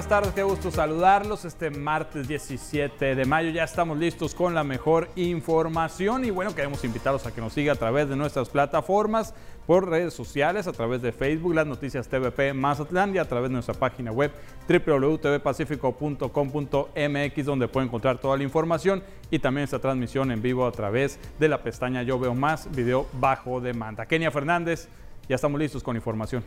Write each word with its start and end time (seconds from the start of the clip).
buenas 0.00 0.22
tardes, 0.22 0.32
qué 0.32 0.42
gusto 0.42 0.70
saludarlos. 0.70 1.44
Este 1.44 1.68
martes 1.68 2.26
17 2.26 3.14
de 3.14 3.24
mayo 3.26 3.50
ya 3.50 3.64
estamos 3.64 3.98
listos 3.98 4.34
con 4.34 4.54
la 4.54 4.64
mejor 4.64 5.10
información 5.14 6.24
y 6.24 6.30
bueno, 6.30 6.54
queremos 6.54 6.82
invitarlos 6.84 7.26
a 7.26 7.34
que 7.34 7.42
nos 7.42 7.52
siga 7.52 7.74
a 7.74 7.76
través 7.76 8.08
de 8.08 8.16
nuestras 8.16 8.48
plataformas, 8.48 9.34
por 9.66 9.90
redes 9.90 10.14
sociales, 10.14 10.66
a 10.66 10.72
través 10.72 11.02
de 11.02 11.12
Facebook, 11.12 11.54
las 11.54 11.66
noticias 11.66 12.08
TVP 12.08 12.54
Mazatlán 12.54 13.14
y 13.14 13.18
a 13.18 13.26
través 13.26 13.50
de 13.50 13.52
nuestra 13.52 13.74
página 13.74 14.10
web 14.10 14.32
www.tvpacifico.com.mx 14.66 17.44
donde 17.44 17.68
pueden 17.68 17.88
encontrar 17.88 18.16
toda 18.16 18.38
la 18.38 18.42
información 18.42 19.02
y 19.30 19.38
también 19.38 19.64
esta 19.64 19.80
transmisión 19.80 20.30
en 20.30 20.40
vivo 20.40 20.66
a 20.66 20.72
través 20.72 21.18
de 21.38 21.46
la 21.46 21.62
pestaña 21.62 22.02
Yo 22.04 22.18
Veo 22.18 22.34
Más, 22.34 22.74
video 22.74 23.06
bajo 23.20 23.60
demanda. 23.60 24.06
Kenia 24.06 24.30
Fernández, 24.30 24.88
ya 25.28 25.34
estamos 25.34 25.60
listos 25.60 25.82
con 25.82 25.94
información. 25.94 26.42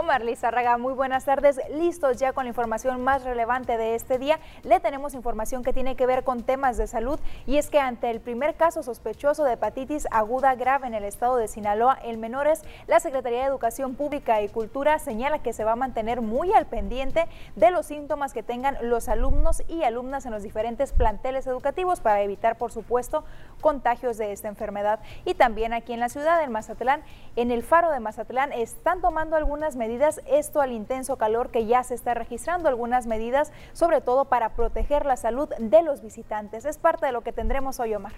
Omar 0.00 0.24
Lizárraga, 0.24 0.78
muy 0.78 0.94
buenas 0.94 1.26
tardes. 1.26 1.60
Listos 1.74 2.16
ya 2.16 2.32
con 2.32 2.44
la 2.44 2.48
información 2.48 3.04
más 3.04 3.22
relevante 3.22 3.76
de 3.76 3.94
este 3.94 4.18
día. 4.18 4.40
Le 4.62 4.80
tenemos 4.80 5.12
información 5.12 5.62
que 5.62 5.74
tiene 5.74 5.94
que 5.94 6.06
ver 6.06 6.24
con 6.24 6.42
temas 6.42 6.78
de 6.78 6.86
salud 6.86 7.20
y 7.46 7.58
es 7.58 7.68
que 7.68 7.80
ante 7.80 8.10
el 8.10 8.18
primer 8.18 8.54
caso 8.54 8.82
sospechoso 8.82 9.44
de 9.44 9.52
hepatitis 9.52 10.08
aguda 10.10 10.54
grave 10.54 10.86
en 10.86 10.94
el 10.94 11.04
estado 11.04 11.36
de 11.36 11.48
Sinaloa 11.48 11.98
en 12.02 12.18
menores, 12.18 12.62
la 12.86 12.98
Secretaría 12.98 13.40
de 13.40 13.44
Educación 13.44 13.94
Pública 13.94 14.40
y 14.40 14.48
Cultura 14.48 14.98
señala 14.98 15.40
que 15.40 15.52
se 15.52 15.64
va 15.64 15.72
a 15.72 15.76
mantener 15.76 16.22
muy 16.22 16.50
al 16.54 16.64
pendiente 16.64 17.26
de 17.56 17.70
los 17.70 17.84
síntomas 17.84 18.32
que 18.32 18.42
tengan 18.42 18.78
los 18.80 19.06
alumnos 19.06 19.62
y 19.68 19.82
alumnas 19.82 20.24
en 20.24 20.32
los 20.32 20.42
diferentes 20.42 20.94
planteles 20.94 21.46
educativos 21.46 22.00
para 22.00 22.22
evitar, 22.22 22.56
por 22.56 22.72
supuesto, 22.72 23.22
contagios 23.60 24.16
de 24.16 24.32
esta 24.32 24.48
enfermedad. 24.48 25.00
Y 25.26 25.34
también 25.34 25.74
aquí 25.74 25.92
en 25.92 26.00
la 26.00 26.08
ciudad, 26.08 26.42
en 26.42 26.52
Mazatlán, 26.52 27.02
en 27.36 27.50
el 27.50 27.62
faro 27.62 27.90
de 27.90 28.00
Mazatlán, 28.00 28.54
están 28.54 29.02
tomando 29.02 29.36
algunas 29.36 29.76
medidas 29.76 29.89
esto 30.26 30.60
al 30.60 30.72
intenso 30.72 31.16
calor 31.16 31.50
que 31.50 31.66
ya 31.66 31.82
se 31.82 31.94
está 31.94 32.14
registrando, 32.14 32.68
algunas 32.68 33.06
medidas 33.06 33.52
sobre 33.72 34.00
todo 34.00 34.26
para 34.26 34.50
proteger 34.54 35.06
la 35.06 35.16
salud 35.16 35.48
de 35.58 35.82
los 35.82 36.02
visitantes. 36.02 36.64
Es 36.64 36.78
parte 36.78 37.06
de 37.06 37.12
lo 37.12 37.22
que 37.22 37.32
tendremos 37.32 37.80
hoy, 37.80 37.94
Omar. 37.94 38.12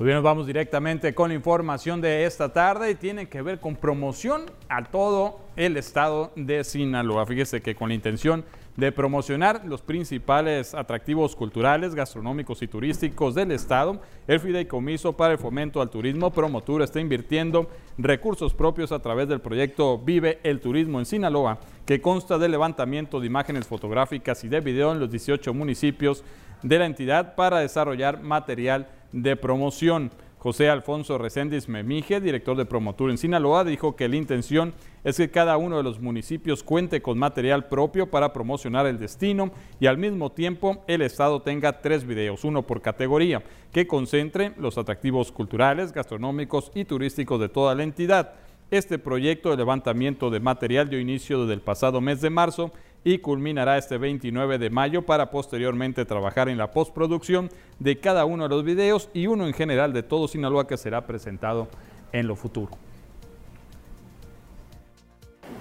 Pues 0.00 0.06
bien, 0.06 0.14
nos 0.14 0.24
vamos 0.24 0.46
directamente 0.46 1.14
con 1.14 1.28
la 1.28 1.34
información 1.34 2.00
de 2.00 2.24
esta 2.24 2.54
tarde 2.54 2.90
y 2.90 2.94
tiene 2.94 3.28
que 3.28 3.42
ver 3.42 3.60
con 3.60 3.76
promoción 3.76 4.46
a 4.70 4.84
todo 4.84 5.40
el 5.56 5.76
estado 5.76 6.32
de 6.36 6.64
Sinaloa. 6.64 7.26
Fíjese 7.26 7.60
que 7.60 7.74
con 7.74 7.90
la 7.90 7.94
intención 7.94 8.46
de 8.80 8.92
promocionar 8.92 9.62
los 9.66 9.82
principales 9.82 10.74
atractivos 10.74 11.36
culturales, 11.36 11.94
gastronómicos 11.94 12.62
y 12.62 12.66
turísticos 12.66 13.34
del 13.34 13.52
Estado, 13.52 14.00
el 14.26 14.40
Fideicomiso 14.40 15.12
para 15.12 15.34
el 15.34 15.38
Fomento 15.38 15.82
al 15.82 15.90
Turismo 15.90 16.30
Promotura 16.30 16.86
está 16.86 16.98
invirtiendo 16.98 17.68
recursos 17.98 18.54
propios 18.54 18.90
a 18.90 18.98
través 19.00 19.28
del 19.28 19.42
proyecto 19.42 19.98
Vive 19.98 20.40
el 20.44 20.60
Turismo 20.60 20.98
en 20.98 21.04
Sinaloa, 21.04 21.60
que 21.84 22.00
consta 22.00 22.38
del 22.38 22.52
levantamiento 22.52 23.20
de 23.20 23.26
imágenes 23.26 23.66
fotográficas 23.66 24.42
y 24.44 24.48
de 24.48 24.60
video 24.60 24.92
en 24.92 25.00
los 25.00 25.10
18 25.10 25.52
municipios 25.52 26.24
de 26.62 26.78
la 26.78 26.86
entidad 26.86 27.34
para 27.34 27.58
desarrollar 27.58 28.22
material 28.22 28.88
de 29.12 29.36
promoción. 29.36 30.10
José 30.40 30.70
Alfonso 30.70 31.18
Reséndiz 31.18 31.68
Memije, 31.68 32.18
director 32.18 32.56
de 32.56 32.64
Promotura 32.64 33.12
en 33.12 33.18
Sinaloa, 33.18 33.62
dijo 33.62 33.94
que 33.94 34.08
la 34.08 34.16
intención 34.16 34.72
es 35.04 35.18
que 35.18 35.30
cada 35.30 35.58
uno 35.58 35.76
de 35.76 35.82
los 35.82 36.00
municipios 36.00 36.62
cuente 36.62 37.02
con 37.02 37.18
material 37.18 37.68
propio 37.68 38.10
para 38.10 38.32
promocionar 38.32 38.86
el 38.86 38.98
destino 38.98 39.52
y 39.80 39.86
al 39.86 39.98
mismo 39.98 40.32
tiempo 40.32 40.82
el 40.86 41.02
Estado 41.02 41.42
tenga 41.42 41.82
tres 41.82 42.06
videos, 42.06 42.42
uno 42.44 42.66
por 42.66 42.80
categoría, 42.80 43.42
que 43.70 43.86
concentre 43.86 44.54
los 44.56 44.78
atractivos 44.78 45.30
culturales, 45.30 45.92
gastronómicos 45.92 46.72
y 46.74 46.86
turísticos 46.86 47.38
de 47.38 47.50
toda 47.50 47.74
la 47.74 47.82
entidad. 47.82 48.32
Este 48.70 48.98
proyecto 48.98 49.50
de 49.50 49.58
levantamiento 49.58 50.30
de 50.30 50.40
material 50.40 50.88
dio 50.88 51.00
inicio 51.00 51.42
desde 51.42 51.52
el 51.52 51.60
pasado 51.60 52.00
mes 52.00 52.22
de 52.22 52.30
marzo 52.30 52.72
y 53.04 53.18
culminará 53.18 53.78
este 53.78 53.98
29 53.98 54.58
de 54.58 54.70
mayo 54.70 55.02
para 55.02 55.30
posteriormente 55.30 56.04
trabajar 56.04 56.48
en 56.48 56.58
la 56.58 56.70
postproducción 56.70 57.50
de 57.78 57.98
cada 57.98 58.24
uno 58.24 58.44
de 58.44 58.50
los 58.50 58.64
videos 58.64 59.08
y 59.14 59.26
uno 59.26 59.46
en 59.46 59.54
general 59.54 59.92
de 59.92 60.02
todo 60.02 60.28
Sinaloa 60.28 60.66
que 60.66 60.76
será 60.76 61.06
presentado 61.06 61.68
en 62.12 62.26
lo 62.26 62.36
futuro. 62.36 62.72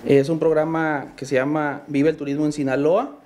Es 0.05 0.29
un 0.29 0.39
programa 0.39 1.13
que 1.17 1.25
se 1.25 1.35
llama 1.35 1.83
Vive 1.87 2.09
el 2.09 2.17
Turismo 2.17 2.45
en 2.45 2.53
Sinaloa. 2.53 3.17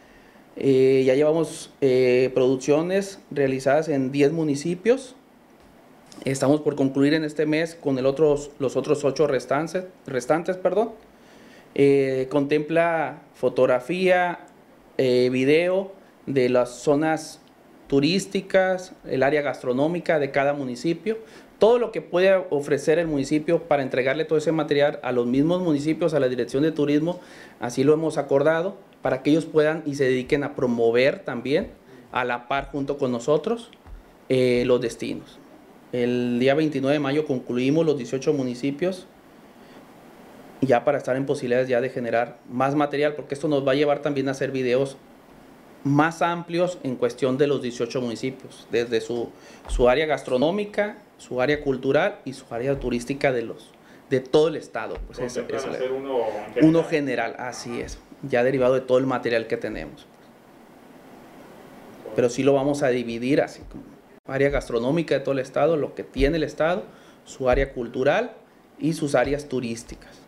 Eh, 0.55 1.03
ya 1.05 1.15
llevamos 1.15 1.71
eh, 1.81 2.31
producciones 2.33 3.19
realizadas 3.31 3.89
en 3.89 4.11
10 4.11 4.31
municipios. 4.31 5.15
Estamos 6.25 6.61
por 6.61 6.75
concluir 6.75 7.13
en 7.13 7.23
este 7.23 7.45
mes 7.45 7.75
con 7.75 8.01
los 8.01 8.75
otros 8.75 9.03
8 9.03 9.27
restantes. 9.27 9.85
restantes 10.05 10.57
perdón. 10.57 10.91
Eh, 11.75 12.27
contempla 12.29 13.23
fotografía, 13.33 14.39
eh, 14.97 15.29
video 15.31 15.91
de 16.27 16.49
las 16.49 16.79
zonas 16.79 17.41
turísticas, 17.87 18.93
el 19.05 19.23
área 19.23 19.41
gastronómica 19.41 20.19
de 20.19 20.31
cada 20.31 20.53
municipio, 20.53 21.17
todo 21.57 21.79
lo 21.79 21.91
que 21.91 22.01
puede 22.01 22.45
ofrecer 22.49 22.99
el 22.99 23.07
municipio 23.07 23.63
para 23.63 23.83
entregarle 23.83 24.25
todo 24.25 24.37
ese 24.37 24.51
material 24.51 24.99
a 25.01 25.11
los 25.11 25.25
mismos 25.25 25.61
municipios, 25.61 26.13
a 26.13 26.19
la 26.19 26.27
Dirección 26.27 26.63
de 26.63 26.71
Turismo, 26.71 27.19
así 27.59 27.83
lo 27.83 27.93
hemos 27.93 28.17
acordado, 28.17 28.77
para 29.01 29.23
que 29.23 29.31
ellos 29.31 29.45
puedan 29.45 29.83
y 29.85 29.95
se 29.95 30.05
dediquen 30.05 30.43
a 30.43 30.55
promover 30.55 31.19
también 31.19 31.71
a 32.11 32.23
la 32.23 32.47
par 32.47 32.69
junto 32.71 32.97
con 32.97 33.11
nosotros 33.11 33.71
eh, 34.29 34.63
los 34.65 34.79
destinos. 34.81 35.39
El 35.91 36.39
día 36.39 36.53
29 36.55 36.93
de 36.93 36.99
mayo 36.99 37.25
concluimos 37.25 37.85
los 37.85 37.97
18 37.97 38.33
municipios 38.33 39.07
ya 40.65 40.83
para 40.83 40.97
estar 40.97 41.15
en 41.15 41.25
posibilidades 41.25 41.67
ya 41.67 41.81
de 41.81 41.89
generar 41.89 42.37
más 42.49 42.75
material, 42.75 43.15
porque 43.15 43.33
esto 43.33 43.47
nos 43.47 43.67
va 43.67 43.71
a 43.71 43.75
llevar 43.75 43.99
también 43.99 44.27
a 44.27 44.31
hacer 44.31 44.51
videos 44.51 44.97
más 45.83 46.21
amplios 46.21 46.77
en 46.83 46.95
cuestión 46.95 47.37
de 47.37 47.47
los 47.47 47.61
18 47.61 48.01
municipios, 48.01 48.67
desde 48.71 49.01
su, 49.01 49.29
su 49.67 49.89
área 49.89 50.05
gastronómica, 50.05 50.97
su 51.17 51.41
área 51.41 51.61
cultural 51.61 52.19
y 52.25 52.33
su 52.33 52.45
área 52.53 52.79
turística 52.79 53.31
de 53.31 53.43
los 53.43 53.71
de 54.09 54.19
todo 54.19 54.47
el 54.47 54.55
estado. 54.55 54.97
Pues 55.07 55.19
es, 55.19 55.37
uno, 55.37 55.47
general. 55.47 56.49
uno 56.61 56.83
general, 56.83 57.35
así 57.39 57.81
es, 57.81 57.97
ya 58.21 58.43
derivado 58.43 58.75
de 58.75 58.81
todo 58.81 58.97
el 58.97 59.07
material 59.07 59.47
que 59.47 59.57
tenemos. 59.57 60.05
Pero 62.15 62.29
sí 62.29 62.43
lo 62.43 62.53
vamos 62.53 62.83
a 62.83 62.89
dividir 62.89 63.41
así 63.41 63.61
como 63.71 63.83
área 64.25 64.49
gastronómica 64.49 65.15
de 65.15 65.21
todo 65.21 65.33
el 65.33 65.39
estado, 65.39 65.77
lo 65.77 65.95
que 65.95 66.03
tiene 66.03 66.37
el 66.37 66.43
estado, 66.43 66.83
su 67.25 67.49
área 67.49 67.73
cultural 67.73 68.33
y 68.79 68.93
sus 68.93 69.15
áreas 69.15 69.49
turísticas. 69.49 70.22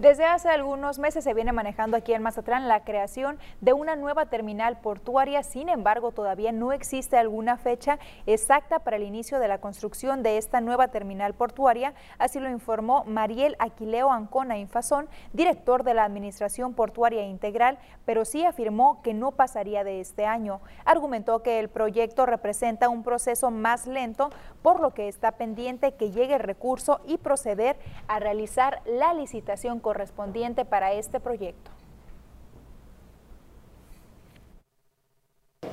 Desde 0.00 0.24
hace 0.24 0.48
algunos 0.48 0.98
meses 0.98 1.24
se 1.24 1.34
viene 1.34 1.52
manejando 1.52 1.94
aquí 1.94 2.14
en 2.14 2.22
Mazatlán 2.22 2.68
la 2.68 2.84
creación 2.84 3.38
de 3.60 3.74
una 3.74 3.96
nueva 3.96 4.24
terminal 4.30 4.80
portuaria, 4.80 5.42
sin 5.42 5.68
embargo 5.68 6.10
todavía 6.10 6.52
no 6.52 6.72
existe 6.72 7.18
alguna 7.18 7.58
fecha 7.58 7.98
exacta 8.24 8.78
para 8.78 8.96
el 8.96 9.02
inicio 9.02 9.38
de 9.38 9.48
la 9.48 9.60
construcción 9.60 10.22
de 10.22 10.38
esta 10.38 10.62
nueva 10.62 10.88
terminal 10.88 11.34
portuaria, 11.34 11.92
así 12.16 12.40
lo 12.40 12.48
informó 12.48 13.04
Mariel 13.04 13.56
Aquileo 13.58 14.10
Ancona 14.10 14.56
Infazón, 14.56 15.06
director 15.34 15.84
de 15.84 15.92
la 15.92 16.04
Administración 16.04 16.72
Portuaria 16.72 17.26
Integral, 17.26 17.78
pero 18.06 18.24
sí 18.24 18.46
afirmó 18.46 19.02
que 19.02 19.12
no 19.12 19.32
pasaría 19.32 19.84
de 19.84 20.00
este 20.00 20.24
año. 20.24 20.62
Argumentó 20.86 21.42
que 21.42 21.60
el 21.60 21.68
proyecto 21.68 22.24
representa 22.24 22.88
un 22.88 23.02
proceso 23.02 23.50
más 23.50 23.86
lento, 23.86 24.30
por 24.62 24.80
lo 24.80 24.94
que 24.94 25.08
está 25.08 25.32
pendiente 25.32 25.92
que 25.92 26.10
llegue 26.10 26.36
el 26.36 26.40
recurso 26.40 27.02
y 27.06 27.18
proceder 27.18 27.76
a 28.08 28.18
realizar 28.18 28.80
la 28.86 29.12
licitación 29.12 29.78
correspondiente 29.90 30.64
para 30.64 30.92
este 30.92 31.18
proyecto. 31.18 31.68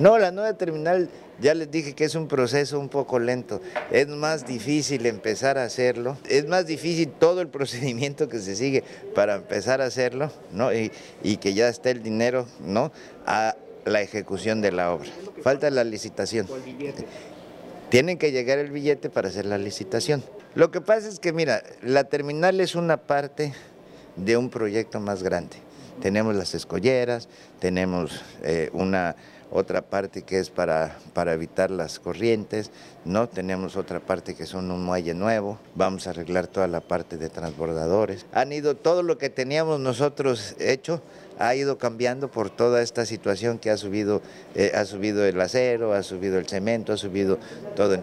No, 0.00 0.18
la 0.18 0.32
nueva 0.32 0.54
terminal 0.54 1.08
ya 1.40 1.54
les 1.54 1.70
dije 1.70 1.94
que 1.94 2.02
es 2.02 2.16
un 2.16 2.26
proceso 2.26 2.80
un 2.80 2.88
poco 2.88 3.20
lento. 3.20 3.60
Es 3.92 4.08
más 4.08 4.44
difícil 4.44 5.06
empezar 5.06 5.56
a 5.56 5.62
hacerlo. 5.62 6.16
Es 6.28 6.48
más 6.48 6.66
difícil 6.66 7.12
todo 7.12 7.40
el 7.42 7.46
procedimiento 7.56 8.28
que 8.28 8.40
se 8.40 8.56
sigue 8.56 8.82
para 9.14 9.36
empezar 9.36 9.80
a 9.80 9.84
hacerlo, 9.84 10.32
¿no? 10.50 10.72
Y, 10.72 10.90
que 11.36 11.54
ya 11.54 11.68
esté 11.68 11.92
el 11.92 12.02
dinero, 12.02 12.48
¿no? 12.58 12.90
A 13.24 13.54
la 13.84 14.00
ejecución 14.00 14.60
de 14.60 14.72
la 14.72 14.92
obra. 14.92 15.10
Falta 15.44 15.70
la 15.70 15.84
licitación. 15.84 16.48
Tienen 17.88 18.18
que 18.18 18.32
llegar 18.32 18.58
el 18.58 18.72
billete 18.72 19.10
para 19.10 19.28
hacer 19.28 19.46
la 19.46 19.58
licitación. 19.58 20.24
Lo 20.56 20.72
que 20.72 20.80
pasa 20.80 21.06
es 21.06 21.20
que, 21.20 21.32
mira, 21.32 21.62
la 21.82 22.02
terminal 22.02 22.60
es 22.60 22.74
una 22.74 22.96
parte 22.96 23.52
de 24.24 24.36
un 24.36 24.50
proyecto 24.50 25.00
más 25.00 25.22
grande. 25.22 25.56
Tenemos 26.00 26.34
las 26.36 26.54
escolleras, 26.54 27.28
tenemos 27.60 28.22
eh, 28.42 28.70
una 28.72 29.16
otra 29.50 29.82
parte 29.82 30.22
que 30.22 30.38
es 30.38 30.50
para, 30.50 30.96
para 31.14 31.32
evitar 31.32 31.70
las 31.70 31.98
corrientes, 31.98 32.70
¿no? 33.04 33.28
Tenemos 33.28 33.76
otra 33.76 34.00
parte 34.00 34.34
que 34.34 34.46
son 34.46 34.70
un 34.70 34.84
muelle 34.84 35.14
nuevo, 35.14 35.58
vamos 35.74 36.06
a 36.06 36.10
arreglar 36.10 36.46
toda 36.46 36.68
la 36.68 36.80
parte 36.80 37.16
de 37.16 37.30
transbordadores. 37.30 38.26
Han 38.32 38.52
ido, 38.52 38.76
todo 38.76 39.02
lo 39.02 39.18
que 39.18 39.30
teníamos 39.30 39.80
nosotros 39.80 40.54
hecho, 40.58 41.00
ha 41.38 41.54
ido 41.54 41.78
cambiando 41.78 42.30
por 42.30 42.50
toda 42.50 42.82
esta 42.82 43.06
situación 43.06 43.58
que 43.58 43.70
ha 43.70 43.76
subido, 43.76 44.22
eh, 44.54 44.72
ha 44.74 44.84
subido 44.84 45.24
el 45.24 45.40
acero, 45.40 45.94
ha 45.94 46.02
subido 46.02 46.38
el 46.38 46.46
cemento, 46.46 46.92
ha 46.92 46.96
subido 46.96 47.38
todo. 47.74 47.94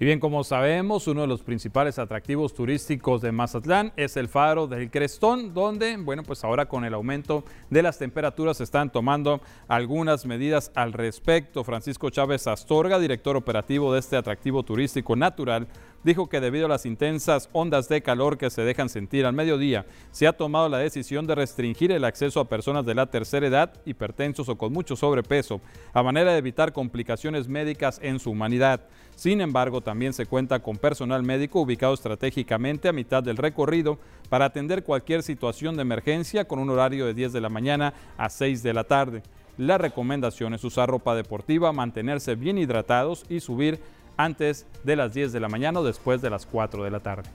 Y 0.00 0.04
bien, 0.04 0.18
como 0.18 0.42
sabemos, 0.42 1.06
uno 1.06 1.20
de 1.20 1.28
los 1.28 1.42
principales 1.42 2.00
atractivos 2.00 2.52
turísticos 2.52 3.22
de 3.22 3.30
Mazatlán 3.30 3.92
es 3.96 4.16
el 4.16 4.26
faro 4.26 4.66
del 4.66 4.90
Crestón, 4.90 5.54
donde, 5.54 5.96
bueno, 5.96 6.24
pues 6.24 6.42
ahora 6.42 6.66
con 6.66 6.84
el 6.84 6.94
aumento 6.94 7.44
de 7.70 7.80
las 7.80 7.98
temperaturas 7.98 8.56
se 8.56 8.64
están 8.64 8.90
tomando 8.90 9.40
algunas 9.68 10.26
medidas 10.26 10.72
al 10.74 10.92
respecto. 10.92 11.62
Francisco 11.62 12.10
Chávez 12.10 12.48
Astorga, 12.48 12.98
director 12.98 13.36
operativo 13.36 13.92
de 13.92 14.00
este 14.00 14.16
atractivo 14.16 14.64
turístico 14.64 15.14
natural, 15.14 15.68
dijo 16.02 16.28
que 16.28 16.40
debido 16.40 16.66
a 16.66 16.70
las 16.70 16.86
intensas 16.86 17.48
ondas 17.52 17.88
de 17.88 18.02
calor 18.02 18.36
que 18.36 18.50
se 18.50 18.62
dejan 18.62 18.88
sentir 18.88 19.24
al 19.24 19.32
mediodía, 19.32 19.86
se 20.10 20.26
ha 20.26 20.32
tomado 20.32 20.68
la 20.68 20.78
decisión 20.78 21.26
de 21.28 21.36
restringir 21.36 21.92
el 21.92 22.04
acceso 22.04 22.40
a 22.40 22.48
personas 22.48 22.84
de 22.84 22.96
la 22.96 23.06
tercera 23.06 23.46
edad, 23.46 23.72
hipertensos 23.84 24.48
o 24.48 24.58
con 24.58 24.72
mucho 24.72 24.96
sobrepeso, 24.96 25.60
a 25.92 26.02
manera 26.02 26.32
de 26.32 26.38
evitar 26.38 26.72
complicaciones 26.72 27.46
médicas 27.46 28.00
en 28.02 28.18
su 28.18 28.32
humanidad. 28.32 28.88
Sin 29.16 29.40
embargo, 29.40 29.80
también 29.80 30.12
se 30.12 30.26
cuenta 30.26 30.60
con 30.60 30.76
personal 30.76 31.22
médico 31.22 31.60
ubicado 31.60 31.94
estratégicamente 31.94 32.88
a 32.88 32.92
mitad 32.92 33.22
del 33.22 33.36
recorrido 33.36 33.98
para 34.28 34.46
atender 34.46 34.82
cualquier 34.82 35.22
situación 35.22 35.76
de 35.76 35.82
emergencia 35.82 36.46
con 36.46 36.58
un 36.58 36.70
horario 36.70 37.06
de 37.06 37.14
10 37.14 37.32
de 37.32 37.40
la 37.40 37.48
mañana 37.48 37.94
a 38.18 38.28
6 38.28 38.62
de 38.62 38.74
la 38.74 38.84
tarde. 38.84 39.22
La 39.56 39.78
recomendación 39.78 40.52
es 40.54 40.64
usar 40.64 40.88
ropa 40.88 41.14
deportiva, 41.14 41.72
mantenerse 41.72 42.34
bien 42.34 42.58
hidratados 42.58 43.24
y 43.28 43.38
subir 43.38 43.80
antes 44.16 44.66
de 44.82 44.96
las 44.96 45.14
10 45.14 45.32
de 45.32 45.40
la 45.40 45.48
mañana 45.48 45.80
o 45.80 45.84
después 45.84 46.20
de 46.20 46.30
las 46.30 46.44
4 46.46 46.82
de 46.82 46.90
la 46.90 47.00
tarde. 47.00 47.30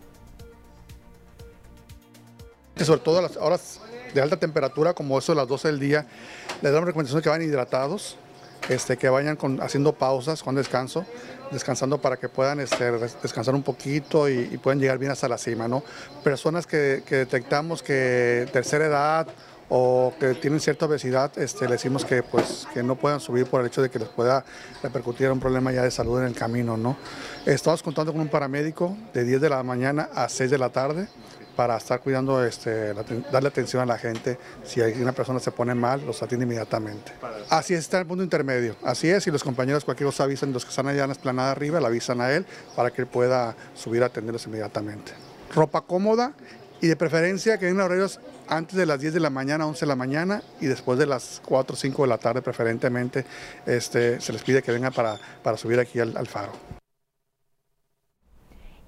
Sobre 2.76 3.02
todo 3.02 3.20
a 3.20 3.22
las 3.22 3.38
horas 3.38 3.81
de 4.14 4.22
alta 4.22 4.38
temperatura, 4.38 4.94
como 4.94 5.18
eso 5.18 5.34
de 5.34 5.38
las 5.38 5.48
12 5.48 5.68
del 5.70 5.80
día, 5.80 6.08
les 6.62 6.72
damos 6.72 6.88
recomendación 6.88 7.22
que 7.22 7.30
vayan 7.30 7.48
hidratados, 7.48 8.18
este, 8.69 8.98
que 8.98 9.10
vayan 9.10 9.38
haciendo 9.62 9.94
pausas 9.94 10.44
con 10.44 10.56
descanso, 10.56 11.06
descansando 11.51 12.00
para 12.00 12.18
que 12.18 12.30
puedan 12.30 12.60
este, 12.60 12.92
descansar 13.21 13.56
un 13.56 13.63
poquito 13.63 14.30
y, 14.30 14.57
puedan 14.57 14.80
llegar 14.80 14.98
bien 14.98 15.12
hasta 15.12 15.27
la 15.27 15.38
cima. 15.38 15.68
¿no? 15.68 15.83
Personas 16.24 16.68
que, 16.68 17.04
que 17.06 17.16
detectamos 17.18 17.83
que 17.83 18.48
tercera 18.54 18.86
edad 18.86 19.27
o 19.69 20.13
que 20.19 20.33
tienen 20.33 20.60
cierta 20.60 20.88
obesidad, 20.88 21.31
este, 21.38 21.66
le 21.66 21.74
decimos 21.74 22.04
que, 22.04 22.24
pues, 22.24 22.68
que 22.74 22.81
no 22.81 22.95
puedan 22.95 23.19
subir 23.19 23.45
por 23.45 23.62
el 23.62 23.68
hecho 23.68 23.81
de 23.81 23.89
que 23.89 24.00
les 24.00 24.10
pueda 24.10 24.44
repercutir 24.81 25.31
un 25.31 25.39
problema 25.39 25.71
ya 25.71 25.83
de 25.83 25.92
salud 25.92 26.19
en 26.19 26.25
el 26.25 26.33
camino. 26.33 26.75
¿no? 26.75 26.98
Estamos 27.45 27.83
contando 27.83 28.12
con 28.12 28.21
un 28.21 28.30
paramédico 28.30 28.98
de 29.13 29.24
10 29.24 29.42
de 29.42 29.50
la 29.50 29.62
mañana 29.62 30.10
a 30.13 30.27
6 30.27 30.50
de 30.50 30.57
la 30.57 30.69
tarde 30.69 31.07
para 31.59 31.75
estar 31.75 32.00
cuidando, 32.00 32.41
este, 32.45 32.94
darle 32.94 33.50
atención 33.50 33.81
a 33.81 33.85
la 33.85 33.97
gente. 33.97 34.38
Si 34.63 34.79
una 34.79 35.11
persona 35.11 35.41
se 35.41 35.51
pone 35.51 35.75
mal, 35.75 36.06
los 36.06 36.23
atiende 36.23 36.45
inmediatamente. 36.45 37.11
Así 37.50 37.73
está 37.73 38.00
el 38.00 38.06
punto 38.06 38.23
intermedio. 38.23 38.77
Así 38.81 39.09
es, 39.09 39.27
y 39.27 39.31
los 39.31 39.44
compañeros 39.44 39.83
cualquier 39.83 40.07
cosa 40.07 40.23
avisan, 40.23 40.53
los 40.53 40.63
que 40.63 40.69
están 40.69 40.88
allá 40.88 41.01
en 41.01 41.09
la 41.09 41.11
esplanada 41.11 41.51
arriba, 41.51 41.81
le 41.81 41.88
avisan 41.88 42.21
a 42.21 42.31
él 42.31 42.45
para 42.77 42.91
que 42.91 43.01
él 43.01 43.07
pueda 43.07 43.57
subir 43.75 44.03
a 44.03 44.06
atenderlos 44.06 44.45
inmediatamente. 44.45 45.11
Ropa 45.53 45.81
cómoda 45.81 46.31
y 46.79 46.88
de 46.88 46.95
preferencia 46.95 47.57
que 47.57 47.67
en 47.67 47.81
horarios 47.81 48.21
antes 48.47 48.77
de 48.77 48.85
las 48.85 49.01
10 49.01 49.15
de 49.15 49.19
la 49.19 49.29
mañana, 49.29 49.67
11 49.67 49.81
de 49.81 49.88
la 49.88 49.97
mañana 49.97 50.41
y 50.61 50.67
después 50.67 50.97
de 50.97 51.07
las 51.07 51.41
4 51.44 51.73
o 51.73 51.77
5 51.77 52.03
de 52.03 52.07
la 52.07 52.17
tarde 52.19 52.41
preferentemente 52.41 53.25
este, 53.65 54.21
se 54.21 54.31
les 54.31 54.44
pide 54.44 54.63
que 54.63 54.71
vengan 54.71 54.94
para, 54.94 55.17
para 55.44 55.57
subir 55.57 55.77
aquí 55.77 56.00
al 56.00 56.25
faro. 56.25 56.79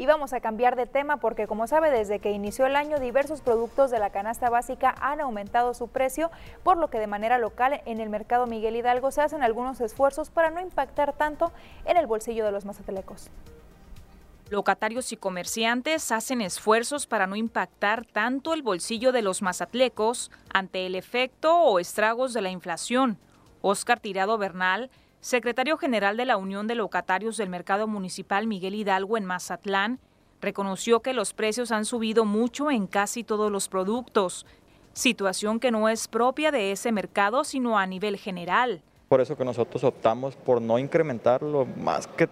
Y 0.02 0.08
vamos 0.08 0.34
a 0.34 0.40
cambiar 0.40 0.76
de 0.76 0.88
tema 0.88 1.18
porque 1.18 1.46
como 1.46 1.68
sabe 1.68 1.92
desde 1.92 2.18
que 2.18 2.32
inició 2.32 2.66
el 2.66 2.76
año 2.76 3.00
diversos 3.00 3.42
productos 3.42 3.92
de 3.92 4.00
la 4.00 4.10
canasta 4.10 4.50
básica 4.50 4.96
han 5.00 5.22
aumentado 5.22 5.76
su 5.76 5.90
precio, 5.90 6.32
por 6.64 6.78
lo 6.78 6.90
que 6.90 6.98
de 6.98 7.06
manera 7.06 7.38
local 7.38 7.84
en 7.86 8.00
el 8.00 8.10
mercado 8.10 8.48
Miguel 8.48 8.76
Hidalgo 8.76 9.12
se 9.12 9.22
hacen 9.22 9.44
algunos 9.44 9.80
esfuerzos 9.80 10.32
para 10.32 10.50
no 10.50 10.60
impactar 10.60 11.14
tanto 11.14 11.52
en 11.86 11.98
el 11.98 12.08
bolsillo 12.08 12.44
de 12.44 12.52
los 12.52 12.66
mazatelecos. 12.66 13.30
Locatarios 14.50 15.12
y 15.12 15.18
comerciantes 15.18 16.12
hacen 16.12 16.42
esfuerzos 16.42 17.06
para 17.06 17.28
no 17.28 17.36
impactar 17.36 18.04
tanto 18.04 18.56
el 18.56 18.64
bolsillo 18.64 19.12
de 19.12 19.22
los 19.22 19.44
mazatlecos 19.44 20.32
ante 20.52 20.88
el 20.88 20.96
efecto 20.96 21.56
o 21.56 21.78
estragos 21.78 22.34
de 22.34 22.42
la 22.42 22.50
inflación. 22.50 23.20
Oscar 23.62 24.00
Tirado 24.00 24.40
Bernal 24.40 24.90
secretario 25.22 25.78
general 25.78 26.18
de 26.18 26.26
la 26.26 26.38
Unión 26.38 26.68
de 26.68 26.76
Locatarios 26.76 27.38
del 27.38 27.50
Mercado 27.50 27.88
Municipal 27.88 28.48
Miguel 28.48 28.76
Hidalgo 28.76 29.18
en 29.18 29.26
Mazatlán, 29.26 30.00
reconoció 30.42 31.02
que 31.02 31.14
los 31.14 31.34
precios 31.34 31.72
han 31.72 31.86
subido 31.86 32.26
mucho 32.26 32.72
en 32.72 32.88
casi 32.88 33.24
todos 33.24 33.52
los 33.52 33.70
productos, 33.70 34.48
situación 34.94 35.60
que 35.60 35.72
no 35.72 35.88
es 35.88 36.08
propia 36.08 36.52
de 36.52 36.72
ese 36.72 36.92
mercado, 36.92 37.44
sino 37.44 37.78
a 37.78 37.86
nivel 37.86 38.18
general 38.18 38.82
por 39.12 39.20
eso 39.20 39.36
que 39.36 39.44
nosotros 39.44 39.84
optamos 39.84 40.38
por 40.38 40.62
no 40.62 40.80
incrementarlo, 40.80 41.68
más 41.76 42.08
que 42.08 42.30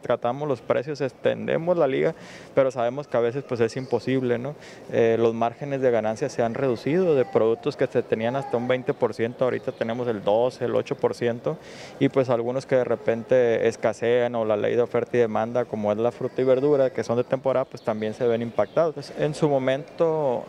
tratamos 0.00 0.48
los 0.48 0.62
precios, 0.62 1.02
extendemos 1.02 1.76
la 1.76 1.86
liga, 1.86 2.14
pero 2.54 2.70
sabemos 2.70 3.06
que 3.06 3.18
a 3.18 3.20
veces 3.20 3.44
pues 3.46 3.60
es 3.60 3.76
imposible, 3.76 4.38
¿no? 4.38 4.54
Eh, 4.90 5.16
los 5.18 5.34
márgenes 5.34 5.82
de 5.82 5.90
ganancia 5.90 6.30
se 6.30 6.42
han 6.42 6.54
reducido 6.54 7.14
de 7.14 7.26
productos 7.26 7.76
que 7.76 7.86
se 7.88 8.02
tenían 8.02 8.36
hasta 8.36 8.56
un 8.56 8.66
20%, 8.66 9.34
ahorita 9.38 9.72
tenemos 9.72 10.08
el 10.08 10.24
12, 10.24 10.64
el 10.64 10.72
8%, 10.72 11.56
y 12.00 12.08
pues 12.08 12.30
algunos 12.30 12.64
que 12.64 12.76
de 12.76 12.84
repente 12.84 13.68
escasean 13.68 14.34
o 14.34 14.46
la 14.46 14.56
ley 14.56 14.76
de 14.76 14.80
oferta 14.80 15.18
y 15.18 15.20
demanda, 15.20 15.66
como 15.66 15.92
es 15.92 15.98
la 15.98 16.10
fruta 16.10 16.40
y 16.40 16.44
verdura, 16.44 16.88
que 16.88 17.04
son 17.04 17.18
de 17.18 17.24
temporada, 17.24 17.66
pues 17.66 17.82
también 17.82 18.14
se 18.14 18.26
ven 18.26 18.40
impactados. 18.40 19.12
en 19.18 19.34
su 19.34 19.46
momento... 19.46 20.44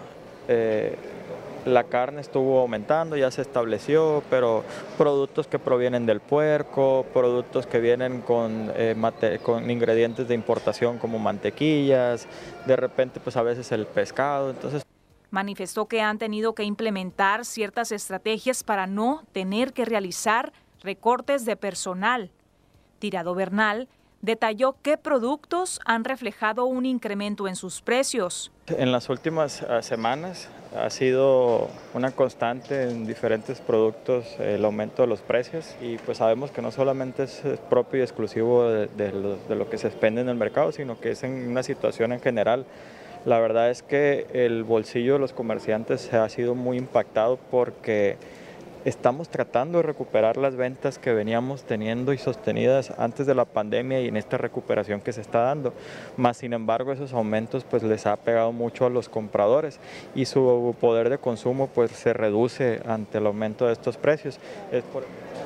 Eh, 0.47 0.95
la 1.65 1.85
carne 1.85 2.21
estuvo 2.21 2.59
aumentando, 2.59 3.17
ya 3.17 3.31
se 3.31 3.41
estableció, 3.41 4.23
pero 4.29 4.63
productos 4.97 5.47
que 5.47 5.59
provienen 5.59 6.05
del 6.05 6.19
puerco, 6.19 7.05
productos 7.13 7.65
que 7.65 7.79
vienen 7.79 8.21
con, 8.21 8.71
eh, 8.75 8.95
con 9.43 9.69
ingredientes 9.69 10.27
de 10.27 10.35
importación 10.35 10.97
como 10.97 11.19
mantequillas, 11.19 12.27
de 12.65 12.75
repente 12.75 13.19
pues 13.19 13.35
a 13.37 13.41
veces 13.41 13.71
el 13.71 13.85
pescado, 13.85 14.51
entonces 14.51 14.83
manifestó 15.31 15.87
que 15.87 16.01
han 16.01 16.17
tenido 16.17 16.55
que 16.55 16.63
implementar 16.63 17.43
ciertas 17.43 17.91
estrategias 17.91 18.63
para 18.63 18.87
no 18.87 19.23
tener 19.33 19.73
que 19.73 19.83
realizar 19.83 20.53
recortes 20.81 21.43
de 21.43 21.57
personal. 21.57 22.31
Tirado 22.99 23.35
Bernal 23.35 23.89
detalló 24.21 24.77
qué 24.81 24.97
productos 24.97 25.79
han 25.85 26.03
reflejado 26.03 26.65
un 26.65 26.85
incremento 26.85 27.47
en 27.47 27.55
sus 27.55 27.81
precios. 27.81 28.51
En 28.67 28.91
las 28.91 29.09
últimas 29.09 29.61
ah, 29.61 29.81
semanas 29.81 30.49
ha 30.77 30.89
sido 30.89 31.69
una 31.93 32.11
constante 32.11 32.83
en 32.83 33.05
diferentes 33.05 33.59
productos 33.61 34.39
el 34.39 34.63
aumento 34.65 35.03
de 35.03 35.07
los 35.07 35.21
precios 35.21 35.75
y 35.81 35.97
pues 35.97 36.17
sabemos 36.17 36.51
que 36.51 36.61
no 36.61 36.71
solamente 36.71 37.23
es 37.23 37.41
propio 37.69 37.99
y 37.99 38.03
exclusivo 38.03 38.69
de, 38.69 39.11
lo, 39.49 39.69
que 39.69 39.77
se 39.77 39.87
expende 39.87 40.21
en 40.21 40.29
el 40.29 40.35
mercado, 40.35 40.71
sino 40.71 40.99
que 40.99 41.11
es 41.11 41.23
en 41.23 41.49
una 41.49 41.63
situación 41.63 42.11
en 42.11 42.19
general. 42.19 42.65
La 43.25 43.39
verdad 43.39 43.71
es 43.71 43.81
que 43.81 44.27
el 44.33 44.63
bolsillo 44.63 45.13
de 45.13 45.19
los 45.19 45.33
comerciantes 45.33 46.13
ha 46.13 46.29
sido 46.29 46.53
muy 46.53 46.77
impactado 46.77 47.39
porque 47.49 48.17
estamos 48.85 49.29
tratando 49.29 49.79
de 49.79 49.83
recuperar 49.83 50.37
las 50.37 50.55
ventas 50.55 50.99
que 50.99 51.13
veníamos 51.13 51.63
teniendo 51.63 52.13
y 52.13 52.17
sostenidas 52.17 52.93
antes 52.97 53.25
de 53.25 53.35
la 53.35 53.45
pandemia 53.45 53.99
y 54.01 54.07
en 54.07 54.15
esta 54.15 54.37
recuperación 54.37 55.01
que 55.01 55.11
se 55.11 55.21
está 55.21 55.39
dando. 55.41 55.73
Más 56.15 56.37
sin 56.37 56.53
embargo, 56.53 56.93
esos 56.93 57.11
aumentos 57.13 57.65
pues 57.69 57.83
les 57.83 58.05
ha 58.05 58.15
pegado 58.15 58.51
mucho 58.51 58.85
a 58.85 58.89
los 58.89 59.09
compradores 59.09 59.79
y 60.13 60.25
su 60.25 60.75
poder 60.79 61.09
de 61.09 61.17
consumo 61.17 61.67
pues 61.67 61.91
se 61.91 62.13
reduce 62.13 62.81
ante 62.85 63.17
el 63.17 63.25
aumento 63.25 63.65
de 63.65 63.73
estos 63.73 63.97
precios. 63.97 64.39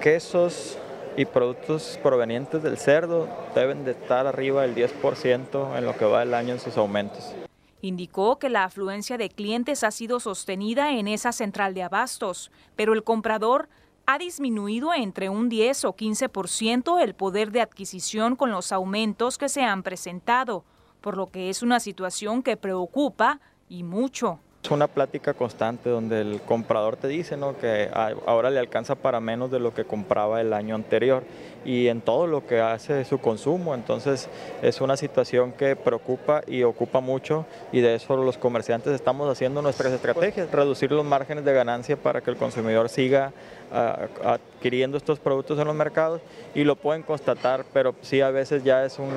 quesos 0.01 0.77
y 1.17 1.25
productos 1.25 1.99
provenientes 2.01 2.61
del 2.63 2.77
cerdo 2.77 3.27
deben 3.55 3.83
de 3.83 3.91
estar 3.91 4.27
arriba 4.27 4.61
del 4.61 4.75
10% 4.75 5.77
en 5.77 5.85
lo 5.85 5.97
que 5.97 6.05
va 6.05 6.23
el 6.23 6.33
año 6.33 6.53
en 6.53 6.59
sus 6.59 6.77
aumentos. 6.77 7.33
Indicó 7.81 8.39
que 8.39 8.49
la 8.49 8.65
afluencia 8.65 9.17
de 9.17 9.29
clientes 9.29 9.83
ha 9.83 9.91
sido 9.91 10.19
sostenida 10.19 10.93
en 10.93 11.07
esa 11.07 11.31
central 11.31 11.73
de 11.73 11.83
abastos, 11.83 12.51
pero 12.75 12.93
el 12.93 13.03
comprador 13.03 13.69
ha 14.05 14.17
disminuido 14.17 14.93
entre 14.93 15.29
un 15.29 15.49
10 15.49 15.85
o 15.85 15.95
15% 15.95 17.01
el 17.01 17.13
poder 17.13 17.51
de 17.51 17.61
adquisición 17.61 18.35
con 18.35 18.51
los 18.51 18.71
aumentos 18.71 19.37
que 19.37 19.49
se 19.49 19.61
han 19.61 19.83
presentado, 19.83 20.65
por 20.99 21.15
lo 21.15 21.27
que 21.27 21.49
es 21.49 21.61
una 21.61 21.79
situación 21.79 22.43
que 22.43 22.57
preocupa 22.57 23.39
y 23.69 23.83
mucho. 23.83 24.39
Es 24.63 24.71
una 24.71 24.87
plática 24.87 25.33
constante 25.33 25.89
donde 25.89 26.19
el 26.19 26.41
comprador 26.41 26.97
te 26.97 27.07
dice 27.07 27.37
¿no? 27.37 27.57
que 27.57 27.89
ahora 27.93 28.49
le 28.49 28.59
alcanza 28.59 28.95
para 28.95 29.21
menos 29.21 29.51
de 29.51 29.59
lo 29.59 29.73
que 29.73 29.85
compraba 29.85 30.41
el 30.41 30.51
año 30.51 30.75
anterior 30.75 31.23
y 31.65 31.87
en 31.87 32.01
todo 32.01 32.27
lo 32.27 32.45
que 32.45 32.61
hace 32.61 33.05
su 33.05 33.19
consumo. 33.19 33.75
Entonces 33.75 34.29
es 34.61 34.81
una 34.81 34.97
situación 34.97 35.51
que 35.51 35.75
preocupa 35.75 36.41
y 36.47 36.63
ocupa 36.63 36.99
mucho 36.99 37.45
y 37.71 37.81
de 37.81 37.95
eso 37.95 38.15
los 38.17 38.37
comerciantes 38.37 38.93
estamos 38.93 39.29
haciendo 39.29 39.61
nuestras 39.61 39.93
estrategias, 39.93 40.51
reducir 40.51 40.91
los 40.91 41.05
márgenes 41.05 41.45
de 41.45 41.53
ganancia 41.53 41.97
para 41.97 42.21
que 42.21 42.31
el 42.31 42.37
consumidor 42.37 42.89
siga 42.89 43.31
adquiriendo 43.71 44.97
estos 44.97 45.19
productos 45.19 45.59
en 45.59 45.67
los 45.67 45.75
mercados 45.75 46.21
y 46.55 46.63
lo 46.63 46.75
pueden 46.75 47.03
constatar, 47.03 47.65
pero 47.71 47.93
sí 48.01 48.21
a 48.21 48.31
veces 48.31 48.63
ya 48.63 48.83
es 48.83 48.97
un, 48.97 49.11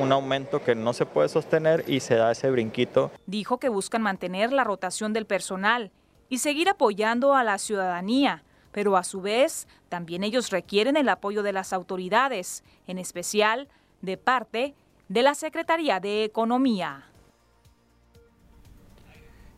un 0.00 0.12
aumento 0.12 0.62
que 0.62 0.74
no 0.74 0.92
se 0.92 1.04
puede 1.04 1.28
sostener 1.28 1.84
y 1.86 2.00
se 2.00 2.14
da 2.14 2.32
ese 2.32 2.50
brinquito. 2.50 3.10
Dijo 3.26 3.58
que 3.58 3.68
buscan 3.68 4.02
mantener 4.02 4.52
la 4.52 4.64
rotación 4.64 5.12
del 5.12 5.26
personal 5.26 5.90
y 6.30 6.38
seguir 6.38 6.68
apoyando 6.68 7.34
a 7.34 7.44
la 7.44 7.58
ciudadanía 7.58 8.44
pero 8.72 8.96
a 8.96 9.04
su 9.04 9.20
vez 9.20 9.66
también 9.88 10.24
ellos 10.24 10.50
requieren 10.50 10.96
el 10.96 11.08
apoyo 11.08 11.42
de 11.42 11.52
las 11.52 11.72
autoridades, 11.72 12.62
en 12.86 12.98
especial 12.98 13.68
de 14.02 14.16
parte 14.16 14.74
de 15.08 15.22
la 15.22 15.34
Secretaría 15.34 16.00
de 16.00 16.24
Economía. 16.24 17.04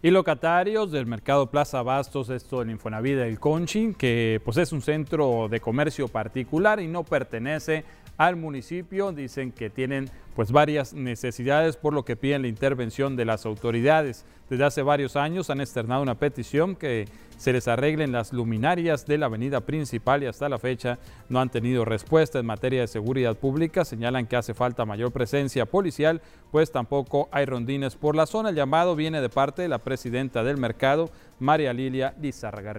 Y 0.03 0.11
locatarios 0.11 0.91
del 0.91 1.05
mercado 1.05 1.51
Plaza 1.51 1.83
Bastos, 1.83 2.31
esto 2.31 2.63
en 2.63 2.71
Infonavit 2.71 3.17
del 3.17 3.39
Conchi, 3.39 3.93
que 3.93 4.41
pues 4.43 4.57
es 4.57 4.73
un 4.73 4.81
centro 4.81 5.49
de 5.51 5.61
comercio 5.61 6.09
particular 6.09 6.81
y 6.81 6.89
no 6.89 7.05
pertenece 7.05 7.85
al 8.17 8.37
municipio. 8.37 9.13
Dicen 9.13 9.53
que 9.53 9.69
tienen 9.69 10.09
pues 10.41 10.53
varias 10.53 10.95
necesidades 10.95 11.77
por 11.77 11.93
lo 11.93 12.07
que 12.07 12.17
piden 12.17 12.41
la 12.41 12.49
intervención 12.49 13.15
de 13.15 13.27
las 13.27 13.45
autoridades. 13.45 14.25
Desde 14.49 14.65
hace 14.65 14.81
varios 14.81 15.15
años 15.17 15.51
han 15.51 15.61
externado 15.61 16.01
una 16.01 16.15
petición 16.15 16.77
que 16.77 17.07
se 17.37 17.53
les 17.53 17.69
arreglen 17.69 18.11
las 18.11 18.33
luminarias 18.33 19.05
de 19.05 19.19
la 19.19 19.27
avenida 19.27 19.61
principal 19.61 20.23
y 20.23 20.27
hasta 20.29 20.49
la 20.49 20.59
fecha 20.59 20.99
no 21.29 21.43
han 21.43 21.51
tenido 21.51 21.85
respuesta 21.85 22.39
en 22.39 22.47
materia 22.47 22.81
de 22.81 22.87
seguridad 22.87 23.37
pública. 23.37 23.85
Señalan 23.85 24.27
que 24.27 24.37
hace 24.37 24.55
falta 24.55 24.87
mayor 24.87 25.13
presencia 25.13 25.67
policial, 25.67 26.23
pues 26.51 26.73
tampoco 26.73 27.29
hay 27.33 27.45
rondines 27.45 27.97
por 27.97 28.17
la 28.17 28.25
zona. 28.25 28.49
El 28.49 28.57
llamado 28.57 28.97
viene 28.97 29.21
de 29.21 29.29
parte 29.29 29.61
de 29.61 29.69
la 29.69 29.81
presidenta 29.81 30.43
del 30.43 30.57
mercado, 30.57 31.11
María 31.39 31.75
Lilia 31.75 32.15
Lizarraga. 32.19 32.73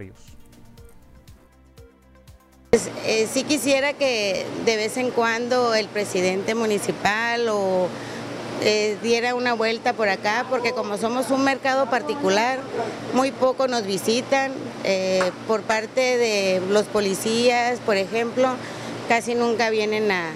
Pues, 2.71 2.89
eh, 3.05 3.27
sí 3.29 3.43
quisiera 3.43 3.91
que 3.91 4.45
de 4.63 4.77
vez 4.77 4.95
en 4.95 5.11
cuando 5.11 5.75
el 5.75 5.89
presidente 5.89 6.55
municipal 6.55 7.49
o 7.49 7.89
eh, 8.61 8.95
diera 9.03 9.35
una 9.35 9.51
vuelta 9.51 9.91
por 9.91 10.07
acá, 10.07 10.45
porque 10.49 10.71
como 10.71 10.97
somos 10.97 11.31
un 11.31 11.43
mercado 11.43 11.89
particular, 11.89 12.59
muy 13.13 13.31
poco 13.31 13.67
nos 13.67 13.85
visitan. 13.85 14.53
Eh, 14.85 15.33
por 15.49 15.63
parte 15.63 16.17
de 16.17 16.61
los 16.69 16.85
policías, 16.85 17.81
por 17.81 17.97
ejemplo, 17.97 18.47
casi 19.09 19.35
nunca 19.35 19.69
vienen 19.69 20.09
a, 20.09 20.31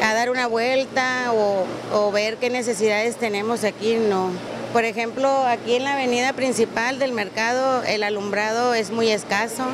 dar 0.00 0.30
una 0.30 0.46
vuelta 0.46 1.30
o, 1.34 1.66
o 1.92 2.10
ver 2.10 2.38
qué 2.38 2.48
necesidades 2.48 3.16
tenemos 3.16 3.64
aquí, 3.64 3.96
no. 3.96 4.30
Por 4.72 4.86
ejemplo, 4.86 5.28
aquí 5.46 5.74
en 5.74 5.84
la 5.84 5.92
avenida 5.92 6.32
principal 6.32 6.98
del 6.98 7.12
mercado 7.12 7.82
el 7.82 8.02
alumbrado 8.02 8.72
es 8.72 8.90
muy 8.90 9.10
escaso. 9.10 9.66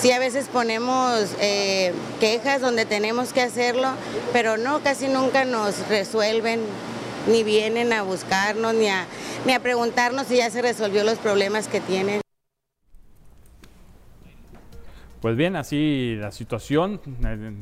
Sí, 0.00 0.12
a 0.12 0.20
veces 0.20 0.46
ponemos 0.46 1.34
eh, 1.40 1.92
quejas 2.20 2.60
donde 2.60 2.86
tenemos 2.86 3.32
que 3.32 3.42
hacerlo, 3.42 3.88
pero 4.32 4.56
no, 4.56 4.78
casi 4.78 5.08
nunca 5.08 5.44
nos 5.44 5.88
resuelven, 5.88 6.60
ni 7.28 7.42
vienen 7.42 7.92
a 7.92 8.02
buscarnos, 8.02 8.74
ni 8.74 8.86
a, 8.86 9.06
ni 9.44 9.52
a 9.52 9.60
preguntarnos 9.60 10.28
si 10.28 10.36
ya 10.36 10.50
se 10.50 10.62
resolvió 10.62 11.02
los 11.02 11.18
problemas 11.18 11.66
que 11.66 11.80
tienen. 11.80 12.20
Pues 15.20 15.34
bien, 15.34 15.56
así 15.56 16.14
la 16.20 16.30
situación, 16.30 17.00
eh, 17.24 17.52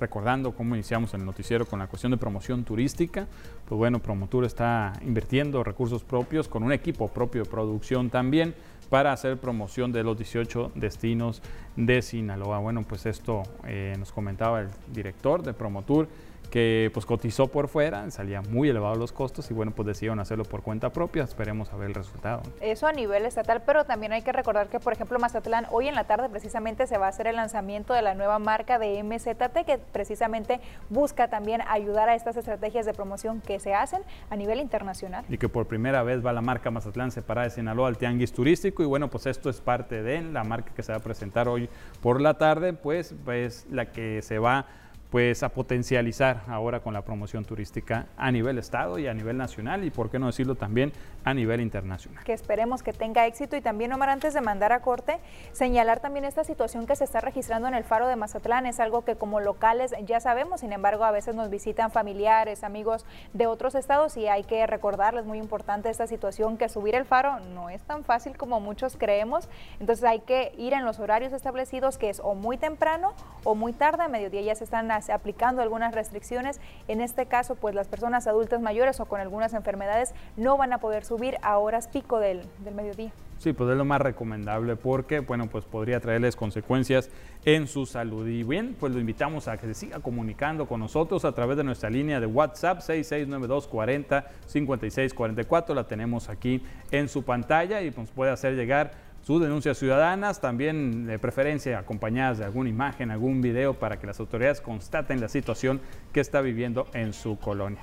recordando 0.00 0.50
cómo 0.50 0.74
iniciamos 0.74 1.14
el 1.14 1.24
noticiero 1.24 1.66
con 1.66 1.78
la 1.78 1.86
cuestión 1.86 2.10
de 2.10 2.18
promoción 2.18 2.64
turística, 2.64 3.28
pues 3.68 3.78
bueno, 3.78 4.00
Promotur 4.00 4.44
está 4.44 4.94
invirtiendo 5.02 5.62
recursos 5.62 6.02
propios 6.02 6.48
con 6.48 6.64
un 6.64 6.72
equipo 6.72 7.06
propio 7.06 7.44
de 7.44 7.48
producción 7.48 8.10
también 8.10 8.56
para 8.90 9.12
hacer 9.12 9.38
promoción 9.38 9.92
de 9.92 10.02
los 10.02 10.16
18 10.18 10.72
destinos 10.74 11.40
de 11.76 12.02
Sinaloa. 12.02 12.58
Bueno, 12.58 12.84
pues 12.86 13.06
esto 13.06 13.44
eh, 13.64 13.94
nos 13.98 14.12
comentaba 14.12 14.60
el 14.60 14.68
director 14.92 15.42
de 15.42 15.54
Promotour 15.54 16.08
que 16.50 16.90
pues 16.92 17.06
cotizó 17.06 17.46
por 17.46 17.68
fuera, 17.68 18.10
salía 18.10 18.42
muy 18.42 18.68
elevados 18.68 18.98
los 18.98 19.12
costos 19.12 19.50
y 19.50 19.54
bueno, 19.54 19.72
pues 19.72 19.86
decidieron 19.86 20.20
hacerlo 20.20 20.44
por 20.44 20.62
cuenta 20.62 20.90
propia, 20.90 21.22
esperemos 21.22 21.72
a 21.72 21.76
ver 21.76 21.88
el 21.88 21.94
resultado. 21.94 22.42
Eso 22.60 22.86
a 22.86 22.92
nivel 22.92 23.24
estatal, 23.24 23.62
pero 23.64 23.84
también 23.84 24.12
hay 24.12 24.22
que 24.22 24.32
recordar 24.32 24.68
que 24.68 24.80
por 24.80 24.92
ejemplo 24.92 25.18
Mazatlán 25.18 25.66
hoy 25.70 25.88
en 25.88 25.94
la 25.94 26.04
tarde 26.04 26.28
precisamente 26.28 26.86
se 26.86 26.98
va 26.98 27.06
a 27.06 27.08
hacer 27.10 27.26
el 27.26 27.36
lanzamiento 27.36 27.94
de 27.94 28.02
la 28.02 28.14
nueva 28.14 28.38
marca 28.38 28.78
de 28.78 29.02
MZT 29.02 29.64
que 29.64 29.78
precisamente 29.92 30.60
busca 30.88 31.28
también 31.28 31.62
ayudar 31.68 32.08
a 32.08 32.14
estas 32.14 32.36
estrategias 32.36 32.84
de 32.84 32.94
promoción 32.94 33.40
que 33.40 33.60
se 33.60 33.74
hacen 33.74 34.02
a 34.28 34.36
nivel 34.36 34.60
internacional. 34.60 35.24
Y 35.28 35.38
que 35.38 35.48
por 35.48 35.66
primera 35.66 36.02
vez 36.02 36.24
va 36.24 36.32
la 36.32 36.42
marca 36.42 36.70
Mazatlán 36.70 37.10
separada 37.12 37.46
de 37.46 37.54
Sinaloa 37.54 37.88
al 37.88 37.96
Tianguis 37.96 38.32
Turístico 38.32 38.82
y 38.82 38.86
bueno, 38.86 39.08
pues 39.08 39.26
esto 39.26 39.50
es 39.50 39.60
parte 39.60 40.02
de 40.02 40.20
la 40.20 40.44
marca 40.44 40.72
que 40.74 40.82
se 40.82 40.92
va 40.92 40.98
a 40.98 41.02
presentar 41.02 41.48
hoy 41.48 41.68
por 42.02 42.20
la 42.20 42.34
tarde, 42.34 42.72
pues 42.72 43.14
es 43.28 43.66
la 43.70 43.86
que 43.92 44.22
se 44.22 44.38
va 44.38 44.66
pues 45.10 45.42
a 45.42 45.48
potencializar 45.48 46.42
ahora 46.48 46.80
con 46.80 46.94
la 46.94 47.02
promoción 47.02 47.44
turística 47.44 48.06
a 48.16 48.30
nivel 48.30 48.58
estado 48.58 48.98
y 48.98 49.08
a 49.08 49.14
nivel 49.14 49.36
nacional 49.36 49.84
y 49.84 49.90
por 49.90 50.10
qué 50.10 50.18
no 50.18 50.26
decirlo 50.26 50.54
también 50.54 50.92
a 51.24 51.34
nivel 51.34 51.60
internacional. 51.60 52.22
Que 52.24 52.32
esperemos 52.32 52.82
que 52.82 52.92
tenga 52.92 53.26
éxito. 53.26 53.56
Y 53.56 53.60
también 53.60 53.92
Omar 53.92 54.08
antes 54.08 54.34
de 54.34 54.40
mandar 54.40 54.72
a 54.72 54.80
corte 54.80 55.18
señalar 55.52 56.00
también 56.00 56.24
esta 56.24 56.44
situación 56.44 56.86
que 56.86 56.96
se 56.96 57.04
está 57.04 57.20
registrando 57.20 57.68
en 57.68 57.74
el 57.74 57.84
faro 57.84 58.06
de 58.06 58.16
Mazatlán. 58.16 58.66
Es 58.66 58.80
algo 58.80 59.04
que 59.04 59.16
como 59.16 59.40
locales 59.40 59.92
ya 60.06 60.20
sabemos, 60.20 60.60
sin 60.60 60.72
embargo 60.72 61.04
a 61.04 61.10
veces 61.10 61.34
nos 61.34 61.50
visitan 61.50 61.90
familiares, 61.90 62.62
amigos 62.62 63.04
de 63.32 63.46
otros 63.46 63.74
estados 63.74 64.16
y 64.16 64.28
hay 64.28 64.44
que 64.44 64.66
recordarles 64.66 65.24
muy 65.24 65.38
importante 65.38 65.90
esta 65.90 66.06
situación 66.06 66.56
que 66.56 66.68
subir 66.68 66.94
el 66.94 67.04
faro 67.04 67.40
no 67.40 67.70
es 67.70 67.82
tan 67.82 68.04
fácil 68.04 68.36
como 68.36 68.60
muchos 68.60 68.96
creemos, 68.96 69.48
entonces 69.80 70.04
hay 70.04 70.20
que 70.20 70.52
ir 70.56 70.72
en 70.72 70.84
los 70.84 70.98
horarios 71.00 71.32
establecidos 71.32 71.98
que 71.98 72.10
es 72.10 72.20
o 72.20 72.34
muy 72.34 72.56
temprano 72.56 73.14
o 73.44 73.54
muy 73.54 73.72
tarde, 73.72 74.04
a 74.04 74.08
mediodía 74.08 74.42
ya 74.42 74.54
se 74.54 74.64
están 74.64 74.90
aplicando 75.08 75.62
algunas 75.62 75.94
restricciones. 75.94 76.60
En 76.88 77.00
este 77.00 77.26
caso, 77.26 77.54
pues 77.54 77.74
las 77.74 77.88
personas 77.88 78.26
adultas 78.26 78.60
mayores 78.60 79.00
o 79.00 79.06
con 79.06 79.20
algunas 79.20 79.54
enfermedades 79.54 80.12
no 80.36 80.58
van 80.58 80.72
a 80.72 80.78
poder 80.78 81.04
subir 81.04 81.36
a 81.42 81.56
horas 81.58 81.88
pico 81.88 82.18
del, 82.18 82.42
del 82.64 82.74
mediodía. 82.74 83.12
Sí, 83.40 83.52
pues 83.54 83.70
es 83.70 83.76
lo 83.78 83.86
más 83.86 84.02
recomendable 84.02 84.76
porque, 84.76 85.20
bueno, 85.20 85.46
pues 85.46 85.64
podría 85.64 85.98
traerles 85.98 86.36
consecuencias 86.36 87.08
en 87.46 87.68
su 87.68 87.86
salud. 87.86 88.28
Y 88.28 88.42
bien, 88.42 88.76
pues 88.78 88.92
lo 88.92 89.00
invitamos 89.00 89.48
a 89.48 89.56
que 89.56 89.66
se 89.66 89.72
siga 89.72 90.00
comunicando 90.00 90.66
con 90.66 90.80
nosotros 90.80 91.24
a 91.24 91.32
través 91.32 91.56
de 91.56 91.64
nuestra 91.64 91.88
línea 91.88 92.20
de 92.20 92.26
WhatsApp 92.26 92.80
6692405644. 92.80 95.72
La 95.72 95.84
tenemos 95.84 96.28
aquí 96.28 96.62
en 96.90 97.08
su 97.08 97.22
pantalla 97.22 97.80
y 97.80 97.90
nos 97.92 98.10
puede 98.10 98.30
hacer 98.30 98.56
llegar 98.56 98.90
sus 99.22 99.40
denuncias 99.40 99.78
ciudadanas, 99.78 100.40
también 100.40 101.06
de 101.06 101.18
preferencia 101.18 101.78
acompañadas 101.78 102.38
de 102.38 102.44
alguna 102.44 102.70
imagen, 102.70 103.10
algún 103.10 103.42
video 103.42 103.74
para 103.74 103.98
que 103.98 104.06
las 104.06 104.18
autoridades 104.20 104.60
constaten 104.60 105.20
la 105.20 105.28
situación 105.28 105.80
que 106.12 106.20
está 106.20 106.40
viviendo 106.40 106.86
en 106.94 107.12
su 107.12 107.38
colonia. 107.38 107.82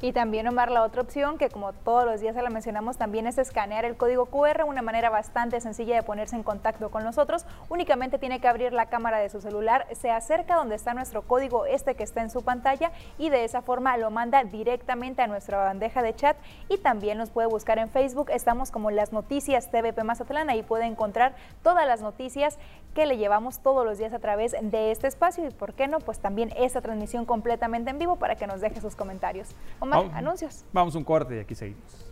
Y 0.00 0.12
también, 0.12 0.46
Omar, 0.46 0.70
la 0.70 0.84
otra 0.84 1.02
opción, 1.02 1.38
que 1.38 1.48
como 1.48 1.72
todos 1.72 2.04
los 2.04 2.20
días 2.20 2.36
se 2.36 2.42
la 2.42 2.50
mencionamos, 2.50 2.96
también 2.96 3.26
es 3.26 3.36
escanear 3.36 3.84
el 3.84 3.96
código 3.96 4.26
QR, 4.26 4.62
una 4.64 4.80
manera 4.80 5.10
bastante 5.10 5.60
sencilla 5.60 5.96
de 5.96 6.04
ponerse 6.04 6.36
en 6.36 6.44
contacto 6.44 6.88
con 6.92 7.02
nosotros. 7.02 7.44
Únicamente 7.68 8.16
tiene 8.16 8.40
que 8.40 8.46
abrir 8.46 8.72
la 8.72 8.86
cámara 8.86 9.18
de 9.18 9.28
su 9.28 9.40
celular, 9.40 9.88
se 9.96 10.12
acerca 10.12 10.54
donde 10.54 10.76
está 10.76 10.94
nuestro 10.94 11.22
código, 11.22 11.66
este 11.66 11.96
que 11.96 12.04
está 12.04 12.20
en 12.20 12.30
su 12.30 12.44
pantalla, 12.44 12.92
y 13.18 13.30
de 13.30 13.42
esa 13.42 13.60
forma 13.60 13.96
lo 13.96 14.12
manda 14.12 14.44
directamente 14.44 15.22
a 15.22 15.26
nuestra 15.26 15.58
bandeja 15.58 16.00
de 16.00 16.14
chat. 16.14 16.36
Y 16.68 16.78
también 16.78 17.18
nos 17.18 17.30
puede 17.30 17.48
buscar 17.48 17.78
en 17.78 17.88
Facebook, 17.88 18.30
estamos 18.30 18.70
como 18.70 18.92
las 18.92 19.12
noticias 19.12 19.68
TVP 19.72 20.04
Mazatlán, 20.04 20.48
ahí 20.48 20.62
puede 20.62 20.84
encontrar 20.84 21.34
todas 21.64 21.88
las 21.88 22.02
noticias 22.02 22.56
que 22.94 23.04
le 23.04 23.16
llevamos 23.16 23.58
todos 23.58 23.84
los 23.84 23.98
días 23.98 24.12
a 24.12 24.20
través 24.20 24.54
de 24.60 24.92
este 24.92 25.08
espacio 25.08 25.44
y, 25.44 25.50
¿por 25.50 25.74
qué 25.74 25.88
no? 25.88 25.98
Pues 25.98 26.20
también 26.20 26.52
esta 26.56 26.80
transmisión 26.80 27.24
completamente 27.24 27.90
en 27.90 27.98
vivo 27.98 28.16
para 28.16 28.36
que 28.36 28.46
nos 28.46 28.60
deje 28.60 28.80
sus 28.80 28.94
comentarios 28.94 29.54
vamos, 29.96 30.14
anuncios. 30.14 30.64
Vamos 30.72 30.94
un 30.94 31.04
corte 31.04 31.36
y 31.36 31.40
aquí 31.40 31.54
seguimos. 31.54 32.06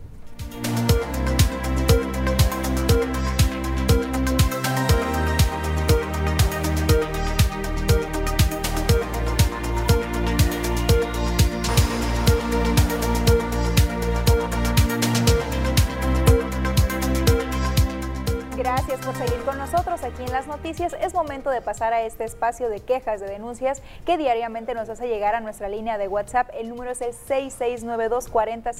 Gracias 18.67 18.99
por 19.05 19.15
seguir 19.15 19.41
con 19.45 19.57
nosotros 19.57 20.03
aquí 20.03 20.23
en 20.23 20.31
las 20.33 20.45
noticias. 20.45 20.93
Es 20.99 21.13
momento 21.13 21.49
de 21.49 21.61
pasar 21.61 21.93
a 21.93 22.01
este 22.01 22.25
espacio 22.25 22.67
de 22.67 22.81
quejas, 22.81 23.21
de 23.21 23.27
denuncias 23.27 23.81
que 24.05 24.17
diariamente 24.17 24.73
nos 24.73 24.89
hace 24.89 25.07
llegar 25.07 25.35
a 25.35 25.39
nuestra 25.39 25.69
línea 25.69 25.97
de 25.97 26.09
WhatsApp. 26.09 26.49
El 26.53 26.67
número 26.67 26.91
es 26.91 27.01
el 27.01 27.13
6692 27.13 28.27
40 28.27 28.71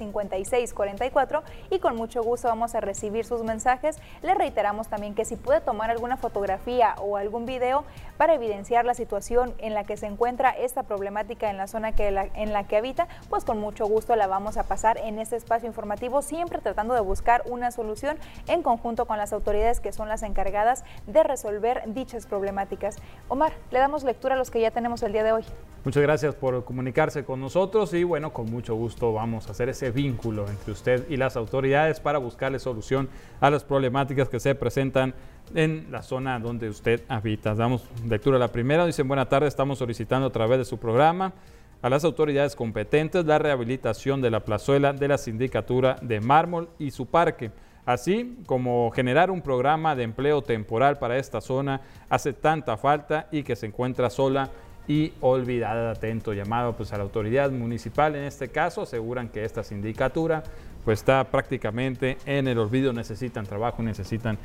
44 0.73 1.43
y 1.69 1.79
con 1.79 1.95
mucho 1.95 2.21
gusto 2.21 2.49
vamos 2.49 2.75
a 2.75 2.81
recibir 2.81 3.23
sus 3.23 3.43
mensajes. 3.43 3.97
Le 4.23 4.33
reiteramos 4.35 4.89
también 4.89 5.15
que 5.15 5.23
si 5.23 5.37
puede 5.37 5.61
tomar 5.61 5.89
alguna 5.89 6.17
fotografía 6.17 6.95
o 6.97 7.15
algún 7.15 7.45
video 7.45 7.85
para 8.17 8.33
evidenciar 8.33 8.83
la 8.83 8.93
situación 8.93 9.53
en 9.57 9.73
la 9.73 9.85
que 9.85 9.95
se 9.95 10.07
encuentra 10.07 10.49
esta 10.49 10.83
problemática 10.83 11.49
en 11.49 11.55
la 11.55 11.67
zona 11.67 11.93
que 11.93 12.09
en 12.09 12.51
la 12.51 12.63
que 12.65 12.75
habita, 12.75 13.07
pues 13.29 13.45
con 13.45 13.57
mucho 13.57 13.85
gusto 13.85 14.17
la 14.17 14.27
vamos 14.27 14.57
a 14.57 14.63
pasar 14.63 14.97
en 14.97 15.17
este 15.17 15.37
espacio 15.37 15.65
informativo, 15.65 16.21
siempre 16.21 16.59
tratando 16.59 16.93
de 16.93 16.99
buscar 16.99 17.43
una 17.45 17.71
solución 17.71 18.17
en 18.47 18.63
conjunto 18.63 19.05
con 19.05 19.17
las 19.17 19.31
autoridades 19.31 19.76
que 19.79 19.91
son 19.91 20.07
las 20.07 20.23
encargadas 20.23 20.83
de 21.05 21.23
resolver 21.23 21.83
dichas 21.87 22.25
problemáticas. 22.25 22.97
Omar, 23.27 23.53
le 23.71 23.79
damos 23.79 24.03
lectura 24.03 24.35
a 24.35 24.37
los 24.37 24.51
que 24.51 24.61
ya 24.61 24.71
tenemos 24.71 25.03
el 25.03 25.13
día 25.13 25.23
de 25.23 25.31
hoy. 25.31 25.43
Muchas 25.83 26.03
gracias 26.03 26.35
por 26.35 26.65
comunicarse 26.65 27.23
con 27.23 27.39
nosotros 27.39 27.93
y 27.93 28.03
bueno, 28.03 28.33
con 28.33 28.51
mucho 28.51 28.75
gusto 28.75 29.13
vamos 29.13 29.47
a 29.47 29.51
hacer 29.51 29.69
ese 29.69 29.91
vínculo 29.91 30.47
entre 30.49 30.73
usted 30.73 31.09
y 31.09 31.15
las 31.15 31.37
autoridades 31.37 31.99
para 31.99 32.19
buscarle 32.19 32.59
solución 32.59 33.09
a 33.39 33.49
las 33.49 33.63
problemáticas 33.63 34.27
que 34.27 34.39
se 34.39 34.53
presentan 34.53 35.13
en 35.55 35.87
la 35.89 36.01
zona 36.01 36.39
donde 36.39 36.67
usted 36.67 37.03
habita. 37.07 37.55
Damos 37.55 37.83
lectura 38.05 38.35
a 38.35 38.39
la 38.39 38.49
primera. 38.49 38.85
Dicen, 38.85 39.07
buena 39.07 39.29
tarde, 39.29 39.47
estamos 39.47 39.77
solicitando 39.77 40.27
a 40.27 40.31
través 40.31 40.57
de 40.57 40.65
su 40.65 40.77
programa 40.77 41.33
a 41.81 41.89
las 41.89 42.03
autoridades 42.03 42.55
competentes 42.55 43.25
la 43.25 43.39
rehabilitación 43.39 44.21
de 44.21 44.31
la 44.31 44.41
plazuela 44.41 44.93
de 44.93 45.07
la 45.07 45.17
sindicatura 45.17 45.97
de 46.01 46.19
mármol 46.19 46.69
y 46.79 46.91
su 46.91 47.05
parque, 47.05 47.51
así 47.87 48.37
como 48.45 48.91
generar 48.91 49.31
un 49.31 49.41
programa 49.41 49.95
de 49.95 50.03
empleo 50.03 50.43
temporal 50.43 50.99
para 50.99 51.17
esta 51.17 51.39
zona 51.39 51.81
hace 52.09 52.33
tanta 52.33 52.75
falta 52.75 53.27
y 53.31 53.43
que 53.43 53.55
se 53.55 53.65
encuentra 53.65 54.09
sola 54.09 54.49
y 54.89 55.13
olvidada. 55.21 55.91
Atento 55.91 56.33
llamado 56.33 56.73
pues, 56.73 56.91
a 56.91 56.97
la 56.97 57.03
autoridad 57.03 57.49
municipal. 57.49 58.15
En 58.15 58.25
este 58.25 58.49
caso, 58.49 58.81
aseguran 58.81 59.29
que 59.29 59.45
esta 59.45 59.63
sindicatura 59.63 60.43
pues, 60.83 60.99
está 60.99 61.23
prácticamente 61.23 62.17
en 62.25 62.49
el 62.49 62.59
olvido, 62.59 62.91
necesitan 62.91 63.45
trabajo, 63.45 63.81
necesitan 63.81 64.37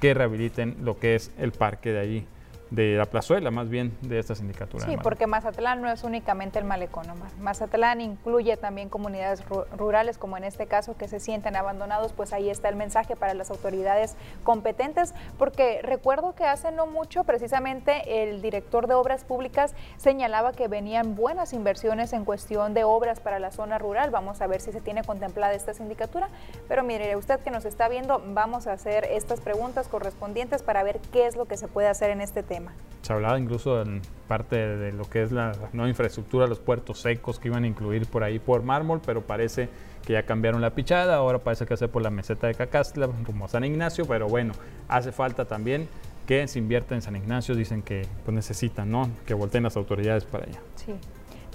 que 0.00 0.14
rehabiliten 0.14 0.76
lo 0.82 0.98
que 0.98 1.16
es 1.16 1.30
el 1.38 1.52
parque 1.52 1.92
de 1.92 2.00
allí 2.00 2.26
de 2.70 2.96
la 2.96 3.06
plazuela, 3.06 3.50
más 3.50 3.68
bien 3.68 3.96
de 4.02 4.18
esta 4.18 4.34
sindicatura. 4.34 4.84
Sí, 4.84 4.96
porque 5.02 5.26
Mazatlán 5.26 5.80
no 5.80 5.90
es 5.90 6.02
únicamente 6.02 6.58
el 6.58 6.64
malecón, 6.64 7.08
Omar. 7.08 7.30
Mazatlán 7.38 8.00
incluye 8.00 8.56
también 8.56 8.88
comunidades 8.88 9.44
rurales, 9.76 10.18
como 10.18 10.36
en 10.36 10.44
este 10.44 10.66
caso, 10.66 10.96
que 10.96 11.06
se 11.06 11.20
sienten 11.20 11.54
abandonados, 11.54 12.12
pues 12.12 12.32
ahí 12.32 12.50
está 12.50 12.68
el 12.68 12.76
mensaje 12.76 13.14
para 13.14 13.34
las 13.34 13.50
autoridades 13.50 14.16
competentes, 14.42 15.14
porque 15.38 15.80
recuerdo 15.82 16.34
que 16.34 16.44
hace 16.44 16.72
no 16.72 16.86
mucho, 16.86 17.24
precisamente, 17.24 18.22
el 18.22 18.42
director 18.42 18.88
de 18.88 18.94
Obras 18.94 19.24
Públicas 19.24 19.74
señalaba 19.96 20.52
que 20.52 20.66
venían 20.66 21.14
buenas 21.14 21.52
inversiones 21.52 22.12
en 22.12 22.24
cuestión 22.24 22.74
de 22.74 22.84
obras 22.84 23.20
para 23.20 23.38
la 23.38 23.52
zona 23.52 23.78
rural. 23.78 24.10
Vamos 24.10 24.40
a 24.40 24.46
ver 24.46 24.60
si 24.60 24.72
se 24.72 24.80
tiene 24.80 25.04
contemplada 25.04 25.54
esta 25.54 25.72
sindicatura, 25.72 26.28
pero 26.68 26.82
mire, 26.82 27.14
usted 27.16 27.38
que 27.40 27.50
nos 27.50 27.64
está 27.64 27.88
viendo, 27.88 28.22
vamos 28.26 28.66
a 28.66 28.72
hacer 28.72 29.04
estas 29.04 29.40
preguntas 29.40 29.88
correspondientes 29.88 30.62
para 30.62 30.82
ver 30.82 30.98
qué 31.12 31.26
es 31.26 31.36
lo 31.36 31.44
que 31.44 31.56
se 31.56 31.68
puede 31.68 31.88
hacer 31.88 32.10
en 32.10 32.20
este 32.20 32.42
tema. 32.42 32.55
Se 33.02 33.12
hablaba 33.12 33.38
incluso 33.38 33.80
en 33.82 34.02
parte 34.26 34.56
de 34.56 34.92
lo 34.92 35.08
que 35.08 35.22
es 35.22 35.30
la 35.30 35.52
nueva 35.72 35.88
infraestructura, 35.88 36.46
los 36.46 36.58
puertos 36.58 37.00
secos 37.00 37.38
que 37.38 37.48
iban 37.48 37.62
a 37.64 37.66
incluir 37.68 38.06
por 38.06 38.24
ahí 38.24 38.38
por 38.38 38.62
mármol, 38.62 39.00
pero 39.04 39.22
parece 39.22 39.68
que 40.04 40.14
ya 40.14 40.24
cambiaron 40.24 40.60
la 40.60 40.70
pichada, 40.70 41.16
ahora 41.16 41.38
parece 41.38 41.66
que 41.66 41.74
hace 41.74 41.86
por 41.86 42.02
la 42.02 42.10
meseta 42.10 42.48
de 42.48 42.54
Cacastla, 42.54 43.08
como 43.24 43.46
San 43.46 43.64
Ignacio, 43.64 44.06
pero 44.06 44.28
bueno, 44.28 44.54
hace 44.88 45.12
falta 45.12 45.44
también 45.44 45.88
que 46.26 46.46
se 46.48 46.58
invierta 46.58 46.94
en 46.94 47.02
San 47.02 47.14
Ignacio, 47.14 47.54
dicen 47.54 47.82
que 47.82 48.06
pues, 48.24 48.34
necesitan, 48.34 48.90
¿no? 48.90 49.08
Que 49.24 49.34
volteen 49.34 49.62
las 49.62 49.76
autoridades 49.76 50.24
para 50.24 50.44
allá. 50.44 50.60
Sí. 50.74 50.94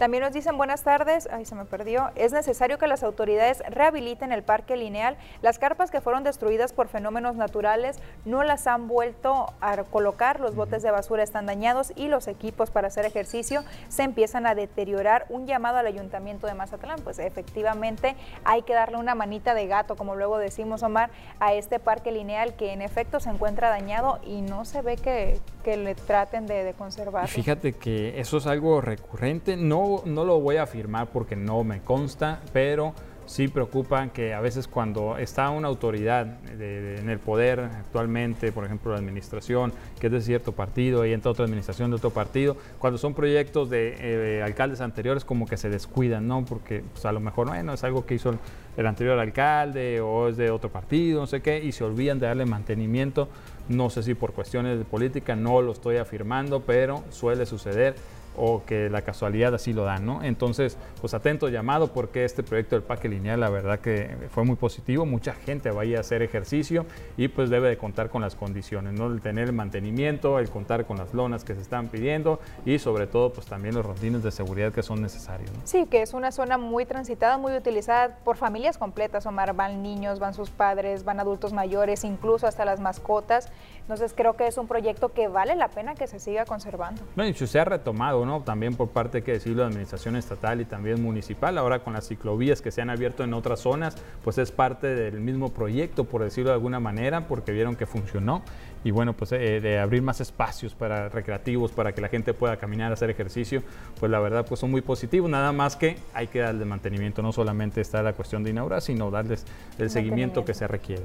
También 0.01 0.24
nos 0.24 0.34
dicen 0.34 0.58
buenas 0.58 0.81
tardes, 0.81 1.29
ay 1.31 1.46
se 1.46 1.53
me 1.53 1.63
perdió, 1.63 2.10
es 2.15 2.31
necesario 2.31 2.79
que 2.79 2.88
las 2.88 3.03
autoridades 3.03 3.62
rehabiliten 3.70 4.31
el 4.31 4.41
parque 4.41 4.75
lineal. 4.75 5.15
Las 5.43 5.60
carpas 5.60 5.91
que 5.91 6.01
fueron 6.01 6.24
destruidas 6.24 6.74
por 6.74 6.88
fenómenos 6.88 7.36
naturales 7.36 8.00
no 8.25 8.41
las 8.41 8.65
han 8.65 8.88
vuelto 8.88 9.53
a 9.62 9.77
colocar, 9.84 10.39
los 10.39 10.55
botes 10.55 10.81
de 10.81 10.89
basura 10.89 11.22
están 11.22 11.46
dañados 11.46 11.93
y 11.96 12.08
los 12.08 12.27
equipos 12.27 12.72
para 12.72 12.88
hacer 12.88 13.05
ejercicio 13.05 13.63
se 13.89 14.01
empiezan 14.01 14.48
a 14.48 14.55
deteriorar. 14.55 15.27
Un 15.29 15.46
llamado 15.46 15.77
al 15.77 15.86
ayuntamiento 15.86 16.48
de 16.48 16.55
Mazatlán, 16.55 17.00
pues 17.03 17.20
efectivamente 17.20 18.15
hay 18.43 18.63
que 18.63 18.74
darle 18.74 18.98
una 18.98 19.13
manita 19.13 19.53
de 19.53 19.67
gato, 19.67 19.96
como 19.96 20.15
luego 20.15 20.39
decimos 20.39 20.81
Omar, 20.81 21.12
a 21.39 21.53
este 21.53 21.77
parque 21.77 22.12
lineal 22.12 22.55
que 22.55 22.74
en 22.74 22.81
efecto 22.81 23.20
se 23.20 23.29
encuentra 23.29 23.70
dañado 23.70 24.17
y 24.25 24.41
no 24.41 24.65
se 24.65 24.81
ve 24.81 24.96
que, 24.96 25.39
le 25.63 25.93
traten 25.93 26.48
de, 26.48 26.63
de 26.63 26.74
conservarlo. 26.74 27.27
Fíjate 27.27 27.74
que 27.74 28.20
eso 28.20 28.38
es 28.38 28.48
algo 28.48 28.81
recurrente, 28.81 29.55
no 29.58 29.90
no, 30.05 30.25
lo 30.25 30.39
voy 30.39 30.57
a 30.57 30.63
afirmar 30.63 31.07
porque 31.07 31.36
no 31.36 31.63
me 31.63 31.82
consta, 31.82 32.41
pero 32.54 32.93
sí 33.25 33.47
preocupa 33.47 34.08
que 34.10 34.34
a 34.34 34.41
veces 34.41 34.67
cuando 34.67 35.17
está 35.17 35.49
una 35.51 35.69
autoridad 35.69 36.38
en 36.60 37.10
el 37.10 37.19
poder 37.19 37.60
actualmente, 37.62 38.51
por 38.51 38.65
ejemplo 38.65 38.91
la 38.91 38.97
administración, 38.97 39.71
que 39.99 40.08
es 40.08 40.13
de 40.13 40.21
cierto 40.21 40.51
partido 40.51 41.06
y 41.06 41.13
entra 41.13 41.32
otra 41.32 41.45
administración 41.45 41.91
de 41.91 41.95
otro 41.95 42.10
partido, 42.10 42.58
cuando 42.77 42.97
son 42.97 43.13
proyectos 43.13 43.69
de 43.69 43.95
eh, 43.99 44.43
alcaldes 44.43 44.82
anteriores 44.82 45.23
como 45.23 45.45
que 45.45 45.56
se 45.56 45.69
descuidan, 45.69 46.27
¿no? 46.27 46.43
Porque 46.43 46.84
pues, 46.91 47.06
a 47.06 47.12
lo 47.12 47.21
mejor, 47.21 47.47
bueno, 47.47 47.73
es 47.73 47.84
algo 47.84 48.06
que 48.06 48.15
hizo 48.15 48.34
el 48.75 48.88
anterior 48.88 49.17
alcalde 49.17 50.01
o 50.01 50.27
es 50.27 50.38
de 50.38 50.51
otro 50.51 50.69
partido, 50.69 51.21
no 51.21 51.27
sé 51.27 51.41
qué, 51.41 51.63
y 51.63 51.71
se 51.71 51.84
olvidan 51.84 52.19
de 52.19 52.27
darle 52.27 52.45
mantenimiento, 52.45 53.30
no 53.69 53.89
sé 53.89 54.04
si 54.04 54.13
por 54.13 54.34
cuestiones 54.34 54.77
de 54.77 54.84
política, 54.84 55.36
no 55.36 55.62
lo 55.62 55.71
estoy 55.71 55.97
afirmando, 55.97 56.62
pero 56.62 57.04
suele 57.12 57.45
suceder 57.45 57.95
o 58.38 58.63
que 58.65 58.89
la 58.89 59.02
casualidad 59.02 59.54
así 59.54 59.74
lo 59.74 59.84
da, 59.84 60.00
¿no? 60.00 60.24
Entonces, 60.24 60.78
pues 61.00 61.13
atento 61.13 61.50
llamado 61.50 61.94
porque 61.94 62.24
este 62.26 62.44
proyecto 62.44 62.76
del 62.76 62.84
parque 62.84 63.10
lineal, 63.10 63.39
la 63.39 63.50
verdad 63.50 63.80
que 63.80 64.15
fue 64.30 64.44
muy 64.44 64.56
positivo, 64.56 65.06
mucha 65.06 65.34
gente 65.34 65.72
va 65.72 65.82
a 65.82 65.86
ir 65.86 65.98
a 65.98 66.02
hacer 66.02 66.22
ejercicio 66.22 66.86
y 67.17 67.28
pues 67.28 67.50
debe 67.50 67.70
de 67.70 67.78
contar 67.78 68.10
con 68.10 68.22
las 68.22 68.36
condiciones, 68.36 68.94
¿no? 68.94 69.08
El 69.08 69.22
tener 69.22 69.50
el 69.50 69.54
mantenimiento, 69.54 70.39
el 70.39 70.50
contar 70.50 70.86
con 70.86 70.98
las 70.98 71.13
lonas 71.13 71.44
que 71.44 71.56
se 71.56 71.62
están 71.62 71.89
pidiendo 71.89 72.39
y 72.65 72.80
sobre 72.80 73.08
todo 73.08 73.34
pues 73.34 73.48
también 73.48 73.76
los 73.76 73.86
rondines 73.86 74.24
de 74.24 74.32
seguridad 74.32 74.72
que 74.72 74.84
son 74.84 75.02
necesarios. 75.02 75.52
Sí, 75.63 75.86
que 75.86 76.02
es 76.02 76.13
una 76.13 76.32
zona 76.32 76.58
muy 76.58 76.86
transitada, 76.86 77.38
muy 77.38 77.54
utilizada 77.54 78.17
por 78.24 78.38
familias 78.38 78.78
completas, 78.78 79.26
Omar, 79.26 79.54
van 79.56 79.82
niños, 79.84 80.20
van 80.20 80.34
sus 80.34 80.50
padres, 80.50 81.04
van 81.04 81.20
adultos 81.20 81.54
mayores, 81.54 82.04
incluso 82.04 82.48
hasta 82.48 82.65
las 82.65 82.80
mascotas, 82.80 83.50
entonces 83.91 84.13
creo 84.15 84.38
que 84.38 84.47
es 84.47 84.58
un 84.58 84.67
proyecto 84.67 85.10
que 85.10 85.27
vale 85.27 85.54
la 85.56 85.67
pena 85.67 85.95
que 85.95 86.08
se 86.08 86.17
siga 86.17 86.45
conservando. 86.45 87.01
No, 87.17 87.25
y 87.25 87.34
se 87.34 87.60
ha 87.60 87.65
retomado 87.65 88.41
también 88.45 88.73
por 88.75 88.88
parte, 88.88 89.21
que 89.21 89.34
decirlo, 89.34 89.58
de 89.58 89.63
la 89.63 89.67
administración 89.67 90.15
estatal 90.15 90.62
y 90.62 90.65
también 90.65 91.04
municipal. 91.04 91.58
Ahora 91.58 91.80
con 91.80 91.91
las 91.91 92.08
ciclovías 92.08 92.62
que 92.62 92.71
se 92.71 92.82
han 92.82 92.89
abierto 92.89 93.25
en 93.25 93.34
otras 93.34 93.60
zonas, 93.60 93.97
pues 94.23 94.38
es 94.38 94.49
parte 94.54 94.88
del 94.88 95.19
mismo 95.19 95.51
proyecto, 95.51 96.06
por 96.06 96.23
decirlo 96.23 96.51
de 96.51 96.54
alguna 96.54 96.80
manera, 96.80 97.27
porque 97.27 97.51
vieron 97.51 97.75
que 97.75 97.86
funcionó. 97.86 98.43
Y 98.86 98.91
bueno, 98.91 99.12
pues 99.13 99.34
eh, 99.34 99.60
de 99.60 99.77
abrir 99.77 100.01
más 100.01 100.21
espacios 100.21 100.73
para 100.73 101.10
recreativos, 101.10 101.73
para 101.73 101.91
que 101.93 101.99
la 101.99 102.08
gente 102.08 102.34
pueda 102.34 102.56
caminar, 102.56 102.93
hacer 102.93 103.10
ejercicio, 103.10 103.62
pues 103.99 104.10
la 104.10 104.19
verdad 104.19 104.45
pues 104.47 104.62
son 104.62 104.71
muy 104.71 104.82
positivos. 104.82 105.30
Nada 105.30 105.51
más 105.51 105.75
que 105.75 105.97
hay 106.13 106.27
que 106.27 106.39
darle 106.39 106.63
mantenimiento, 106.63 107.21
no 107.21 107.34
solamente 107.34 107.82
está 107.82 108.01
la 108.01 108.13
cuestión 108.13 108.41
de 108.41 108.51
inaugurar, 108.51 108.82
sino 108.82 109.12
darles 109.12 109.45
el 109.77 109.89
seguimiento 109.89 110.45
que 110.45 110.54
se 110.54 110.65
requiere. 110.65 111.04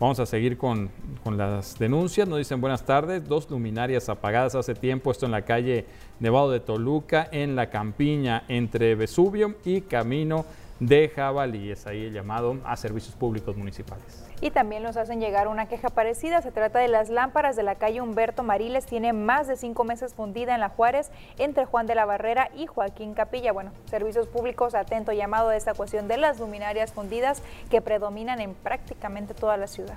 Vamos 0.00 0.18
a 0.18 0.24
seguir 0.24 0.56
con, 0.56 0.90
con, 1.22 1.36
las 1.36 1.78
denuncias. 1.78 2.26
Nos 2.26 2.38
dicen 2.38 2.58
buenas 2.58 2.86
tardes. 2.86 3.28
Dos 3.28 3.50
luminarias 3.50 4.08
apagadas 4.08 4.54
hace 4.54 4.74
tiempo. 4.74 5.10
Esto 5.10 5.26
en 5.26 5.32
la 5.32 5.42
calle 5.42 5.84
Nevado 6.20 6.50
de 6.50 6.60
Toluca, 6.60 7.28
en 7.30 7.54
la 7.54 7.68
campiña 7.68 8.44
entre 8.48 8.94
Vesubio 8.94 9.56
y 9.62 9.82
Camino 9.82 10.46
de 10.80 11.08
Jabalíes. 11.08 11.86
Ahí 11.86 12.06
el 12.06 12.12
llamado 12.12 12.56
a 12.64 12.76
servicios 12.76 13.14
públicos 13.14 13.56
municipales 13.56 14.24
y 14.40 14.50
también 14.50 14.82
nos 14.82 14.96
hacen 14.96 15.20
llegar 15.20 15.48
una 15.48 15.66
queja 15.66 15.88
parecida. 15.90 16.40
Se 16.42 16.50
trata 16.50 16.78
de 16.78 16.88
las 16.88 17.10
lámparas 17.10 17.56
de 17.56 17.62
la 17.62 17.74
calle 17.74 18.00
Humberto 18.00 18.42
Mariles. 18.42 18.86
Tiene 18.86 19.12
más 19.12 19.48
de 19.48 19.56
cinco 19.56 19.84
meses 19.84 20.14
fundida 20.14 20.54
en 20.54 20.60
la 20.60 20.70
Juárez 20.70 21.10
entre 21.38 21.66
Juan 21.66 21.86
de 21.86 21.94
la 21.94 22.06
Barrera 22.06 22.50
y 22.56 22.66
Joaquín 22.66 23.14
Capilla. 23.14 23.52
Bueno, 23.52 23.72
servicios 23.86 24.26
públicos, 24.26 24.74
atento 24.74 25.12
llamado 25.12 25.50
a 25.50 25.56
esta 25.56 25.74
cuestión 25.74 26.08
de 26.08 26.16
las 26.16 26.40
luminarias 26.40 26.92
fundidas 26.92 27.42
que 27.70 27.80
predominan 27.80 28.40
en 28.40 28.54
prácticamente 28.54 29.34
toda 29.34 29.56
la 29.56 29.66
ciudad. 29.66 29.96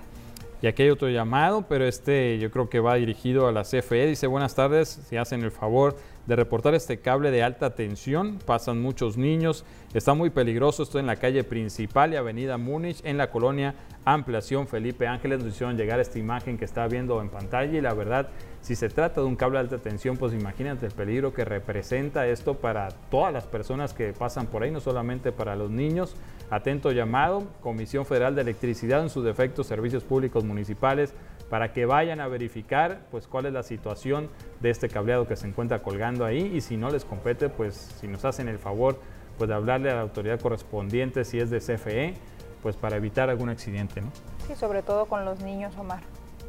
Y 0.62 0.68
aquí 0.68 0.84
hay 0.84 0.90
otro 0.90 1.10
llamado, 1.10 1.64
pero 1.68 1.86
este 1.86 2.38
yo 2.40 2.50
creo 2.50 2.70
que 2.70 2.80
va 2.80 2.96
dirigido 2.96 3.48
a 3.48 3.52
la 3.52 3.64
CFE. 3.64 4.08
Dice, 4.08 4.28
buenas 4.28 4.56
tardes, 4.56 4.88
si 5.10 5.18
hacen 5.18 5.44
el 5.44 5.52
favor 5.52 5.98
de 6.26 6.36
reportar 6.36 6.74
este 6.74 7.00
cable 7.00 7.32
de 7.32 7.44
alta 7.44 7.76
tensión. 7.76 8.40
Pasan 8.46 8.82
muchos 8.82 9.18
niños. 9.18 9.66
Está 9.94 10.14
muy 10.14 10.30
peligroso. 10.30 10.84
Estoy 10.84 11.02
en 11.02 11.08
la 11.08 11.18
calle 11.18 11.44
principal 11.44 12.14
y 12.14 12.16
avenida 12.16 12.58
Múnich, 12.58 13.02
en 13.04 13.18
la 13.18 13.30
colonia 13.30 13.76
Ampliación 14.06 14.68
Felipe 14.68 15.08
Ángeles. 15.08 15.40
Nos 15.40 15.54
hicieron 15.54 15.78
llegar 15.78 16.00
esta 16.00 16.20
imagen 16.20 16.58
que 16.58 16.66
está 16.66 16.88
viendo 16.88 17.22
en 17.22 17.30
pantalla 17.30 17.78
y 17.78 17.82
la 17.82 17.94
verdad, 17.94 18.30
si 18.62 18.76
se 18.76 18.90
trata 18.90 19.22
de 19.22 19.28
un 19.28 19.36
cable 19.36 19.58
de 19.58 19.64
alta 19.66 19.78
tensión, 19.78 20.18
pues 20.18 20.34
imagínate 20.34 20.86
el 20.86 20.92
peligro 20.94 21.34
que 21.34 21.46
representa 21.46 22.28
esto 22.28 22.56
para 22.56 22.90
todas 23.10 23.34
las 23.34 23.46
personas 23.46 23.94
que 23.94 24.14
pasan 24.14 24.48
por 24.48 24.64
ahí, 24.64 24.72
no 24.72 24.80
solamente 24.80 25.32
para 25.32 25.56
los 25.56 25.70
niños. 25.70 26.16
Atento 26.50 26.92
llamado, 26.92 27.48
Comisión 27.62 28.06
Federal 28.06 28.36
de 28.36 28.42
Electricidad, 28.42 29.02
en 29.02 29.10
su 29.10 29.22
defecto, 29.22 29.64
Servicios 29.64 30.04
Públicos 30.04 30.44
Municipales, 30.44 31.14
para 31.54 31.72
que 31.72 31.86
vayan 31.86 32.20
a 32.20 32.28
verificar 32.28 33.02
pues 33.12 33.28
cuál 33.28 33.46
es 33.46 33.54
la 33.54 33.62
situación 33.62 34.28
de 34.60 34.72
este 34.72 34.90
cableado 34.90 35.28
que 35.28 35.36
se 35.36 35.46
encuentra 35.46 35.84
colgando 35.84 36.26
ahí 36.26 36.52
y 36.52 36.62
si 36.62 36.78
no 36.78 36.90
les 36.90 37.06
compete, 37.06 37.48
pues 37.48 37.76
si 37.76 38.08
nos 38.08 38.26
hacen 38.26 38.48
el 38.48 38.58
favor 38.58 39.00
pues 39.38 39.50
de 39.50 39.54
hablarle 39.54 39.92
a 39.92 39.94
la 39.94 40.02
autoridad 40.02 40.40
correspondiente 40.40 41.24
si 41.24 41.38
es 41.38 41.52
de 41.52 41.60
CFE, 41.60 42.16
pues 42.64 42.76
para 42.76 42.96
evitar 42.96 43.30
algún 43.30 43.50
accidente, 43.50 44.02
¿no? 44.02 44.10
Sí, 44.48 44.56
sobre 44.56 44.82
todo 44.82 45.06
con 45.06 45.26
los 45.26 45.42
niños, 45.42 45.78
Omar, 45.78 46.00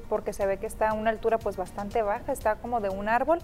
porque 0.08 0.32
se 0.32 0.46
ve 0.46 0.56
que 0.56 0.64
está 0.64 0.88
a 0.88 0.92
una 0.94 1.10
altura 1.10 1.36
pues 1.36 1.58
bastante 1.58 2.00
baja, 2.00 2.32
está 2.32 2.54
como 2.54 2.80
de 2.80 2.88
un 2.88 3.06
árbol 3.10 3.40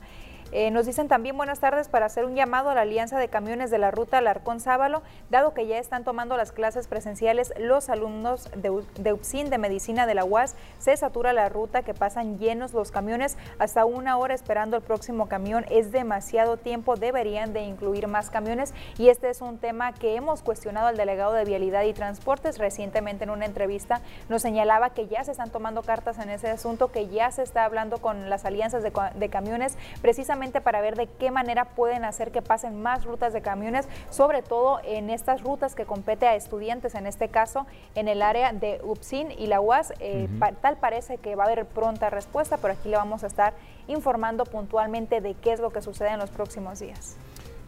eh, 0.52 0.70
nos 0.72 0.86
dicen 0.86 1.06
también 1.06 1.36
buenas 1.36 1.60
tardes 1.60 1.88
para 1.88 2.06
hacer 2.06 2.24
un 2.24 2.34
llamado 2.34 2.70
a 2.70 2.74
la 2.74 2.80
Alianza 2.80 3.18
de 3.18 3.28
Camiones 3.28 3.70
de 3.70 3.78
la 3.78 3.92
Ruta 3.92 4.18
Alarcón-Sábalo, 4.18 5.02
dado 5.30 5.54
que 5.54 5.68
ya 5.68 5.78
están 5.78 6.02
tomando 6.02 6.36
las 6.36 6.50
clases 6.50 6.88
presenciales 6.88 7.52
los 7.58 7.88
alumnos 7.88 8.50
de, 8.56 8.82
de 8.98 9.12
UPSIN 9.12 9.48
de 9.48 9.58
Medicina 9.58 10.06
de 10.06 10.14
la 10.14 10.24
UAS, 10.24 10.56
se 10.78 10.96
satura 10.96 11.32
la 11.32 11.48
ruta 11.48 11.82
que 11.82 11.94
pasan 11.94 12.38
llenos 12.38 12.72
los 12.72 12.90
camiones 12.90 13.38
hasta 13.60 13.84
una 13.84 14.16
hora 14.16 14.34
esperando 14.34 14.76
el 14.76 14.82
próximo 14.82 15.28
camión. 15.28 15.64
Es 15.70 15.92
demasiado 15.92 16.56
tiempo, 16.56 16.96
deberían 16.96 17.52
de 17.52 17.62
incluir 17.62 18.08
más 18.08 18.30
camiones 18.30 18.74
y 18.98 19.08
este 19.08 19.30
es 19.30 19.42
un 19.42 19.58
tema 19.58 19.92
que 19.92 20.16
hemos 20.16 20.42
cuestionado 20.42 20.88
al 20.88 20.96
delegado 20.96 21.32
de 21.32 21.44
Vialidad 21.44 21.84
y 21.84 21.92
Transportes. 21.92 22.58
Recientemente 22.58 23.22
en 23.22 23.30
una 23.30 23.46
entrevista 23.46 24.00
nos 24.28 24.42
señalaba 24.42 24.90
que 24.90 25.06
ya 25.06 25.22
se 25.22 25.30
están 25.30 25.50
tomando 25.50 25.82
cartas 25.82 26.18
en 26.18 26.28
ese 26.30 26.50
asunto, 26.50 26.90
que 26.90 27.06
ya 27.06 27.30
se 27.30 27.42
está 27.44 27.64
hablando 27.64 27.98
con 27.98 28.28
las 28.28 28.44
alianzas 28.44 28.82
de 28.82 29.28
camiones 29.28 29.76
precisamente 30.02 30.39
para 30.40 30.80
ver 30.80 30.96
de 30.96 31.06
qué 31.06 31.30
manera 31.30 31.66
pueden 31.66 32.04
hacer 32.04 32.30
que 32.30 32.40
pasen 32.40 32.80
más 32.80 33.04
rutas 33.04 33.34
de 33.34 33.42
camiones, 33.42 33.86
sobre 34.08 34.40
todo 34.40 34.80
en 34.84 35.10
estas 35.10 35.42
rutas 35.42 35.74
que 35.74 35.84
compete 35.84 36.26
a 36.26 36.34
estudiantes, 36.34 36.94
en 36.94 37.06
este 37.06 37.28
caso 37.28 37.66
en 37.94 38.08
el 38.08 38.22
área 38.22 38.52
de 38.52 38.80
UPSIN 38.82 39.30
y 39.36 39.46
la 39.46 39.60
UAS. 39.60 39.92
Eh, 40.00 40.28
tal 40.62 40.78
parece 40.78 41.18
que 41.18 41.36
va 41.36 41.44
a 41.44 41.46
haber 41.46 41.66
pronta 41.66 42.08
respuesta, 42.08 42.56
pero 42.56 42.72
aquí 42.72 42.88
le 42.88 42.96
vamos 42.96 43.22
a 43.22 43.26
estar 43.26 43.52
informando 43.86 44.44
puntualmente 44.44 45.20
de 45.20 45.34
qué 45.34 45.52
es 45.52 45.60
lo 45.60 45.70
que 45.70 45.82
sucede 45.82 46.08
en 46.10 46.18
los 46.18 46.30
próximos 46.30 46.80
días. 46.80 47.16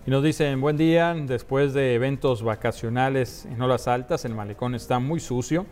Y 0.06 0.10
nos 0.10 0.24
dicen, 0.24 0.60
buen 0.60 0.76
día, 0.76 1.14
después 1.14 1.74
de 1.74 1.94
eventos 1.94 2.42
vacacionales 2.42 3.44
en 3.44 3.60
Olas 3.60 3.86
Altas, 3.86 4.24
el 4.24 4.34
malecón 4.34 4.74
está 4.74 4.98
muy 4.98 5.20
sucio. 5.20 5.66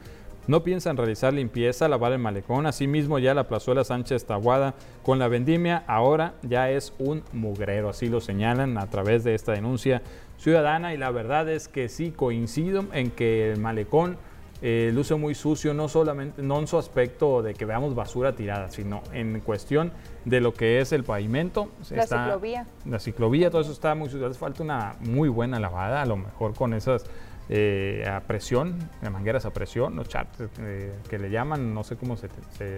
No 0.46 0.62
piensan 0.64 0.96
realizar 0.96 1.32
limpieza, 1.32 1.88
lavar 1.88 2.12
el 2.12 2.18
malecón. 2.18 2.66
Asimismo, 2.66 3.18
ya 3.18 3.34
la 3.34 3.48
plazuela 3.48 3.84
Sánchez 3.84 4.24
Taguada 4.24 4.74
con 5.02 5.18
la 5.18 5.28
vendimia 5.28 5.84
ahora 5.86 6.34
ya 6.42 6.70
es 6.70 6.92
un 6.98 7.22
mugrero. 7.32 7.90
Así 7.90 8.08
lo 8.08 8.20
señalan 8.20 8.78
a 8.78 8.86
través 8.88 9.24
de 9.24 9.34
esta 9.34 9.52
denuncia 9.52 10.02
ciudadana. 10.38 10.94
Y 10.94 10.96
la 10.96 11.10
verdad 11.10 11.48
es 11.48 11.68
que 11.68 11.88
sí 11.88 12.10
coincido 12.10 12.86
en 12.92 13.10
que 13.10 13.52
el 13.52 13.60
malecón 13.60 14.16
eh, 14.62 14.90
luce 14.92 15.14
muy 15.14 15.34
sucio, 15.34 15.72
no 15.72 15.88
solamente 15.88 16.42
no 16.42 16.58
en 16.58 16.66
su 16.66 16.76
aspecto 16.76 17.40
de 17.42 17.54
que 17.54 17.64
veamos 17.64 17.94
basura 17.94 18.34
tirada, 18.34 18.68
sino 18.68 19.02
en 19.12 19.40
cuestión 19.40 19.90
de 20.26 20.42
lo 20.42 20.52
que 20.52 20.80
es 20.80 20.92
el 20.92 21.02
pavimento. 21.02 21.70
La 21.90 22.06
ciclovía. 22.06 22.66
La 22.84 22.98
ciclovía, 22.98 23.50
todo 23.50 23.62
eso 23.62 23.72
está 23.72 23.94
muy 23.94 24.10
sucio. 24.10 24.32
falta 24.34 24.62
una 24.62 24.96
muy 25.00 25.30
buena 25.30 25.58
lavada, 25.58 26.02
a 26.02 26.06
lo 26.06 26.16
mejor 26.16 26.54
con 26.54 26.74
esas 26.74 27.04
eh, 27.52 28.08
a 28.08 28.20
presión, 28.20 28.78
mangueras 29.10 29.44
a 29.44 29.50
presión, 29.50 29.96
los 29.96 30.08
charts 30.08 30.38
eh, 30.60 30.92
que 31.08 31.18
le 31.18 31.30
llaman, 31.30 31.74
no 31.74 31.82
sé 31.82 31.96
cómo 31.96 32.16
se, 32.16 32.28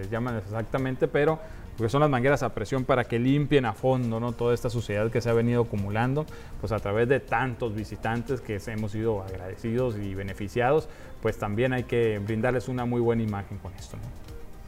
llaman 0.09 0.37
exactamente, 0.37 1.07
pero 1.07 1.39
porque 1.77 1.91
son 1.91 2.01
las 2.01 2.09
mangueras 2.09 2.41
a 2.41 2.55
presión 2.55 2.83
para 2.83 3.03
que 3.03 3.19
limpien 3.19 3.65
a 3.65 3.73
fondo 3.73 4.19
¿no? 4.19 4.31
toda 4.31 4.55
esta 4.55 4.71
suciedad 4.71 5.11
que 5.11 5.21
se 5.21 5.29
ha 5.29 5.33
venido 5.33 5.61
acumulando, 5.61 6.25
pues 6.59 6.71
a 6.71 6.79
través 6.79 7.07
de 7.07 7.19
tantos 7.19 7.75
visitantes 7.75 8.41
que 8.41 8.59
hemos 8.65 8.93
sido 8.93 9.21
agradecidos 9.21 9.95
y 9.95 10.15
beneficiados, 10.15 10.89
pues 11.21 11.37
también 11.37 11.71
hay 11.73 11.83
que 11.83 12.17
brindarles 12.17 12.67
una 12.67 12.85
muy 12.85 12.99
buena 12.99 13.21
imagen 13.21 13.59
con 13.59 13.73
esto. 13.75 13.97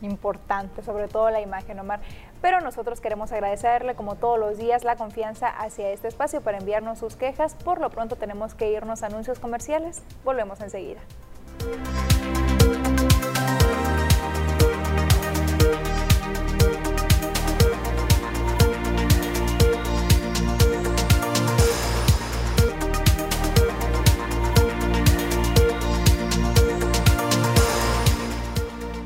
Importante, 0.04 0.84
sobre 0.84 1.08
todo 1.08 1.32
la 1.32 1.42
imagen, 1.42 1.80
Omar. 1.80 2.00
Pero 2.46 2.62
nosotros 2.62 3.02
queremos 3.02 3.32
agradecerle, 3.32 3.96
como 3.96 4.18
todos 4.18 4.38
los 4.38 4.60
días, 4.60 4.84
la 4.84 4.98
confianza 4.98 5.48
hacia 5.48 5.90
este 5.90 6.08
espacio 6.08 6.42
para 6.42 6.60
enviarnos 6.60 7.00
sus 7.00 7.16
quejas. 7.16 7.56
Por 7.56 7.82
lo 7.82 7.90
pronto 7.90 8.18
tenemos 8.18 8.54
que 8.54 8.72
irnos 8.72 9.02
a 9.02 9.08
anuncios 9.08 9.40
comerciales. 9.40 10.04
Volvemos 10.24 10.62
enseguida. 10.62 11.02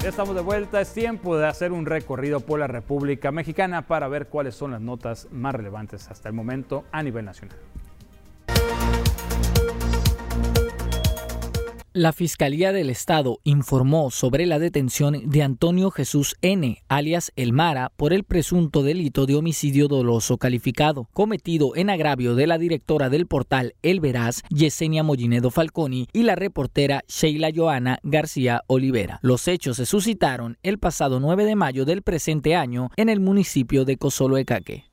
Estamos 0.09 0.35
de 0.35 0.41
vuelta. 0.41 0.81
Es 0.81 0.91
tiempo 0.91 1.37
de 1.37 1.47
hacer 1.47 1.71
un 1.71 1.85
recorrido 1.85 2.39
por 2.39 2.59
la 2.59 2.67
República 2.67 3.31
Mexicana 3.31 3.83
para 3.83 4.07
ver 4.07 4.27
cuáles 4.27 4.55
son 4.55 4.71
las 4.71 4.81
notas 4.81 5.27
más 5.31 5.53
relevantes 5.53 6.09
hasta 6.09 6.27
el 6.27 6.35
momento 6.35 6.83
a 6.91 7.03
nivel 7.03 7.25
nacional. 7.25 7.57
La 11.93 12.13
Fiscalía 12.13 12.71
del 12.71 12.91
Estado 12.91 13.39
informó 13.43 14.11
sobre 14.11 14.45
la 14.45 14.59
detención 14.59 15.27
de 15.27 15.41
Antonio 15.41 15.89
Jesús 15.89 16.35
N., 16.43 16.83
alias 16.87 17.31
El 17.35 17.51
Mara, 17.51 17.91
por 17.97 18.13
el 18.13 18.23
presunto 18.25 18.83
delito 18.83 19.25
de 19.25 19.33
homicidio 19.33 19.87
doloso 19.87 20.37
calificado, 20.37 21.09
cometido 21.13 21.75
en 21.75 21.89
agravio 21.89 22.35
de 22.35 22.45
la 22.45 22.59
directora 22.59 23.09
del 23.09 23.25
portal 23.25 23.73
El 23.81 24.01
Veraz, 24.01 24.43
Yesenia 24.49 25.01
Mollinedo 25.01 25.49
Falconi, 25.49 26.07
y 26.13 26.21
la 26.21 26.35
reportera 26.35 27.03
Sheila 27.07 27.49
Joana 27.55 27.97
García 28.03 28.61
Olivera. 28.67 29.17
Los 29.23 29.47
hechos 29.47 29.77
se 29.77 29.87
suscitaron 29.87 30.59
el 30.61 30.77
pasado 30.77 31.19
9 31.19 31.43
de 31.45 31.55
mayo 31.55 31.85
del 31.85 32.03
presente 32.03 32.55
año 32.55 32.91
en 32.97 33.09
el 33.09 33.19
municipio 33.19 33.83
de 33.83 33.97
Cozoloecaque. 33.97 34.85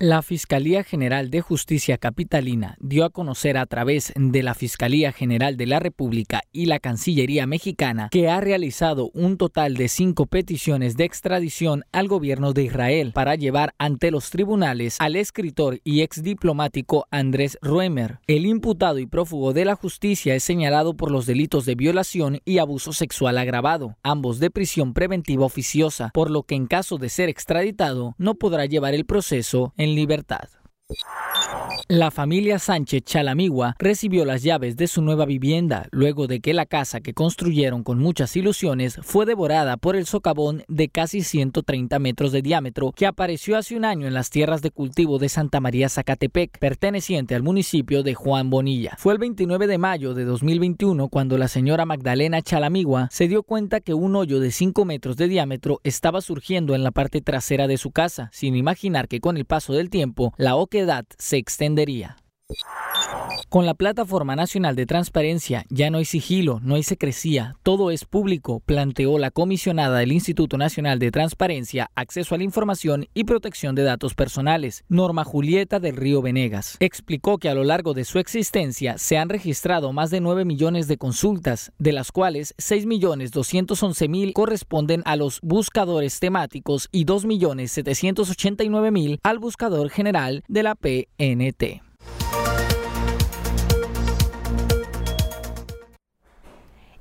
La 0.00 0.22
Fiscalía 0.22 0.84
General 0.84 1.28
de 1.28 1.40
Justicia 1.40 1.98
Capitalina 1.98 2.76
dio 2.78 3.04
a 3.04 3.10
conocer 3.10 3.58
a 3.58 3.66
través 3.66 4.12
de 4.14 4.44
la 4.44 4.54
Fiscalía 4.54 5.10
General 5.10 5.56
de 5.56 5.66
la 5.66 5.80
República 5.80 6.42
y 6.52 6.66
la 6.66 6.78
Cancillería 6.78 7.48
Mexicana 7.48 8.08
que 8.12 8.28
ha 8.28 8.40
realizado 8.40 9.10
un 9.12 9.36
total 9.36 9.74
de 9.74 9.88
cinco 9.88 10.26
peticiones 10.26 10.96
de 10.96 11.02
extradición 11.02 11.82
al 11.90 12.06
gobierno 12.06 12.52
de 12.52 12.62
Israel 12.62 13.10
para 13.12 13.34
llevar 13.34 13.74
ante 13.76 14.12
los 14.12 14.30
tribunales 14.30 14.98
al 15.00 15.16
escritor 15.16 15.80
y 15.82 16.02
exdiplomático 16.02 17.08
Andrés 17.10 17.58
Ruemer. 17.60 18.20
El 18.28 18.46
imputado 18.46 19.00
y 19.00 19.06
prófugo 19.06 19.52
de 19.52 19.64
la 19.64 19.74
justicia 19.74 20.36
es 20.36 20.44
señalado 20.44 20.94
por 20.94 21.10
los 21.10 21.26
delitos 21.26 21.64
de 21.64 21.74
violación 21.74 22.38
y 22.44 22.58
abuso 22.58 22.92
sexual 22.92 23.36
agravado, 23.36 23.96
ambos 24.04 24.38
de 24.38 24.52
prisión 24.52 24.94
preventiva 24.94 25.44
oficiosa, 25.44 26.12
por 26.14 26.30
lo 26.30 26.44
que 26.44 26.54
en 26.54 26.68
caso 26.68 26.98
de 26.98 27.08
ser 27.08 27.28
extraditado 27.28 28.14
no 28.16 28.36
podrá 28.36 28.64
llevar 28.66 28.94
el 28.94 29.04
proceso 29.04 29.74
en 29.76 29.87
libertad. 29.94 30.48
La 31.90 32.10
familia 32.10 32.58
Sánchez 32.58 33.02
Chalamigua 33.04 33.74
recibió 33.78 34.26
las 34.26 34.42
llaves 34.42 34.76
de 34.76 34.88
su 34.88 35.00
nueva 35.00 35.24
vivienda 35.24 35.88
luego 35.90 36.26
de 36.26 36.40
que 36.40 36.52
la 36.52 36.66
casa 36.66 37.00
que 37.00 37.14
construyeron 37.14 37.82
con 37.82 37.98
muchas 37.98 38.36
ilusiones 38.36 38.98
fue 39.02 39.24
devorada 39.24 39.78
por 39.78 39.96
el 39.96 40.04
socavón 40.04 40.64
de 40.68 40.90
casi 40.90 41.22
130 41.22 41.98
metros 41.98 42.32
de 42.32 42.42
diámetro 42.42 42.92
que 42.92 43.06
apareció 43.06 43.56
hace 43.56 43.74
un 43.74 43.86
año 43.86 44.06
en 44.06 44.12
las 44.12 44.28
tierras 44.28 44.60
de 44.60 44.70
cultivo 44.70 45.18
de 45.18 45.30
Santa 45.30 45.60
María 45.60 45.88
Zacatepec, 45.88 46.58
perteneciente 46.58 47.34
al 47.34 47.42
municipio 47.42 48.02
de 48.02 48.12
Juan 48.12 48.50
Bonilla. 48.50 48.94
Fue 48.98 49.14
el 49.14 49.18
29 49.18 49.66
de 49.66 49.78
mayo 49.78 50.12
de 50.12 50.26
2021 50.26 51.08
cuando 51.08 51.38
la 51.38 51.48
señora 51.48 51.86
Magdalena 51.86 52.42
Chalamigua 52.42 53.08
se 53.10 53.28
dio 53.28 53.42
cuenta 53.42 53.80
que 53.80 53.94
un 53.94 54.14
hoyo 54.14 54.40
de 54.40 54.50
5 54.50 54.84
metros 54.84 55.16
de 55.16 55.28
diámetro 55.28 55.80
estaba 55.84 56.20
surgiendo 56.20 56.74
en 56.74 56.84
la 56.84 56.90
parte 56.90 57.22
trasera 57.22 57.66
de 57.66 57.78
su 57.78 57.92
casa, 57.92 58.28
sin 58.32 58.56
imaginar 58.56 59.08
que 59.08 59.20
con 59.20 59.38
el 59.38 59.46
paso 59.46 59.72
del 59.72 59.88
tiempo 59.88 60.34
la 60.36 60.56
oquedad 60.56 61.06
se 61.16 61.37
extendería. 61.38 62.16
Con 63.48 63.64
la 63.64 63.72
Plataforma 63.72 64.36
Nacional 64.36 64.76
de 64.76 64.84
Transparencia 64.84 65.64
ya 65.70 65.88
no 65.88 65.96
hay 65.96 66.04
sigilo, 66.04 66.60
no 66.62 66.74
hay 66.74 66.82
secrecía, 66.82 67.56
todo 67.62 67.90
es 67.90 68.04
público, 68.04 68.60
planteó 68.60 69.16
la 69.16 69.30
comisionada 69.30 70.00
del 70.00 70.12
Instituto 70.12 70.58
Nacional 70.58 70.98
de 70.98 71.10
Transparencia, 71.10 71.90
Acceso 71.94 72.34
a 72.34 72.38
la 72.38 72.44
Información 72.44 73.06
y 73.14 73.24
Protección 73.24 73.74
de 73.74 73.84
Datos 73.84 74.14
Personales, 74.14 74.84
Norma 74.90 75.24
Julieta 75.24 75.80
del 75.80 75.96
Río 75.96 76.20
Venegas. 76.20 76.76
Explicó 76.78 77.38
que 77.38 77.48
a 77.48 77.54
lo 77.54 77.64
largo 77.64 77.94
de 77.94 78.04
su 78.04 78.18
existencia 78.18 78.98
se 78.98 79.16
han 79.16 79.30
registrado 79.30 79.94
más 79.94 80.10
de 80.10 80.20
9 80.20 80.44
millones 80.44 80.86
de 80.86 80.98
consultas, 80.98 81.72
de 81.78 81.92
las 81.92 82.12
cuales 82.12 82.54
6 82.58 82.84
millones 82.84 83.30
211 83.30 84.08
mil 84.08 84.34
corresponden 84.34 85.00
a 85.06 85.16
los 85.16 85.40
buscadores 85.40 86.20
temáticos 86.20 86.90
y 86.92 87.04
2 87.04 87.24
millones 87.24 87.72
789 87.72 88.90
mil 88.90 89.18
al 89.22 89.38
buscador 89.38 89.88
general 89.88 90.44
de 90.48 90.62
la 90.62 90.74
PNT. 90.74 91.87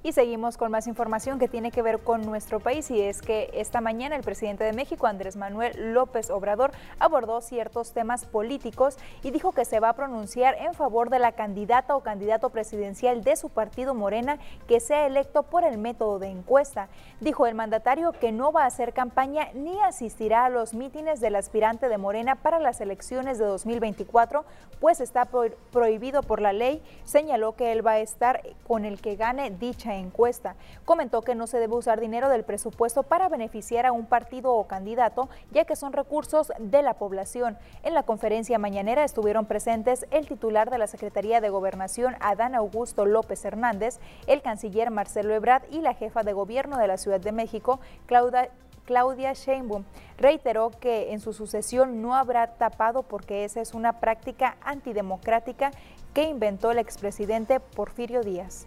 Y 0.08 0.13
seguimos 0.13 0.56
con 0.56 0.72
más 0.72 0.88
información 0.88 1.38
que 1.38 1.50
tiene 1.50 1.70
que 1.70 1.82
ver 1.82 2.00
con 2.00 2.22
nuestro 2.22 2.62
país 2.62 2.89
y 2.91 3.02
es 3.02 3.22
que 3.22 3.50
esta 3.52 3.82
mañana 3.82 4.15
el 4.15 4.24
presidente 4.24 4.63
de 4.63 4.72
México, 4.72 5.06
Andrés 5.06 5.36
Manuel 5.36 5.93
López 5.93 6.30
Obrador, 6.30 6.72
abordó 6.98 7.41
ciertos 7.41 7.91
temas 7.91 8.24
políticos 8.24 8.96
y 9.22 9.32
dijo 9.32 9.52
que 9.52 9.65
se 9.65 9.82
va 9.82 9.89
a 9.89 9.96
pronunciar 9.98 10.56
en 10.62 10.74
favor 10.76 11.10
de 11.10 11.20
la 11.20 11.34
candidata 11.34 11.93
o 11.93 12.04
candidato 12.04 12.52
presidencial 12.52 13.22
de 13.22 13.36
su 13.36 13.50
partido 13.50 13.93
Morena 13.96 14.38
que 14.65 14.80
sea 14.80 15.06
electo 15.08 15.43
por 15.43 15.65
el 15.65 15.78
método 15.78 16.20
de 16.20 16.30
encuesta. 16.30 16.88
Dijo 17.20 17.46
el 17.46 17.56
mandatario 17.56 18.13
que 18.13 18.32
no 18.32 18.54
va 18.54 18.63
a 18.63 18.67
hacer 18.67 18.93
campaña 18.93 19.50
ni 19.56 19.78
asistirá 19.82 20.46
a 20.46 20.50
los 20.50 20.74
mítines 20.74 21.20
del 21.20 21.36
aspirante 21.36 21.89
de 21.89 21.98
Morena 21.98 22.36
para 22.36 22.60
las 22.60 22.80
elecciones 22.80 23.39
de 23.39 23.43
2024, 23.43 24.46
pues 24.80 25.02
está 25.02 25.28
prohibido 25.74 26.24
por 26.24 26.39
la 26.39 26.54
ley. 26.54 26.82
Señaló 27.04 27.58
que 27.58 27.74
él 27.74 27.86
va 27.86 27.91
a 27.91 28.00
estar 28.00 28.41
con 28.65 28.86
el 28.86 29.02
que 29.02 29.17
gane 29.17 29.52
dicha 29.52 29.97
encuesta. 29.98 30.56
Comentó 30.86 31.22
que 31.22 31.36
no 31.36 31.48
se 31.48 31.60
debe 31.60 31.76
usar 31.76 32.00
dinero 32.00 32.30
del 32.30 32.44
presupuesto 32.44 33.04
para 33.04 33.30
beneficiar 33.30 33.86
a 33.86 33.92
un 33.92 34.06
partido 34.06 34.54
o 34.54 34.68
candidato, 34.68 35.30
ya 35.52 35.66
que 35.66 35.76
son 35.76 35.94
recursos 35.94 36.52
de 36.60 36.84
la 36.84 36.96
población. 36.96 37.58
En 37.84 37.94
la 37.94 38.04
conferencia 38.04 38.60
mañanera 38.60 39.04
estuvieron 39.04 39.46
presentes 39.46 40.06
el 40.12 40.28
titular 40.28 40.70
de 40.70 40.78
la 40.78 40.88
Secretaría 40.88 41.42
de 41.42 41.50
Gobernación, 41.50 42.16
Adán 42.20 42.56
Augusto 42.56 43.06
López 43.06 43.44
Hernández, 43.46 44.00
el 44.28 44.42
canciller 44.42 44.92
Marcelo 44.92 45.34
Ebrard 45.34 45.64
y 45.72 45.82
la 45.82 45.94
jefa 45.94 46.24
de 46.24 46.34
gobierno 46.34 46.78
de 46.78 46.88
la 46.88 46.98
Ciudad 46.98 47.20
de 47.20 47.32
México, 47.32 47.80
Claudia 48.06 48.50
Claudia 48.88 49.34
Sheinbaum 49.34 49.84
reiteró 50.18 50.72
que 50.72 51.12
en 51.12 51.20
su 51.20 51.34
sucesión 51.34 52.02
no 52.02 52.16
habrá 52.16 52.56
tapado 52.56 53.04
porque 53.04 53.44
esa 53.44 53.60
es 53.60 53.74
una 53.74 54.00
práctica 54.00 54.56
antidemocrática 54.64 55.72
que 56.14 56.24
inventó 56.24 56.72
el 56.72 56.80
expresidente 56.80 57.60
Porfirio 57.60 58.22
Díaz. 58.22 58.66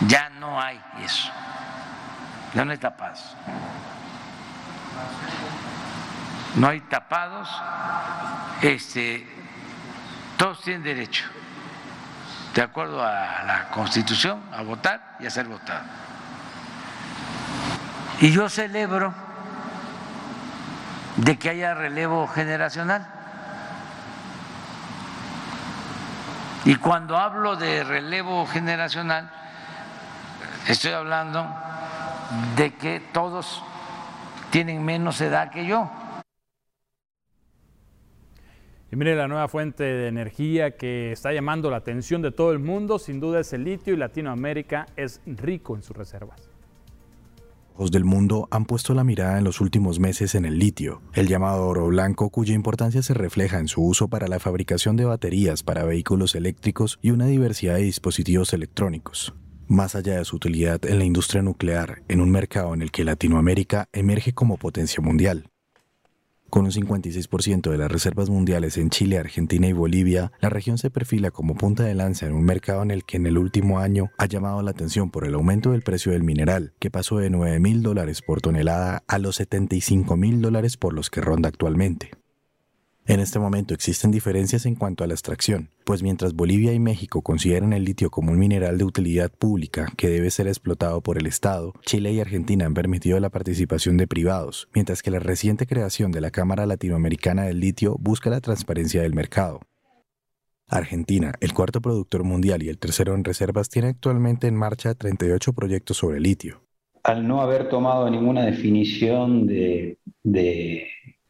Ya 0.00 0.28
no 0.30 0.60
hay 0.60 0.80
eso. 1.02 1.30
Ya 2.54 2.64
no 2.64 2.72
hay 2.72 2.78
tapados. 2.78 3.36
no 6.56 6.68
hay 6.68 6.80
tapados, 6.82 7.48
este, 8.62 9.26
todos 10.36 10.60
tienen 10.62 10.82
derecho, 10.82 11.24
de 12.54 12.62
acuerdo 12.62 13.02
a 13.02 13.42
la 13.44 13.68
Constitución, 13.70 14.40
a 14.52 14.62
votar 14.62 15.16
y 15.18 15.26
a 15.26 15.30
ser 15.30 15.46
votado. 15.46 15.82
Y 18.20 18.30
yo 18.30 18.48
celebro 18.48 19.12
de 21.16 21.38
que 21.38 21.50
haya 21.50 21.74
relevo 21.74 22.28
generacional. 22.28 23.06
Y 26.64 26.76
cuando 26.76 27.18
hablo 27.18 27.56
de 27.56 27.84
relevo 27.84 28.46
generacional, 28.46 29.30
estoy 30.68 30.92
hablando 30.92 31.46
de 32.56 32.74
que 32.74 33.00
todos 33.12 33.62
tienen 34.50 34.84
menos 34.84 35.20
edad 35.20 35.50
que 35.50 35.66
yo. 35.66 35.90
Y 38.90 38.96
mire, 38.96 39.16
la 39.16 39.26
nueva 39.26 39.48
fuente 39.48 39.82
de 39.82 40.06
energía 40.06 40.76
que 40.76 41.10
está 41.10 41.32
llamando 41.32 41.68
la 41.68 41.78
atención 41.78 42.22
de 42.22 42.30
todo 42.30 42.52
el 42.52 42.60
mundo, 42.60 43.00
sin 43.00 43.18
duda 43.18 43.40
es 43.40 43.52
el 43.52 43.64
litio 43.64 43.92
y 43.92 43.96
Latinoamérica 43.96 44.86
es 44.96 45.20
rico 45.26 45.74
en 45.74 45.82
sus 45.82 45.96
reservas 45.96 46.48
Los 47.76 47.90
del 47.90 48.04
mundo 48.04 48.46
han 48.52 48.66
puesto 48.66 48.94
la 48.94 49.02
mirada 49.02 49.38
en 49.38 49.42
los 49.42 49.60
últimos 49.60 49.98
meses 49.98 50.36
en 50.36 50.44
el 50.44 50.60
litio, 50.60 51.02
el 51.12 51.26
llamado 51.26 51.66
oro 51.66 51.88
blanco 51.88 52.30
cuya 52.30 52.54
importancia 52.54 53.02
se 53.02 53.14
refleja 53.14 53.58
en 53.58 53.66
su 53.66 53.82
uso 53.82 54.06
para 54.06 54.28
la 54.28 54.38
fabricación 54.38 54.94
de 54.94 55.06
baterías 55.06 55.64
para 55.64 55.82
vehículos 55.82 56.36
eléctricos 56.36 57.00
y 57.02 57.10
una 57.10 57.26
diversidad 57.26 57.74
de 57.74 57.82
dispositivos 57.82 58.52
electrónicos. 58.52 59.34
Más 59.66 59.94
allá 59.94 60.18
de 60.18 60.24
su 60.24 60.36
utilidad 60.36 60.84
en 60.84 60.98
la 60.98 61.04
industria 61.04 61.40
nuclear, 61.40 62.02
en 62.08 62.20
un 62.20 62.30
mercado 62.30 62.74
en 62.74 62.82
el 62.82 62.90
que 62.90 63.04
Latinoamérica 63.04 63.88
emerge 63.92 64.34
como 64.34 64.58
potencia 64.58 65.02
mundial. 65.02 65.48
Con 66.50 66.66
un 66.66 66.70
56% 66.70 67.70
de 67.70 67.78
las 67.78 67.90
reservas 67.90 68.30
mundiales 68.30 68.76
en 68.76 68.90
Chile, 68.90 69.18
Argentina 69.18 69.66
y 69.66 69.72
Bolivia, 69.72 70.32
la 70.40 70.50
región 70.50 70.78
se 70.78 70.90
perfila 70.90 71.30
como 71.30 71.56
punta 71.56 71.82
de 71.82 71.94
lanza 71.94 72.26
en 72.26 72.34
un 72.34 72.44
mercado 72.44 72.82
en 72.82 72.90
el 72.90 73.04
que 73.04 73.16
en 73.16 73.26
el 73.26 73.38
último 73.38 73.80
año 73.80 74.10
ha 74.18 74.26
llamado 74.26 74.62
la 74.62 74.70
atención 74.70 75.10
por 75.10 75.26
el 75.26 75.34
aumento 75.34 75.72
del 75.72 75.82
precio 75.82 76.12
del 76.12 76.22
mineral, 76.22 76.74
que 76.78 76.90
pasó 76.90 77.18
de 77.18 77.30
9 77.30 77.58
mil 77.58 77.82
dólares 77.82 78.22
por 78.22 78.40
tonelada 78.40 79.02
a 79.08 79.18
los 79.18 79.36
75 79.36 80.16
mil 80.16 80.42
dólares 80.42 80.76
por 80.76 80.92
los 80.92 81.10
que 81.10 81.22
ronda 81.22 81.48
actualmente. 81.48 82.10
En 83.06 83.20
este 83.20 83.38
momento 83.38 83.74
existen 83.74 84.10
diferencias 84.10 84.64
en 84.64 84.76
cuanto 84.76 85.04
a 85.04 85.06
la 85.06 85.12
extracción, 85.12 85.68
pues 85.84 86.02
mientras 86.02 86.32
Bolivia 86.32 86.72
y 86.72 86.78
México 86.78 87.20
consideran 87.20 87.74
el 87.74 87.84
litio 87.84 88.10
como 88.10 88.32
un 88.32 88.38
mineral 88.38 88.78
de 88.78 88.84
utilidad 88.84 89.30
pública 89.30 89.92
que 89.98 90.08
debe 90.08 90.30
ser 90.30 90.48
explotado 90.48 91.02
por 91.02 91.18
el 91.18 91.26
Estado, 91.26 91.74
Chile 91.84 92.12
y 92.12 92.20
Argentina 92.20 92.64
han 92.64 92.72
permitido 92.72 93.20
la 93.20 93.28
participación 93.28 93.98
de 93.98 94.06
privados, 94.06 94.70
mientras 94.74 95.02
que 95.02 95.10
la 95.10 95.18
reciente 95.18 95.66
creación 95.66 96.12
de 96.12 96.22
la 96.22 96.30
Cámara 96.30 96.64
Latinoamericana 96.64 97.42
del 97.42 97.60
Litio 97.60 97.96
busca 98.00 98.30
la 98.30 98.40
transparencia 98.40 99.02
del 99.02 99.12
mercado. 99.12 99.60
Argentina, 100.66 101.34
el 101.40 101.52
cuarto 101.52 101.82
productor 101.82 102.24
mundial 102.24 102.62
y 102.62 102.70
el 102.70 102.78
tercero 102.78 103.14
en 103.14 103.24
reservas, 103.24 103.68
tiene 103.68 103.88
actualmente 103.88 104.46
en 104.46 104.56
marcha 104.56 104.94
38 104.94 105.52
proyectos 105.52 105.98
sobre 105.98 106.20
litio. 106.20 106.62
Al 107.02 107.28
no 107.28 107.42
haber 107.42 107.68
tomado 107.68 108.08
ninguna 108.08 108.46
definición 108.46 109.46
de, 109.46 109.98
de 110.22 110.86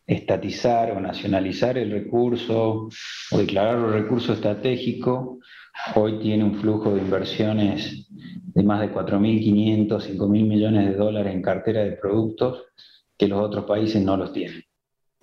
estatizar 0.07 0.93
o 0.93 1.01
nacionalizar 1.01 1.79
el 1.79 1.91
recurso 1.91 2.89
o 3.31 3.39
declararlo 3.39 3.91
recurso 3.91 4.35
estratégico, 4.35 5.39
hoy 5.95 6.19
tiene 6.19 6.45
un 6.45 6.57
flujo 6.57 6.95
de 6.95 7.01
inversiones 7.01 8.09
de 8.11 8.63
más 8.63 8.81
de 8.81 8.93
4.500, 8.93 9.89
5.000 9.89 10.29
millones 10.29 10.87
de 10.87 10.97
dólares 10.97 11.35
en 11.35 11.43
cartera 11.43 11.83
de 11.83 11.93
productos 11.93 12.65
que 13.17 13.29
los 13.29 13.41
otros 13.41 13.65
países 13.65 14.03
no 14.03 14.17
los 14.17 14.33
tienen. 14.33 14.63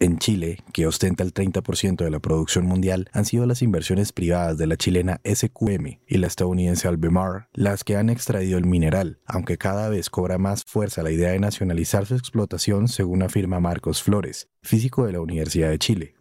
En 0.01 0.17
Chile, 0.17 0.57
que 0.73 0.87
ostenta 0.87 1.23
el 1.23 1.31
30% 1.31 2.03
de 2.03 2.09
la 2.09 2.17
producción 2.17 2.65
mundial, 2.65 3.07
han 3.13 3.23
sido 3.23 3.45
las 3.45 3.61
inversiones 3.61 4.11
privadas 4.11 4.57
de 4.57 4.65
la 4.65 4.75
chilena 4.75 5.21
SQM 5.23 5.99
y 6.07 6.17
la 6.17 6.25
estadounidense 6.25 6.87
Albemarle 6.87 7.45
las 7.53 7.83
que 7.83 7.97
han 7.97 8.09
extraído 8.09 8.57
el 8.57 8.65
mineral, 8.65 9.19
aunque 9.27 9.59
cada 9.59 9.89
vez 9.89 10.09
cobra 10.09 10.39
más 10.39 10.63
fuerza 10.65 11.03
la 11.03 11.11
idea 11.11 11.29
de 11.29 11.39
nacionalizar 11.39 12.07
su 12.07 12.15
explotación, 12.15 12.87
según 12.87 13.21
afirma 13.21 13.59
Marcos 13.59 14.01
Flores, 14.01 14.49
físico 14.63 15.05
de 15.05 15.11
la 15.11 15.21
Universidad 15.21 15.69
de 15.69 15.77
Chile. 15.77 16.15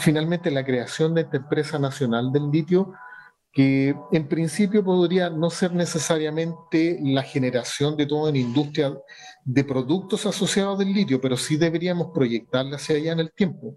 Finalmente, 0.00 0.50
la 0.50 0.64
creación 0.64 1.12
de 1.12 1.20
esta 1.20 1.36
empresa 1.36 1.78
nacional 1.78 2.32
del 2.32 2.50
litio 2.50 2.94
que 3.52 3.94
en 4.12 4.28
principio 4.28 4.82
podría 4.82 5.28
no 5.28 5.50
ser 5.50 5.74
necesariamente 5.74 6.98
la 7.02 7.22
generación 7.22 7.98
de 7.98 8.06
toda 8.06 8.30
una 8.30 8.38
industria 8.38 8.94
de 9.46 9.62
productos 9.62 10.26
asociados 10.26 10.78
del 10.78 10.92
litio, 10.92 11.20
pero 11.20 11.36
sí 11.36 11.56
deberíamos 11.56 12.08
proyectarla 12.12 12.76
hacia 12.76 12.96
allá 12.96 13.12
en 13.12 13.20
el 13.20 13.32
tiempo. 13.32 13.74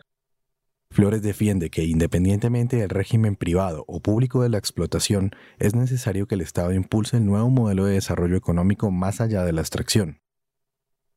Flores 0.91 1.21
defiende 1.21 1.69
que 1.69 1.83
independientemente 1.83 2.77
del 2.77 2.89
régimen 2.89 3.35
privado 3.35 3.85
o 3.87 3.99
público 3.99 4.41
de 4.41 4.49
la 4.49 4.57
explotación, 4.57 5.31
es 5.59 5.75
necesario 5.75 6.25
que 6.25 6.33
el 6.33 6.41
Estado 6.41 6.73
impulse 6.73 7.17
el 7.17 7.25
nuevo 7.25 7.51
modelo 7.51 7.85
de 7.85 7.93
desarrollo 7.93 8.35
económico 8.35 8.89
más 8.89 9.21
allá 9.21 9.45
de 9.45 9.53
la 9.53 9.61
extracción. 9.61 10.17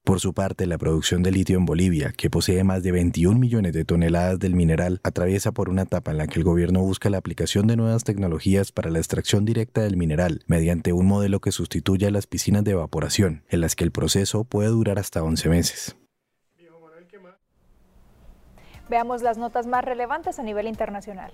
Por 0.05 0.19
su 0.19 0.35
parte, 0.35 0.67
la 0.67 0.79
producción 0.79 1.23
de 1.23 1.31
litio 1.31 1.57
en 1.57 1.65
Bolivia, 1.65 2.13
que 2.17 2.29
posee 2.29 2.65
más 2.65 2.83
de 2.83 2.91
21 2.91 3.39
millones 3.39 3.73
de 3.73 3.85
toneladas 3.85 4.41
del 4.41 4.57
mineral, 4.57 5.01
atraviesa 5.05 5.53
por 5.53 5.69
una 5.69 5.83
etapa 5.83 6.11
en 6.11 6.19
la 6.19 6.27
que 6.27 6.41
el 6.41 6.45
gobierno 6.45 6.81
busca 6.81 7.09
la 7.09 7.19
aplicación 7.19 7.69
de 7.69 7.77
nuevas 7.77 8.03
tecnologías 8.03 8.73
para 8.73 8.91
la 8.91 8.99
extracción 8.99 9.45
directa 9.45 9.83
del 9.83 9.97
mineral, 9.97 10.43
mediante 10.49 10.93
un 10.93 11.07
modelo 11.07 11.39
que 11.39 11.53
sustituya 11.53 12.11
las 12.11 12.27
piscinas 12.27 12.65
de 12.65 12.73
evaporación, 12.73 13.45
en 13.49 13.61
las 13.61 13.77
que 13.77 13.85
el 13.85 13.93
proceso 13.93 14.43
puede 14.43 14.71
durar 14.71 14.99
hasta 14.99 15.23
11 15.23 15.49
meses. 15.49 15.97
Veamos 18.91 19.23
las 19.23 19.39
notas 19.39 19.69
más 19.69 19.85
relevantes 19.85 20.41
a 20.41 20.43
nivel 20.43 20.67
internacional. 20.67 21.33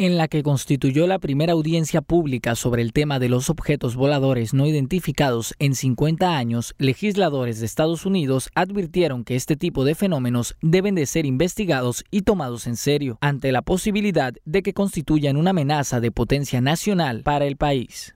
En 0.00 0.16
la 0.16 0.28
que 0.28 0.42
constituyó 0.42 1.06
la 1.06 1.18
primera 1.18 1.52
audiencia 1.52 2.00
pública 2.00 2.54
sobre 2.54 2.80
el 2.80 2.94
tema 2.94 3.18
de 3.18 3.28
los 3.28 3.50
objetos 3.50 3.96
voladores 3.96 4.54
no 4.54 4.66
identificados 4.66 5.54
en 5.58 5.74
50 5.74 6.38
años, 6.38 6.74
legisladores 6.78 7.60
de 7.60 7.66
Estados 7.66 8.06
Unidos 8.06 8.48
advirtieron 8.54 9.24
que 9.24 9.36
este 9.36 9.56
tipo 9.56 9.84
de 9.84 9.94
fenómenos 9.94 10.56
deben 10.62 10.94
de 10.94 11.04
ser 11.04 11.26
investigados 11.26 12.02
y 12.10 12.22
tomados 12.22 12.66
en 12.66 12.76
serio, 12.76 13.18
ante 13.20 13.52
la 13.52 13.60
posibilidad 13.60 14.32
de 14.46 14.62
que 14.62 14.72
constituyan 14.72 15.36
una 15.36 15.50
amenaza 15.50 16.00
de 16.00 16.10
potencia 16.10 16.62
nacional 16.62 17.22
para 17.22 17.44
el 17.44 17.58
país. 17.58 18.14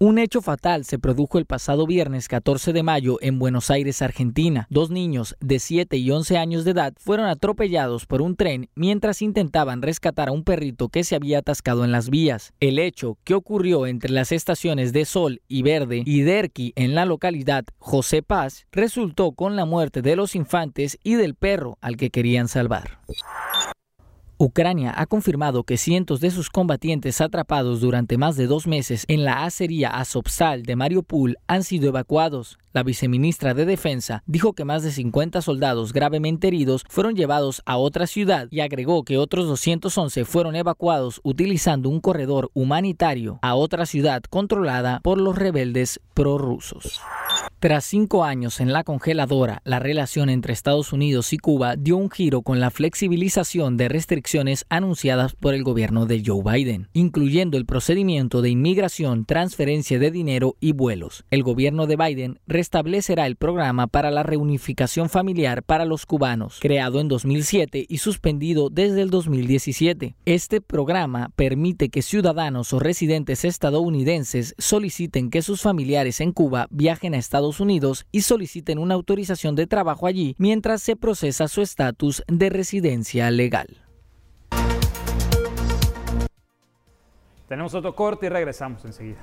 Un 0.00 0.18
hecho 0.18 0.42
fatal 0.42 0.84
se 0.84 1.00
produjo 1.00 1.38
el 1.38 1.44
pasado 1.44 1.84
viernes 1.84 2.28
14 2.28 2.72
de 2.72 2.84
mayo 2.84 3.18
en 3.20 3.40
Buenos 3.40 3.68
Aires, 3.68 4.00
Argentina. 4.00 4.68
Dos 4.70 4.90
niños 4.90 5.34
de 5.40 5.58
7 5.58 5.96
y 5.96 6.12
11 6.12 6.38
años 6.38 6.64
de 6.64 6.70
edad 6.70 6.94
fueron 6.98 7.26
atropellados 7.26 8.06
por 8.06 8.22
un 8.22 8.36
tren 8.36 8.68
mientras 8.76 9.22
intentaban 9.22 9.82
rescatar 9.82 10.28
a 10.28 10.32
un 10.32 10.44
perrito 10.44 10.88
que 10.88 11.02
se 11.02 11.16
había 11.16 11.38
atascado 11.40 11.84
en 11.84 11.90
las 11.90 12.10
vías. 12.10 12.52
El 12.60 12.78
hecho, 12.78 13.18
que 13.24 13.34
ocurrió 13.34 13.88
entre 13.88 14.12
las 14.12 14.30
estaciones 14.30 14.92
de 14.92 15.04
Sol 15.04 15.42
y 15.48 15.62
Verde 15.62 16.04
y 16.06 16.20
Derqui 16.20 16.72
en 16.76 16.94
la 16.94 17.04
localidad 17.04 17.64
José 17.78 18.22
Paz, 18.22 18.68
resultó 18.70 19.32
con 19.32 19.56
la 19.56 19.64
muerte 19.64 20.00
de 20.00 20.14
los 20.14 20.36
infantes 20.36 20.96
y 21.02 21.16
del 21.16 21.34
perro 21.34 21.76
al 21.80 21.96
que 21.96 22.10
querían 22.10 22.46
salvar. 22.46 23.00
Ucrania 24.40 24.94
ha 24.96 25.06
confirmado 25.06 25.64
que 25.64 25.76
cientos 25.76 26.20
de 26.20 26.30
sus 26.30 26.48
combatientes 26.48 27.20
atrapados 27.20 27.80
durante 27.80 28.18
más 28.18 28.36
de 28.36 28.46
dos 28.46 28.68
meses 28.68 29.04
en 29.08 29.24
la 29.24 29.44
acería 29.44 29.90
Azovstal 29.90 30.62
de 30.62 30.76
Mariupol 30.76 31.38
han 31.48 31.64
sido 31.64 31.88
evacuados. 31.88 32.56
La 32.72 32.84
viceministra 32.84 33.54
de 33.54 33.64
Defensa 33.64 34.22
dijo 34.26 34.52
que 34.52 34.64
más 34.64 34.84
de 34.84 34.92
50 34.92 35.42
soldados 35.42 35.92
gravemente 35.92 36.46
heridos 36.46 36.84
fueron 36.88 37.16
llevados 37.16 37.62
a 37.66 37.78
otra 37.78 38.06
ciudad 38.06 38.46
y 38.52 38.60
agregó 38.60 39.02
que 39.02 39.18
otros 39.18 39.48
211 39.48 40.24
fueron 40.24 40.54
evacuados 40.54 41.20
utilizando 41.24 41.88
un 41.88 42.00
corredor 42.00 42.52
humanitario 42.54 43.40
a 43.42 43.56
otra 43.56 43.86
ciudad 43.86 44.22
controlada 44.30 45.00
por 45.02 45.20
los 45.20 45.36
rebeldes 45.36 45.98
prorrusos. 46.14 47.00
Tras 47.58 47.84
cinco 47.84 48.22
años 48.22 48.60
en 48.60 48.72
la 48.72 48.84
congeladora, 48.84 49.62
la 49.64 49.80
relación 49.80 50.30
entre 50.30 50.52
Estados 50.52 50.92
Unidos 50.92 51.32
y 51.32 51.38
Cuba 51.38 51.74
dio 51.74 51.96
un 51.96 52.08
giro 52.08 52.42
con 52.42 52.60
la 52.60 52.70
flexibilización 52.70 53.76
de 53.76 53.88
restricciones 53.88 54.27
anunciadas 54.68 55.34
por 55.34 55.54
el 55.54 55.62
gobierno 55.62 56.06
de 56.06 56.22
Joe 56.24 56.42
Biden, 56.44 56.88
incluyendo 56.92 57.56
el 57.56 57.64
procedimiento 57.64 58.42
de 58.42 58.50
inmigración, 58.50 59.24
transferencia 59.24 59.98
de 59.98 60.10
dinero 60.10 60.56
y 60.60 60.72
vuelos. 60.72 61.24
El 61.30 61.42
gobierno 61.42 61.86
de 61.86 61.96
Biden 61.96 62.38
restablecerá 62.46 63.26
el 63.26 63.36
programa 63.36 63.86
para 63.86 64.10
la 64.10 64.22
reunificación 64.22 65.08
familiar 65.08 65.62
para 65.62 65.84
los 65.84 66.04
cubanos, 66.04 66.58
creado 66.60 67.00
en 67.00 67.08
2007 67.08 67.86
y 67.88 67.98
suspendido 67.98 68.68
desde 68.70 69.02
el 69.02 69.10
2017. 69.10 70.16
Este 70.26 70.60
programa 70.60 71.30
permite 71.34 71.88
que 71.88 72.02
ciudadanos 72.02 72.72
o 72.72 72.78
residentes 72.78 73.44
estadounidenses 73.44 74.54
soliciten 74.58 75.30
que 75.30 75.42
sus 75.42 75.62
familiares 75.62 76.20
en 76.20 76.32
Cuba 76.32 76.66
viajen 76.70 77.14
a 77.14 77.18
Estados 77.18 77.60
Unidos 77.60 78.06
y 78.12 78.22
soliciten 78.22 78.78
una 78.78 78.94
autorización 78.94 79.54
de 79.54 79.66
trabajo 79.66 80.06
allí 80.06 80.34
mientras 80.38 80.82
se 80.82 80.96
procesa 80.96 81.48
su 81.48 81.62
estatus 81.62 82.22
de 82.26 82.50
residencia 82.50 83.30
legal. 83.30 83.87
Tenemos 87.48 87.74
otro 87.74 87.94
corte 87.94 88.26
y 88.26 88.28
regresamos 88.28 88.84
enseguida. 88.84 89.20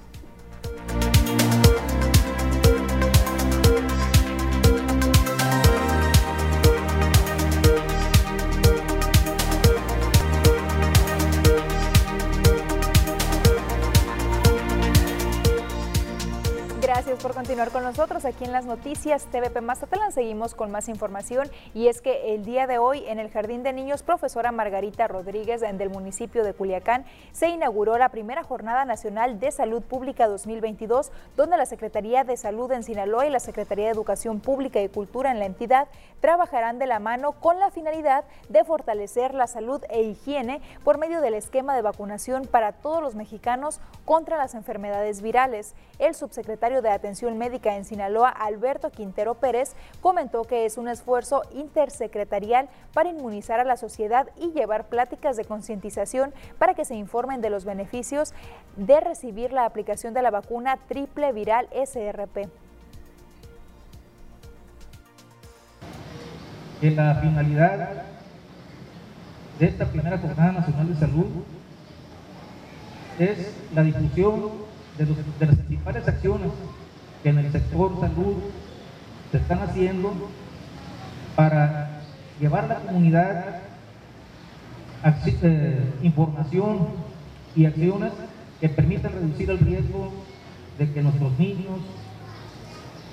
Continuar 17.24 17.72
con 17.72 17.84
nosotros 17.84 18.26
aquí 18.26 18.44
en 18.44 18.52
las 18.52 18.66
noticias 18.66 19.26
TVP 19.26 19.62
Mazatlán. 19.62 20.12
Seguimos 20.12 20.54
con 20.54 20.70
más 20.70 20.90
información 20.90 21.50
y 21.74 21.88
es 21.88 22.02
que 22.02 22.36
el 22.36 22.46
día 22.46 22.68
de 22.68 22.78
hoy 22.78 23.04
en 23.08 23.20
el 23.20 23.32
Jardín 23.32 23.64
de 23.64 23.74
Niños 23.74 24.04
profesora 24.04 24.52
Margarita 24.52 25.08
Rodríguez 25.08 25.62
del 25.62 25.90
municipio 25.90 26.44
de 26.44 26.54
Culiacán 26.54 27.06
se 27.32 27.48
inauguró 27.48 27.98
la 27.98 28.10
primera 28.10 28.44
Jornada 28.44 28.86
Nacional 28.86 29.40
de 29.40 29.52
Salud 29.52 29.82
Pública 29.82 30.28
2022 30.28 31.12
donde 31.36 31.58
la 31.58 31.66
Secretaría 31.66 32.24
de 32.24 32.38
Salud 32.38 32.72
en 32.72 32.84
Sinaloa 32.84 33.26
y 33.26 33.30
la 33.30 33.40
Secretaría 33.40 33.86
de 33.86 33.92
Educación 33.92 34.40
Pública 34.40 34.82
y 34.82 34.90
Cultura 34.90 35.32
en 35.32 35.40
la 35.40 35.46
entidad 35.46 35.88
trabajarán 36.20 36.80
de 36.80 36.88
la 36.88 37.00
mano 37.00 37.32
con 37.34 37.60
la 37.60 37.72
finalidad 37.72 38.26
de 38.50 38.64
fortalecer 38.64 39.34
la 39.34 39.48
salud 39.48 39.82
e 39.90 40.02
higiene 40.04 40.62
por 40.84 40.98
medio 40.98 41.22
del 41.22 41.34
esquema 41.34 41.76
de 41.76 41.82
vacunación 41.82 42.46
para 42.46 42.74
todos 42.74 43.02
los 43.02 43.16
mexicanos 43.16 43.80
contra 44.06 44.38
las 44.38 44.54
enfermedades 44.54 45.22
virales. 45.22 45.76
El 45.98 46.14
subsecretario 46.14 46.82
de 46.82 46.90
Atención 46.90 47.05
Médica 47.36 47.76
en 47.76 47.86
Sinaloa, 47.86 48.30
Alberto 48.30 48.90
Quintero 48.90 49.36
Pérez, 49.36 49.76
comentó 50.02 50.44
que 50.44 50.66
es 50.66 50.78
un 50.78 50.88
esfuerzo 50.88 51.44
intersecretarial 51.54 52.68
para 52.94 53.10
inmunizar 53.10 53.60
a 53.60 53.64
la 53.64 53.78
sociedad 53.78 54.28
y 54.38 54.52
llevar 54.52 54.88
pláticas 54.88 55.38
de 55.38 55.46
concientización 55.46 56.34
para 56.58 56.74
que 56.74 56.84
se 56.84 56.96
informen 56.96 57.42
de 57.42 57.50
los 57.52 57.64
beneficios 57.64 58.34
de 58.76 59.00
recibir 59.00 59.54
la 59.54 59.66
aplicación 59.66 60.14
de 60.14 60.24
la 60.24 60.32
vacuna 60.32 60.78
triple 60.88 61.32
viral 61.32 61.68
SRP. 61.72 62.50
la 66.82 67.16
finalidad 67.16 68.04
de 69.60 69.66
esta 69.66 69.86
primera 69.86 70.20
Jornada 70.20 70.52
Nacional 70.52 70.88
de 70.88 71.00
Salud 71.00 71.26
es 73.18 73.52
la 73.74 73.82
difusión 73.82 74.52
de, 74.98 75.06
de 75.06 75.46
las 75.46 75.56
principales 75.56 76.08
acciones 76.08 76.52
que 77.26 77.32
en 77.32 77.40
el 77.40 77.52
sector 77.52 78.00
salud 78.00 78.36
se 79.32 79.38
están 79.38 79.58
haciendo 79.64 80.14
para 81.36 82.02
llevar 82.40 82.66
a 82.66 82.68
la 82.68 82.76
comunidad 82.82 83.62
eh, 85.42 85.94
información 86.04 86.90
y 87.56 87.66
acciones 87.66 88.12
que 88.62 88.70
permitan 88.70 89.12
reducir 89.14 89.50
el 89.50 89.58
riesgo 89.58 90.14
de 90.78 90.94
que 90.94 91.02
nuestros 91.02 91.40
niños, 91.40 91.80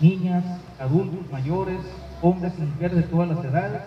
niñas, 0.02 0.44
adultos, 0.78 1.20
mayores, 1.32 1.78
hombres 2.20 2.52
y 2.58 2.62
mujeres 2.64 2.96
de 2.98 3.02
todas 3.04 3.30
las 3.30 3.42
edades 3.42 3.80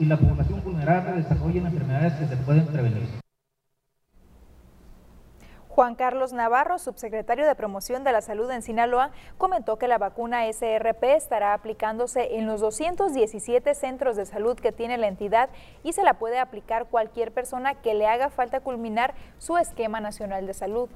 y 0.00 0.06
la 0.06 0.16
población 0.16 0.64
vulnerable 0.64 1.12
desarrollen 1.12 1.66
enfermedades 1.66 2.14
que 2.14 2.26
se 2.26 2.36
pueden 2.38 2.66
prevenir. 2.66 3.23
Juan 5.74 5.96
Carlos 5.96 6.32
Navarro, 6.32 6.78
subsecretario 6.78 7.44
de 7.48 7.56
Promoción 7.56 8.04
de 8.04 8.12
la 8.12 8.20
Salud 8.20 8.48
en 8.52 8.62
Sinaloa, 8.62 9.10
comentó 9.38 9.76
que 9.76 9.88
la 9.88 9.98
vacuna 9.98 10.46
SRP 10.46 11.02
estará 11.16 11.52
aplicándose 11.52 12.36
en 12.36 12.46
los 12.46 12.60
217 12.60 13.74
centros 13.74 14.14
de 14.14 14.24
salud 14.24 14.56
que 14.56 14.70
tiene 14.70 14.98
la 14.98 15.08
entidad 15.08 15.50
y 15.82 15.92
se 15.92 16.04
la 16.04 16.14
puede 16.14 16.38
aplicar 16.38 16.86
cualquier 16.86 17.32
persona 17.32 17.74
que 17.74 17.94
le 17.94 18.06
haga 18.06 18.30
falta 18.30 18.60
culminar 18.60 19.14
su 19.38 19.58
esquema 19.58 19.98
nacional 19.98 20.46
de 20.46 20.54
salud. 20.54 20.88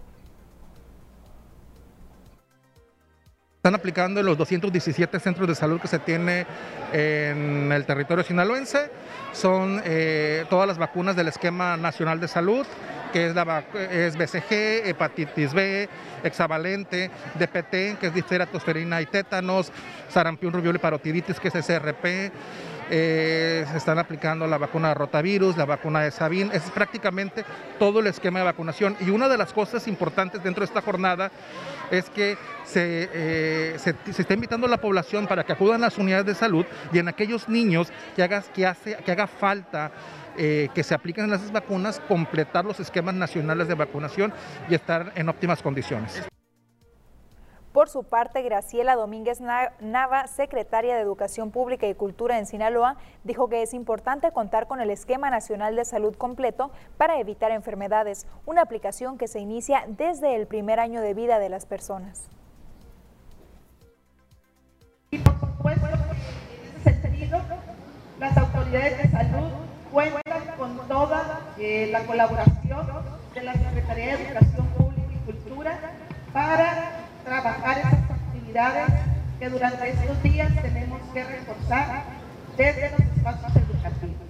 Están 3.57 3.75
aplicando 3.75 4.21
en 4.21 4.27
los 4.27 4.38
217 4.38 5.19
centros 5.19 5.49
de 5.49 5.57
salud 5.57 5.81
que 5.81 5.88
se 5.88 5.99
tiene 5.99 6.47
en 6.93 7.73
el 7.73 7.85
territorio 7.85 8.23
sinaloense. 8.23 8.93
Son 9.33 9.83
eh, 9.85 10.47
todas 10.49 10.69
las 10.69 10.79
vacunas 10.79 11.17
del 11.17 11.27
esquema 11.27 11.77
nacional 11.77 12.21
de 12.21 12.29
salud 12.29 12.64
que 13.12 13.29
es, 13.29 13.35
la, 13.35 13.64
es 13.90 14.16
BCG, 14.16 14.88
hepatitis 14.88 15.53
B, 15.53 15.88
hexavalente, 16.23 17.11
DPT, 17.38 17.99
que 17.99 18.07
es 18.09 18.14
difteria, 18.14 18.47
tosferina 18.47 19.01
y 19.01 19.07
tétanos, 19.07 19.73
sarampión, 20.09 20.53
rubiola 20.53 20.79
y 20.79 20.81
parotiditis, 20.81 21.40
que 21.40 21.49
es 21.49 21.55
SRP. 21.55 22.33
Eh, 22.90 23.66
se 23.71 23.77
están 23.77 23.99
aplicando 23.99 24.47
la 24.47 24.57
vacuna 24.57 24.88
de 24.88 24.94
rotavirus, 24.94 25.59
la 25.59 25.66
vacuna 25.66 26.01
de 26.01 26.11
Sabin, 26.11 26.51
es 26.53 26.62
prácticamente 26.71 27.44
todo 27.79 28.01
el 28.01 28.07
esquema 28.07 28.38
de 28.38 28.47
vacunación. 28.47 28.97
Y 29.01 29.11
una 29.11 29.29
de 29.29 29.37
las 29.37 29.53
cosas 29.53 29.87
importantes 29.88 30.42
dentro 30.42 30.62
de 30.62 30.66
esta 30.66 30.81
jornada 30.81 31.31
es 31.90 32.09
que 32.09 32.38
se, 32.64 33.11
eh, 33.12 33.77
se, 33.79 33.94
está 34.21 34.35
invitando 34.35 34.66
a 34.66 34.71
la 34.71 34.79
población 34.79 35.27
para 35.27 35.44
que 35.44 35.53
acudan 35.53 35.83
a 35.83 35.87
las 35.87 35.99
unidades 35.99 36.27
de 36.27 36.35
salud 36.35 36.64
y 36.92 36.99
en 36.99 37.09
aquellos 37.09 37.49
niños 37.49 37.92
que, 38.16 38.23
hagas, 38.23 38.49
que, 38.55 38.66
hace, 38.66 38.97
que 38.97 39.12
haga 39.12 39.27
falta 39.27 39.90
eh, 40.38 40.68
que 40.74 40.85
se 40.85 40.94
apliquen 40.94 41.29
las 41.29 41.51
vacunas, 41.51 42.01
completar 42.07 42.64
los 42.64 42.79
esquemas 42.79 43.14
nacionales 43.14 43.66
de 43.66 43.74
vacunación 43.74 44.33
y 44.68 44.74
estar 44.74 45.12
en 45.16 45.29
óptimas 45.29 45.62
condiciones. 45.62 46.29
Por 47.72 47.88
su 47.88 48.05
parte, 48.05 48.42
Graciela 48.42 48.96
Domínguez 48.96 49.40
Nava, 49.40 50.27
secretaria 50.27 50.96
de 50.96 51.03
Educación 51.03 51.51
Pública 51.51 51.87
y 51.87 51.94
Cultura 51.94 52.38
en 52.38 52.46
Sinaloa, 52.46 52.96
dijo 53.24 53.48
que 53.48 53.62
es 53.62 53.74
importante 53.74 54.33
contar 54.33 54.66
con 54.66 54.81
el 54.81 54.90
Esquema 54.90 55.29
Nacional 55.29 55.77
de 55.77 55.85
Salud 55.85 56.14
completo 56.16 56.70
para 56.96 57.20
evitar 57.20 57.53
enfermedades, 57.53 58.27
una 58.46 58.62
aplicación 58.62 59.18
que 59.18 59.29
se 59.29 59.40
inicia 59.40 59.85
desde 59.87 60.35
el 60.35 60.46
primer 60.46 60.81
año 60.81 61.01
de 61.03 61.14
vida 61.14 61.38
de 61.38 61.51
las 61.51 61.66
personas. 61.66 62.29
Y 65.11 65.18
por 65.18 65.38
supuesto, 65.38 65.87
en 65.87 66.81
ese 66.81 67.01
sentido, 67.01 67.40
las 68.18 68.37
autoridades 68.37 68.98
de 68.98 69.09
salud 69.11 69.68
cuentan 69.99 70.57
con 70.57 70.79
toda 70.87 71.41
eh, 71.59 71.89
la 71.91 72.07
colaboración 72.07 72.87
de 73.35 73.43
la 73.43 73.53
Secretaría 73.55 74.17
de 74.17 74.29
Educación 74.29 74.67
Pública 74.77 75.09
y 75.13 75.33
Cultura 75.33 75.81
para 76.33 77.01
trabajar 77.25 77.79
esas 77.79 78.11
actividades 78.11 78.89
que 79.41 79.49
durante 79.49 79.91
estos 79.91 80.23
días 80.23 80.55
tenemos 80.63 81.01
que 81.13 81.25
reforzar 81.25 82.05
desde 82.57 82.91
los 82.91 83.01
espacios 83.01 83.57
educativos. 83.57 84.29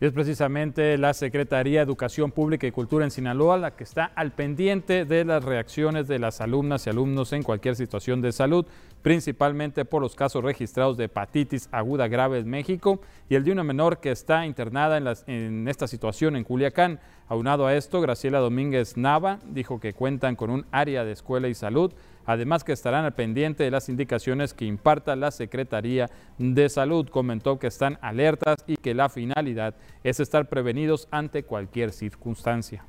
es 0.00 0.12
precisamente 0.12 0.96
la 0.96 1.12
Secretaría 1.12 1.80
de 1.80 1.84
Educación 1.84 2.30
Pública 2.30 2.66
y 2.66 2.70
Cultura 2.70 3.04
en 3.04 3.10
Sinaloa 3.10 3.56
la 3.58 3.72
que 3.72 3.82
está 3.82 4.04
al 4.04 4.32
pendiente 4.32 5.04
de 5.04 5.24
las 5.24 5.44
reacciones 5.44 6.06
de 6.06 6.20
las 6.20 6.40
alumnas 6.40 6.86
y 6.86 6.90
alumnos 6.90 7.32
en 7.32 7.42
cualquier 7.42 7.74
situación 7.74 8.22
de 8.22 8.30
salud, 8.30 8.64
principalmente 9.02 9.84
por 9.84 10.02
los 10.02 10.14
casos 10.14 10.42
registrados 10.42 10.96
de 10.96 11.04
hepatitis 11.04 11.68
aguda 11.72 12.08
grave 12.08 12.38
en 12.38 12.48
México 12.48 13.00
y 13.28 13.34
el 13.34 13.44
de 13.44 13.52
una 13.52 13.64
menor 13.64 14.00
que 14.00 14.10
está 14.10 14.46
internada 14.46 14.96
en, 14.96 15.06
en 15.32 15.68
esta 15.68 15.86
situación 15.86 16.36
en 16.36 16.44
Culiacán. 16.44 17.00
Aunado 17.28 17.66
a 17.66 17.74
esto, 17.74 18.00
Graciela 18.00 18.38
Domínguez 18.38 18.96
Nava 18.96 19.38
dijo 19.46 19.80
que 19.80 19.92
cuentan 19.92 20.34
con 20.36 20.50
un 20.50 20.66
área 20.72 21.04
de 21.04 21.12
escuela 21.12 21.48
y 21.48 21.54
salud 21.54 21.92
Además 22.28 22.62
que 22.62 22.72
estarán 22.72 23.06
al 23.06 23.14
pendiente 23.14 23.64
de 23.64 23.70
las 23.70 23.88
indicaciones 23.88 24.52
que 24.52 24.66
imparta 24.66 25.16
la 25.16 25.30
Secretaría 25.30 26.10
de 26.36 26.68
Salud. 26.68 27.08
Comentó 27.08 27.58
que 27.58 27.68
están 27.68 27.98
alertas 28.02 28.56
y 28.66 28.76
que 28.76 28.92
la 28.92 29.08
finalidad 29.08 29.74
es 30.04 30.20
estar 30.20 30.46
prevenidos 30.50 31.08
ante 31.10 31.44
cualquier 31.44 31.90
circunstancia. 31.90 32.84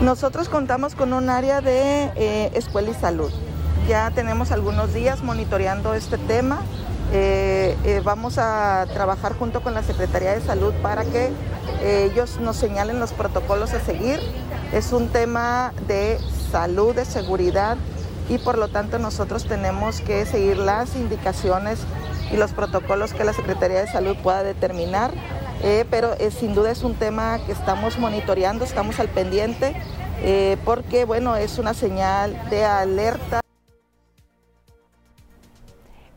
Nosotros 0.00 0.50
contamos 0.50 0.94
con 0.94 1.14
un 1.14 1.30
área 1.30 1.62
de 1.62 2.12
eh, 2.16 2.50
escuela 2.54 2.90
y 2.90 2.94
salud. 2.94 3.30
Ya 3.88 4.10
tenemos 4.10 4.52
algunos 4.52 4.92
días 4.92 5.22
monitoreando 5.22 5.94
este 5.94 6.18
tema. 6.18 6.60
Eh, 7.12 7.74
eh, 7.84 8.02
vamos 8.04 8.36
a 8.36 8.84
trabajar 8.92 9.32
junto 9.38 9.62
con 9.62 9.72
la 9.72 9.82
Secretaría 9.82 10.34
de 10.34 10.42
Salud 10.42 10.74
para 10.82 11.04
que 11.04 11.30
ellos 11.82 12.38
nos 12.40 12.56
señalen 12.56 13.00
los 13.00 13.12
protocolos 13.12 13.72
a 13.72 13.80
seguir. 13.80 14.20
Es 14.72 14.92
un 14.92 15.08
tema 15.08 15.72
de 15.88 16.18
salud, 16.52 16.94
de 16.94 17.06
seguridad 17.06 17.78
y 18.28 18.36
por 18.36 18.58
lo 18.58 18.68
tanto 18.68 18.98
nosotros 18.98 19.46
tenemos 19.46 20.02
que 20.02 20.26
seguir 20.26 20.58
las 20.58 20.94
indicaciones 20.94 21.78
y 22.30 22.36
los 22.36 22.52
protocolos 22.52 23.14
que 23.14 23.24
la 23.24 23.32
Secretaría 23.32 23.80
de 23.80 23.86
Salud 23.86 24.16
pueda 24.22 24.42
determinar, 24.42 25.12
eh, 25.62 25.84
pero 25.90 26.14
eh, 26.18 26.30
sin 26.30 26.54
duda 26.54 26.70
es 26.70 26.82
un 26.82 26.94
tema 26.94 27.38
que 27.46 27.52
estamos 27.52 27.98
monitoreando, 27.98 28.64
estamos 28.64 29.00
al 29.00 29.08
pendiente, 29.08 29.74
eh, 30.22 30.56
porque 30.64 31.04
bueno, 31.04 31.36
es 31.36 31.58
una 31.58 31.74
señal 31.74 32.38
de 32.50 32.64
alerta. 32.64 33.40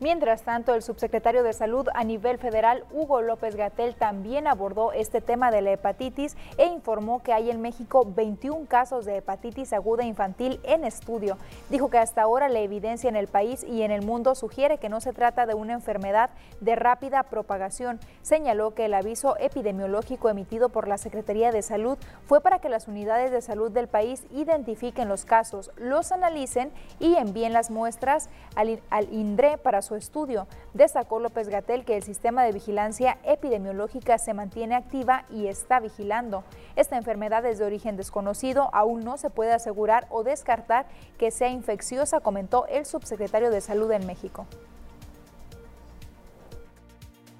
Mientras 0.00 0.44
tanto, 0.44 0.74
el 0.74 0.82
subsecretario 0.82 1.42
de 1.42 1.52
Salud 1.52 1.86
a 1.92 2.04
nivel 2.04 2.38
federal, 2.38 2.84
Hugo 2.90 3.20
López 3.20 3.54
Gatel, 3.54 3.94
también 3.94 4.46
abordó 4.46 4.92
este 4.92 5.20
tema 5.20 5.50
de 5.50 5.60
la 5.60 5.72
hepatitis 5.72 6.38
e 6.56 6.64
informó 6.64 7.22
que 7.22 7.34
hay 7.34 7.50
en 7.50 7.60
México 7.60 8.06
21 8.06 8.64
casos 8.66 9.04
de 9.04 9.18
hepatitis 9.18 9.74
aguda 9.74 10.02
infantil 10.04 10.58
en 10.62 10.84
estudio. 10.84 11.36
Dijo 11.68 11.90
que 11.90 11.98
hasta 11.98 12.22
ahora 12.22 12.48
la 12.48 12.60
evidencia 12.60 13.10
en 13.10 13.16
el 13.16 13.26
país 13.26 13.62
y 13.62 13.82
en 13.82 13.90
el 13.90 14.00
mundo 14.00 14.34
sugiere 14.34 14.78
que 14.78 14.88
no 14.88 15.02
se 15.02 15.12
trata 15.12 15.44
de 15.44 15.52
una 15.52 15.74
enfermedad 15.74 16.30
de 16.62 16.76
rápida 16.76 17.22
propagación. 17.24 18.00
Señaló 18.22 18.74
que 18.74 18.86
el 18.86 18.94
aviso 18.94 19.36
epidemiológico 19.38 20.30
emitido 20.30 20.70
por 20.70 20.88
la 20.88 20.96
Secretaría 20.96 21.52
de 21.52 21.60
Salud 21.60 21.98
fue 22.24 22.40
para 22.40 22.58
que 22.58 22.70
las 22.70 22.88
unidades 22.88 23.32
de 23.32 23.42
salud 23.42 23.70
del 23.70 23.86
país 23.86 24.24
identifiquen 24.30 25.08
los 25.08 25.26
casos, 25.26 25.70
los 25.76 26.10
analicen 26.10 26.72
y 26.98 27.16
envíen 27.16 27.52
las 27.52 27.70
muestras 27.70 28.30
al, 28.54 28.80
INDRE 29.12 29.58
para 29.58 29.82
su 29.82 29.89
estudio. 29.96 30.46
Destacó 30.74 31.20
López 31.20 31.48
Gatel 31.48 31.84
que 31.84 31.96
el 31.96 32.02
sistema 32.02 32.42
de 32.44 32.52
vigilancia 32.52 33.18
epidemiológica 33.24 34.18
se 34.18 34.34
mantiene 34.34 34.74
activa 34.74 35.24
y 35.30 35.46
está 35.46 35.80
vigilando. 35.80 36.44
Esta 36.76 36.96
enfermedad 36.96 37.44
es 37.46 37.58
de 37.58 37.64
origen 37.64 37.96
desconocido, 37.96 38.70
aún 38.72 39.04
no 39.04 39.16
se 39.16 39.30
puede 39.30 39.52
asegurar 39.52 40.06
o 40.10 40.22
descartar 40.22 40.86
que 41.18 41.30
sea 41.30 41.48
infecciosa, 41.48 42.20
comentó 42.20 42.66
el 42.66 42.86
subsecretario 42.86 43.50
de 43.50 43.60
Salud 43.60 43.90
en 43.92 44.06
México. 44.06 44.46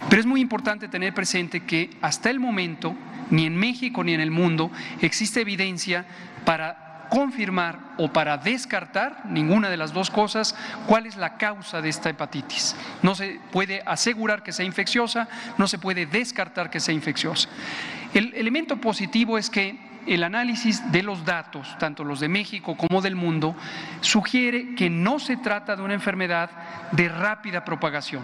Pero 0.08 0.20
es 0.20 0.26
muy 0.26 0.40
importante 0.40 0.88
tener 0.88 1.14
presente 1.14 1.64
que 1.64 1.90
hasta 2.00 2.30
el 2.30 2.40
momento, 2.40 2.94
ni 3.30 3.46
en 3.46 3.56
México 3.56 4.02
ni 4.02 4.12
en 4.12 4.20
el 4.20 4.32
mundo, 4.32 4.70
existe 5.00 5.40
evidencia 5.40 6.04
para 6.44 6.89
confirmar 7.10 7.78
o 7.98 8.08
para 8.08 8.38
descartar 8.38 9.26
ninguna 9.26 9.68
de 9.68 9.76
las 9.76 9.92
dos 9.92 10.10
cosas 10.10 10.54
cuál 10.86 11.04
es 11.04 11.16
la 11.16 11.36
causa 11.36 11.82
de 11.82 11.90
esta 11.90 12.08
hepatitis. 12.08 12.74
No 13.02 13.14
se 13.14 13.40
puede 13.52 13.82
asegurar 13.84 14.42
que 14.42 14.52
sea 14.52 14.64
infecciosa, 14.64 15.28
no 15.58 15.68
se 15.68 15.78
puede 15.78 16.06
descartar 16.06 16.70
que 16.70 16.80
sea 16.80 16.94
infecciosa. 16.94 17.48
El 18.14 18.32
elemento 18.34 18.78
positivo 18.78 19.36
es 19.36 19.50
que 19.50 19.90
el 20.06 20.22
análisis 20.22 20.90
de 20.90 21.02
los 21.02 21.24
datos, 21.24 21.76
tanto 21.78 22.04
los 22.04 22.20
de 22.20 22.28
México 22.28 22.76
como 22.76 23.02
del 23.02 23.16
mundo, 23.16 23.54
sugiere 24.00 24.74
que 24.74 24.88
no 24.88 25.18
se 25.18 25.36
trata 25.36 25.76
de 25.76 25.82
una 25.82 25.94
enfermedad 25.94 26.50
de 26.92 27.08
rápida 27.08 27.64
propagación. 27.64 28.22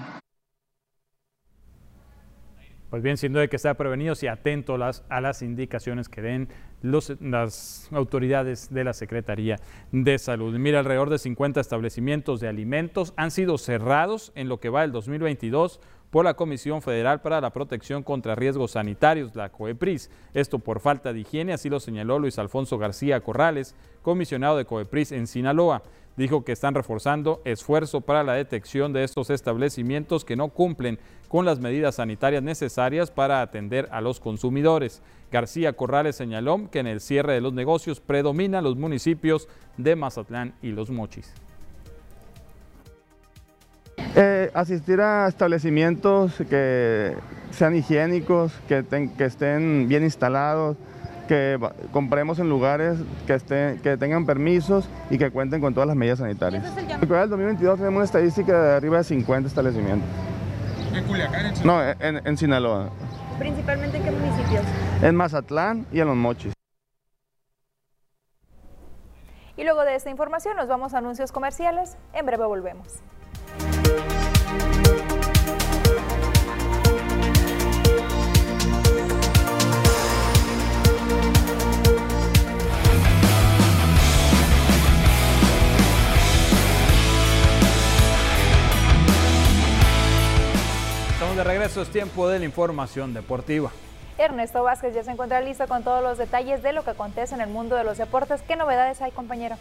Pues 2.96 3.02
bien, 3.02 3.18
siendo 3.18 3.40
de 3.40 3.50
que 3.50 3.56
estar 3.56 3.76
prevenidos 3.76 4.22
y 4.22 4.26
atentos 4.26 5.02
a 5.10 5.20
las 5.20 5.42
indicaciones 5.42 6.08
que 6.08 6.22
den 6.22 6.48
las 6.80 7.90
autoridades 7.92 8.72
de 8.72 8.84
la 8.84 8.94
Secretaría 8.94 9.60
de 9.92 10.18
Salud. 10.18 10.56
Mira, 10.56 10.78
alrededor 10.78 11.10
de 11.10 11.18
50 11.18 11.60
establecimientos 11.60 12.40
de 12.40 12.48
alimentos 12.48 13.12
han 13.18 13.32
sido 13.32 13.58
cerrados 13.58 14.32
en 14.34 14.48
lo 14.48 14.60
que 14.60 14.70
va 14.70 14.82
el 14.82 14.92
2022 14.92 15.78
por 16.10 16.24
la 16.24 16.32
Comisión 16.32 16.80
Federal 16.80 17.20
para 17.20 17.42
la 17.42 17.50
Protección 17.50 18.02
contra 18.02 18.34
Riesgos 18.34 18.70
Sanitarios, 18.70 19.36
la 19.36 19.50
COEPRIS. 19.50 20.10
Esto 20.32 20.58
por 20.58 20.80
falta 20.80 21.12
de 21.12 21.20
higiene, 21.20 21.52
así 21.52 21.68
lo 21.68 21.80
señaló 21.80 22.18
Luis 22.18 22.38
Alfonso 22.38 22.78
García 22.78 23.20
Corrales, 23.20 23.74
comisionado 24.00 24.56
de 24.56 24.64
COEPRIS 24.64 25.12
en 25.12 25.26
Sinaloa 25.26 25.82
dijo 26.16 26.44
que 26.44 26.52
están 26.52 26.74
reforzando 26.74 27.40
esfuerzo 27.44 28.00
para 28.00 28.22
la 28.22 28.34
detección 28.34 28.92
de 28.92 29.04
estos 29.04 29.30
establecimientos 29.30 30.24
que 30.24 30.36
no 30.36 30.48
cumplen 30.48 30.98
con 31.28 31.44
las 31.44 31.60
medidas 31.60 31.96
sanitarias 31.96 32.42
necesarias 32.42 33.10
para 33.10 33.42
atender 33.42 33.88
a 33.90 34.00
los 34.00 34.20
consumidores. 34.20 35.02
García 35.30 35.72
Corrales 35.74 36.16
señaló 36.16 36.70
que 36.70 36.78
en 36.78 36.86
el 36.86 37.00
cierre 37.00 37.34
de 37.34 37.40
los 37.40 37.52
negocios 37.52 38.00
predominan 38.00 38.64
los 38.64 38.76
municipios 38.76 39.48
de 39.76 39.96
Mazatlán 39.96 40.54
y 40.62 40.68
Los 40.68 40.90
Mochis. 40.90 41.32
Eh, 44.14 44.50
asistir 44.54 45.00
a 45.00 45.28
establecimientos 45.28 46.32
que 46.48 47.14
sean 47.50 47.76
higiénicos, 47.76 48.52
que, 48.66 48.84
que 49.16 49.24
estén 49.24 49.88
bien 49.88 50.04
instalados, 50.04 50.78
que 51.26 51.58
compremos 51.92 52.38
en 52.38 52.48
lugares 52.48 52.98
que, 53.26 53.34
estén, 53.34 53.78
que 53.80 53.96
tengan 53.96 54.26
permisos 54.26 54.88
y 55.10 55.18
que 55.18 55.30
cuenten 55.30 55.60
con 55.60 55.74
todas 55.74 55.86
las 55.86 55.96
medidas 55.96 56.18
sanitarias. 56.18 56.64
En 56.76 56.90
el 57.02 57.30
2022 57.30 57.78
tenemos 57.78 57.96
una 57.96 58.04
estadística 58.04 58.62
de 58.62 58.76
arriba 58.76 58.98
de 58.98 59.04
50 59.04 59.48
establecimientos. 59.48 60.08
¿En 60.92 61.04
Culiacán? 61.04 61.46
En 61.46 61.66
no, 61.66 61.82
en, 61.82 62.26
en 62.26 62.36
Sinaloa. 62.36 62.90
¿Principalmente 63.38 63.98
en 63.98 64.04
qué 64.04 64.10
municipios? 64.10 64.62
En 65.02 65.14
Mazatlán 65.14 65.86
y 65.92 66.00
en 66.00 66.06
Los 66.06 66.16
Mochis. 66.16 66.52
Y 69.56 69.64
luego 69.64 69.84
de 69.84 69.94
esta 69.94 70.10
información 70.10 70.56
nos 70.56 70.68
vamos 70.68 70.94
a 70.94 70.98
anuncios 70.98 71.32
comerciales. 71.32 71.96
En 72.12 72.26
breve 72.26 72.46
volvemos. 72.46 73.02
De 91.36 91.44
regreso, 91.44 91.82
es 91.82 91.88
tiempo 91.90 92.28
de 92.28 92.38
la 92.38 92.46
información 92.46 93.12
deportiva. 93.12 93.70
Ernesto 94.16 94.62
Vázquez 94.62 94.94
ya 94.94 95.04
se 95.04 95.10
encuentra 95.10 95.42
listo 95.42 95.68
con 95.68 95.84
todos 95.84 96.02
los 96.02 96.16
detalles 96.16 96.62
de 96.62 96.72
lo 96.72 96.82
que 96.82 96.90
acontece 96.90 97.34
en 97.34 97.42
el 97.42 97.50
mundo 97.50 97.76
de 97.76 97.84
los 97.84 97.98
deportes. 97.98 98.40
¿Qué 98.40 98.56
novedades 98.56 99.02
hay, 99.02 99.10
compañero? 99.10 99.56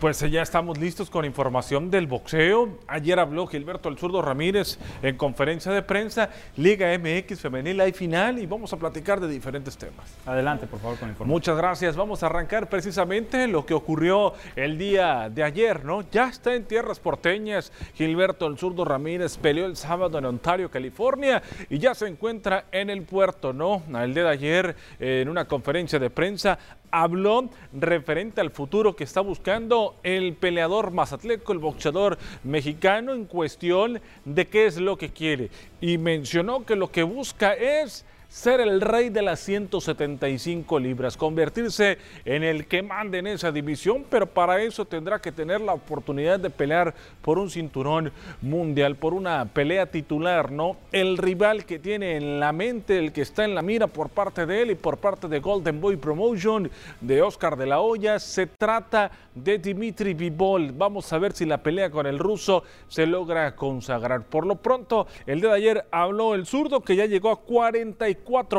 Pues 0.00 0.20
ya 0.30 0.42
estamos 0.42 0.78
listos 0.78 1.10
con 1.10 1.24
información 1.24 1.90
del 1.90 2.06
boxeo. 2.06 2.78
Ayer 2.86 3.18
habló 3.18 3.48
Gilberto 3.48 3.88
El 3.88 3.98
Zurdo 3.98 4.22
Ramírez 4.22 4.78
en 5.02 5.16
conferencia 5.16 5.72
de 5.72 5.82
prensa, 5.82 6.30
Liga 6.56 6.96
MX 6.96 7.40
Femenil 7.40 7.80
hay 7.80 7.92
final 7.92 8.38
y 8.38 8.46
vamos 8.46 8.72
a 8.72 8.76
platicar 8.76 9.18
de 9.18 9.26
diferentes 9.26 9.76
temas. 9.76 10.16
Adelante, 10.24 10.68
por 10.68 10.78
favor, 10.78 10.98
con 10.98 11.08
información. 11.08 11.34
Muchas 11.34 11.56
gracias. 11.56 11.96
Vamos 11.96 12.22
a 12.22 12.26
arrancar 12.26 12.68
precisamente 12.68 13.48
lo 13.48 13.66
que 13.66 13.74
ocurrió 13.74 14.34
el 14.54 14.78
día 14.78 15.28
de 15.30 15.42
ayer, 15.42 15.84
¿no? 15.84 16.08
Ya 16.12 16.28
está 16.28 16.54
en 16.54 16.64
tierras 16.64 17.00
porteñas. 17.00 17.72
Gilberto 17.94 18.46
El 18.46 18.56
Zurdo 18.56 18.84
Ramírez 18.84 19.36
peleó 19.36 19.66
el 19.66 19.74
sábado 19.74 20.16
en 20.18 20.26
Ontario, 20.26 20.70
California 20.70 21.42
y 21.68 21.78
ya 21.78 21.96
se 21.96 22.06
encuentra 22.06 22.66
en 22.70 22.88
el 22.90 23.02
puerto, 23.02 23.52
¿no? 23.52 23.82
El 24.00 24.14
día 24.14 24.24
de 24.24 24.30
ayer 24.30 24.76
en 25.00 25.28
una 25.28 25.46
conferencia 25.46 25.98
de 25.98 26.08
prensa 26.08 26.56
habló 26.90 27.48
referente 27.72 28.40
al 28.40 28.50
futuro 28.50 28.96
que 28.96 29.04
está 29.04 29.20
buscando 29.20 29.96
el 30.02 30.34
peleador 30.34 30.90
mazatleco, 30.90 31.52
el 31.52 31.58
boxeador 31.58 32.18
mexicano, 32.44 33.12
en 33.12 33.24
cuestión 33.24 34.00
de 34.24 34.46
qué 34.46 34.66
es 34.66 34.78
lo 34.78 34.96
que 34.96 35.10
quiere. 35.10 35.50
Y 35.80 35.98
mencionó 35.98 36.64
que 36.64 36.76
lo 36.76 36.90
que 36.90 37.02
busca 37.02 37.52
es 37.54 38.04
ser 38.28 38.60
el 38.60 38.82
rey 38.82 39.08
de 39.08 39.22
las 39.22 39.40
175 39.40 40.78
libras, 40.78 41.16
convertirse 41.16 41.96
en 42.26 42.44
el 42.44 42.66
que 42.66 42.82
mande 42.82 43.18
en 43.18 43.26
esa 43.26 43.50
división, 43.50 44.04
pero 44.08 44.26
para 44.26 44.62
eso 44.62 44.84
tendrá 44.84 45.18
que 45.18 45.32
tener 45.32 45.62
la 45.62 45.72
oportunidad 45.72 46.38
de 46.38 46.50
pelear 46.50 46.94
por 47.22 47.38
un 47.38 47.50
cinturón 47.50 48.12
mundial, 48.42 48.96
por 48.96 49.14
una 49.14 49.46
pelea 49.46 49.86
titular, 49.86 50.52
¿no? 50.52 50.76
El 50.92 51.16
rival 51.16 51.64
que 51.64 51.78
tiene 51.78 52.16
en 52.16 52.38
la 52.38 52.52
mente, 52.52 52.98
el 52.98 53.12
que 53.12 53.22
está 53.22 53.44
en 53.44 53.54
la 53.54 53.62
mira 53.62 53.86
por 53.86 54.10
parte 54.10 54.44
de 54.44 54.62
él 54.62 54.70
y 54.72 54.74
por 54.74 54.98
parte 54.98 55.26
de 55.26 55.40
Golden 55.40 55.80
Boy 55.80 55.96
Promotion, 55.96 56.70
de 57.00 57.22
Oscar 57.22 57.56
de 57.56 57.66
la 57.66 57.80
Hoya, 57.80 58.18
se 58.18 58.46
trata 58.46 59.10
de 59.34 59.58
Dimitri 59.58 60.12
Vivol. 60.12 60.72
Vamos 60.72 61.10
a 61.12 61.18
ver 61.18 61.32
si 61.32 61.46
la 61.46 61.62
pelea 61.62 61.90
con 61.90 62.06
el 62.06 62.18
ruso 62.18 62.62
se 62.88 63.06
logra 63.06 63.56
consagrar. 63.56 64.22
Por 64.24 64.46
lo 64.46 64.56
pronto, 64.56 65.06
el 65.26 65.40
día 65.40 65.50
de 65.50 65.56
ayer 65.56 65.86
habló 65.90 66.34
el 66.34 66.44
zurdo 66.44 66.82
que 66.82 66.94
ya 66.94 67.06
llegó 67.06 67.30
a 67.30 67.40
44 67.40 68.17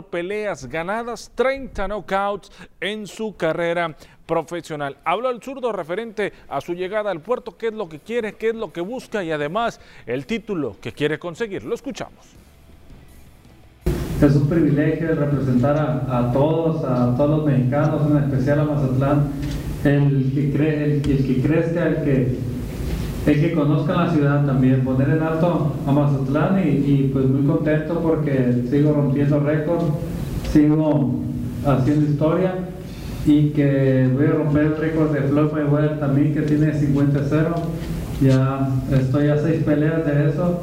peleas 0.10 0.66
ganadas, 0.68 1.32
30 1.36 1.88
knockouts 1.88 2.52
en 2.80 3.08
su 3.08 3.36
carrera 3.36 3.96
profesional. 4.26 4.98
Habló 5.04 5.30
el 5.30 5.42
zurdo 5.42 5.72
referente 5.72 6.34
a 6.48 6.62
su 6.62 6.74
llegada 6.74 7.10
al 7.12 7.22
puerto, 7.22 7.58
qué 7.58 7.68
es 7.68 7.74
lo 7.74 7.90
que 7.90 8.00
quiere, 8.00 8.34
qué 8.34 8.50
es 8.50 8.56
lo 8.56 8.72
que 8.72 8.82
busca 8.82 9.24
y 9.24 9.32
además 9.32 9.82
el 10.06 10.26
título 10.26 10.78
que 10.80 10.92
quiere 10.92 11.18
conseguir. 11.18 11.64
Lo 11.64 11.74
escuchamos. 11.76 12.40
Es 14.22 14.36
un 14.36 14.50
privilegio 14.50 15.16
representar 15.16 15.78
a, 15.78 16.32
todos, 16.34 16.84
a 16.84 17.16
todos 17.16 17.38
los 17.38 17.46
mexicanos, 17.46 18.02
en 18.12 18.18
especial 18.18 18.60
a 18.60 18.64
Mazatlán, 18.66 19.32
el 19.86 20.32
que, 20.36 20.52
cree, 20.52 20.84
el, 20.96 21.02
que 21.02 21.42
crezca, 21.42 21.88
el 21.88 22.04
que, 22.04 22.38
el 23.26 23.42
que 23.42 23.54
conozca 23.54 23.94
la 23.94 24.12
ciudad 24.12 24.46
también, 24.46 24.82
poner 24.82 25.10
en 25.10 25.22
alto 25.22 25.74
a 25.86 25.92
Mazatlán 25.92 26.62
y, 26.66 27.10
pues 27.14 27.26
muy 27.26 27.46
contento 27.46 28.00
porque 28.00 28.64
sigo 28.70 28.94
rompiendo 28.94 29.40
récords, 29.40 29.86
sigo 30.52 31.20
haciendo 31.66 32.10
historia 32.10 32.54
y 33.26 33.50
que 33.50 34.10
voy 34.14 34.26
a 34.26 34.32
romper 34.32 34.64
el 34.64 34.78
récord 34.78 35.12
de 35.12 35.22
Floyd 35.22 35.52
Mayweather 35.52 36.00
también 36.00 36.34
que 36.34 36.42
tiene 36.42 36.74
50-0. 36.74 37.48
Ya 38.22 38.70
estoy 38.92 39.30
a 39.30 39.38
seis 39.38 39.64
peleas 39.64 40.06
de 40.06 40.30
eso. 40.30 40.62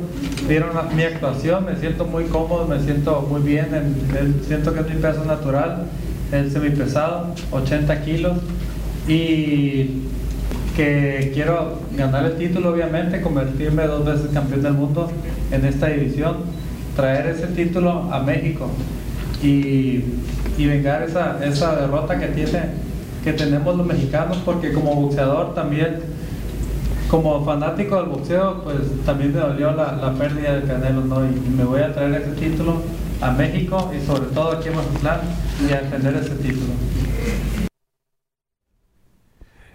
Vieron 0.49 0.71
mi 0.95 1.03
actuación, 1.05 1.65
me 1.65 1.77
siento 1.77 2.05
muy 2.05 2.25
cómodo, 2.25 2.67
me 2.67 2.81
siento 2.81 3.27
muy 3.31 3.41
bien, 3.41 3.67
siento 4.47 4.75
que 4.75 4.81
es 4.81 4.95
mi 4.95 5.01
peso 5.01 5.25
natural, 5.25 5.85
el 6.33 6.51
semipesado, 6.51 7.35
80 7.53 8.03
kilos 8.03 8.39
y 9.09 10.03
que 10.77 11.31
quiero 11.33 11.79
ganar 11.97 12.27
el 12.27 12.37
título 12.37 12.71
obviamente, 12.71 13.23
convertirme 13.23 13.87
dos 13.87 14.05
veces 14.05 14.29
campeón 14.33 14.63
del 14.63 14.75
mundo 14.75 15.11
en 15.51 15.65
esta 15.65 15.87
división, 15.87 16.37
traer 16.95 17.27
ese 17.29 17.47
título 17.49 18.13
a 18.13 18.21
México 18.21 18.69
y, 19.43 20.05
y 20.59 20.67
vengar 20.67 21.03
esa, 21.03 21.43
esa 21.43 21.77
derrota 21.77 22.19
que, 22.19 22.27
tiene, 22.29 22.61
que 23.25 23.33
tenemos 23.33 23.75
los 23.75 23.87
mexicanos, 23.87 24.37
porque 24.45 24.73
como 24.73 24.95
boxeador 24.95 25.55
también, 25.55 25.97
como 27.09 27.43
fanático 27.43 27.97
del 27.97 28.07
boxeo, 28.07 28.63
pues 28.63 28.79
también 29.07 29.33
me 29.33 29.41
dolió 29.41 29.73
la, 29.73 29.93
la 29.93 30.13
pérdida 30.13 30.55
del 30.55 30.67
Canelo, 30.67 31.03
¿no? 31.03 31.25
Y, 31.25 31.57
me 31.57 31.65
voy 31.65 31.81
a 31.81 31.95
traer 31.95 32.21
ese 32.21 32.33
título 32.33 32.83
a 33.23 33.31
México 33.31 33.93
y 33.97 34.05
sobre 34.07 34.27
todo 34.27 34.53
aquí 34.53 34.69
en 34.69 34.77
Mazatlán 34.77 35.21
y 35.67 35.73
a 35.73 35.81
defender 35.81 36.17
ese 36.17 36.35
título. 36.35 36.75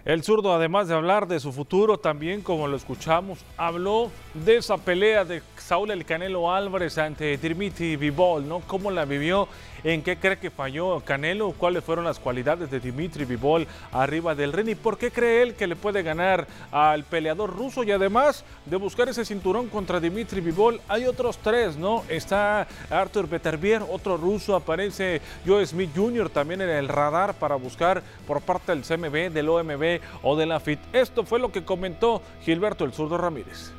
El 0.04 0.24
zurdo, 0.24 0.52
además 0.52 0.88
de 0.88 0.94
hablar 0.94 1.28
de 1.28 1.38
su 1.38 1.52
futuro, 1.52 1.96
también, 1.96 2.40
como 2.40 2.66
lo 2.66 2.76
escuchamos, 2.76 3.38
habló 3.56 4.10
de 4.34 4.56
esa 4.56 4.76
pelea 4.76 5.24
de 5.24 5.42
Saúl 5.56 5.92
El 5.92 6.04
Canelo 6.04 6.52
Álvarez 6.52 6.98
ante 6.98 7.36
Dimitri 7.38 7.94
Vivol, 7.94 8.48
¿no? 8.48 8.58
¿Cómo 8.66 8.90
la 8.90 9.04
vivió? 9.04 9.46
¿En 9.84 10.02
qué 10.02 10.16
cree 10.16 10.38
que 10.38 10.50
falló 10.50 11.00
Canelo? 11.00 11.52
¿Cuáles 11.52 11.84
fueron 11.84 12.04
las 12.04 12.18
cualidades 12.18 12.70
de 12.70 12.80
Dimitri 12.80 13.24
Vivol 13.24 13.66
arriba 13.92 14.34
del 14.34 14.52
ring? 14.52 14.70
¿Y 14.70 14.74
por 14.74 14.98
qué 14.98 15.12
cree 15.12 15.42
él 15.42 15.54
que 15.54 15.66
le 15.68 15.76
puede 15.76 16.02
ganar 16.02 16.48
al 16.72 17.04
peleador 17.04 17.56
ruso? 17.56 17.84
Y 17.84 17.92
además 17.92 18.44
de 18.66 18.76
buscar 18.76 19.08
ese 19.08 19.24
cinturón 19.24 19.68
contra 19.68 20.00
Dimitri 20.00 20.40
Vivol, 20.40 20.80
hay 20.88 21.06
otros 21.06 21.38
tres, 21.38 21.76
¿no? 21.76 22.04
Está 22.08 22.66
Arthur 22.90 23.28
Beterbier, 23.28 23.82
otro 23.88 24.16
ruso, 24.16 24.56
aparece 24.56 25.20
Joe 25.46 25.64
Smith 25.64 25.90
Jr. 25.94 26.28
también 26.28 26.60
en 26.60 26.70
el 26.70 26.88
radar 26.88 27.34
para 27.34 27.54
buscar 27.54 28.02
por 28.26 28.40
parte 28.40 28.72
del 28.74 28.82
CMB, 28.82 29.32
del 29.32 29.48
OMB 29.48 29.91
o 30.22 30.36
de 30.36 30.46
la 30.46 30.60
FIT. 30.60 30.80
Esto 30.92 31.24
fue 31.24 31.38
lo 31.38 31.52
que 31.52 31.64
comentó 31.64 32.22
Gilberto 32.42 32.84
el 32.84 32.92
Zurdo 32.92 33.18
Ramírez. 33.18 33.72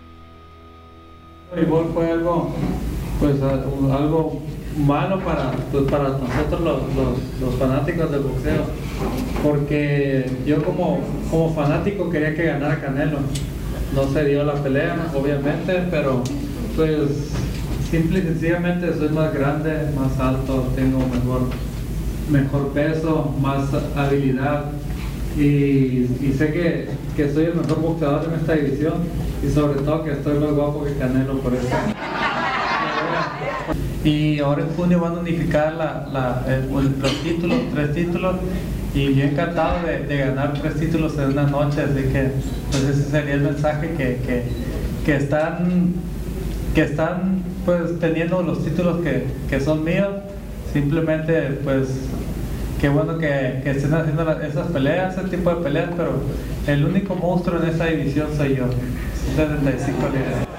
El 1.56 1.68
fue 1.68 2.12
algo, 2.12 2.52
pues, 3.20 3.42
algo 3.42 4.42
malo 4.78 5.20
para, 5.20 5.52
pues, 5.72 5.84
para 5.84 6.10
nosotros 6.10 6.62
los, 6.62 6.82
los, 7.40 7.56
fanáticos 7.60 8.12
del 8.12 8.22
boxeo, 8.22 8.64
porque 9.44 10.26
yo 10.46 10.64
como, 10.64 11.00
como 11.30 11.54
fanático 11.54 12.10
quería 12.10 12.34
que 12.34 12.44
ganara 12.44 12.82
Canelo. 12.82 13.20
No 13.94 14.12
se 14.12 14.26
dio 14.26 14.44
la 14.44 14.56
pelea, 14.56 15.12
obviamente, 15.16 15.88
pero 15.92 16.24
pues 16.76 17.32
simple 17.92 18.20
y 18.20 18.24
sencillamente 18.24 18.92
soy 18.98 19.10
más 19.10 19.32
grande, 19.32 19.92
más 19.96 20.20
alto, 20.20 20.66
tengo 20.76 20.98
mejor, 20.98 21.42
mejor 22.32 22.70
peso, 22.70 23.32
más 23.40 23.70
habilidad 23.96 24.72
y, 25.38 26.34
sé 26.38 26.52
que, 26.52 26.88
que, 27.16 27.34
soy 27.34 27.46
el 27.46 27.56
mejor 27.56 27.82
boxeador 27.82 28.26
en 28.26 28.40
esta 28.40 28.54
división 28.54 28.94
y 29.44 29.50
sobre 29.52 29.82
todo 29.82 30.04
que 30.04 30.12
estoy 30.12 30.40
más 30.40 30.52
guapo 30.52 30.84
que 30.84 30.94
Canelo 30.96 31.40
por 31.40 31.54
eso. 31.54 31.68
Y 34.04 34.40
ahora 34.40 34.64
en 34.64 34.70
junio 34.70 35.00
van 35.00 35.16
a 35.16 35.20
unificar 35.20 35.74
la, 35.74 36.46
los 36.72 37.24
títulos, 37.24 37.58
tres 37.74 37.94
títulos 37.94 38.36
y 38.94 39.16
yo 39.16 39.24
encantado 39.24 39.88
de, 39.88 40.00
de, 40.00 40.18
ganar 40.18 40.54
tres 40.62 40.76
títulos 40.76 41.18
en 41.18 41.32
una 41.32 41.48
noche, 41.48 41.82
así 41.82 42.04
que 42.12 42.32
pues 42.70 42.84
ese 42.84 43.10
sería 43.10 43.34
el 43.36 43.42
mensaje 43.42 43.90
que, 43.92 44.18
que, 44.18 44.44
que 45.06 45.16
están 45.16 45.94
que 46.76 46.84
están 46.84 47.44
pues 47.66 48.00
teniendo 48.00 48.42
los 48.42 48.64
títulos 48.64 49.02
que, 49.02 49.26
que 49.50 49.60
son 49.60 49.84
míos, 49.84 50.10
simplemente 50.74 51.60
pues 51.64 51.88
qué 52.84 52.90
bueno 52.90 53.18
que, 53.18 53.62
estén 53.64 53.94
haciendo 53.94 54.30
esas 54.42 54.68
peleas, 54.68 55.18
ese 55.18 55.30
tipo 55.30 55.56
de 55.56 55.64
peleas, 55.64 55.90
pero 55.96 56.22
el 56.68 56.84
único 56.84 57.16
monstruo 57.16 57.64
en 57.64 57.70
esa 57.70 57.86
división 57.86 58.28
soy 58.36 58.58
yo. 58.58 58.66
75 59.38 60.10
líderes. 60.10 60.53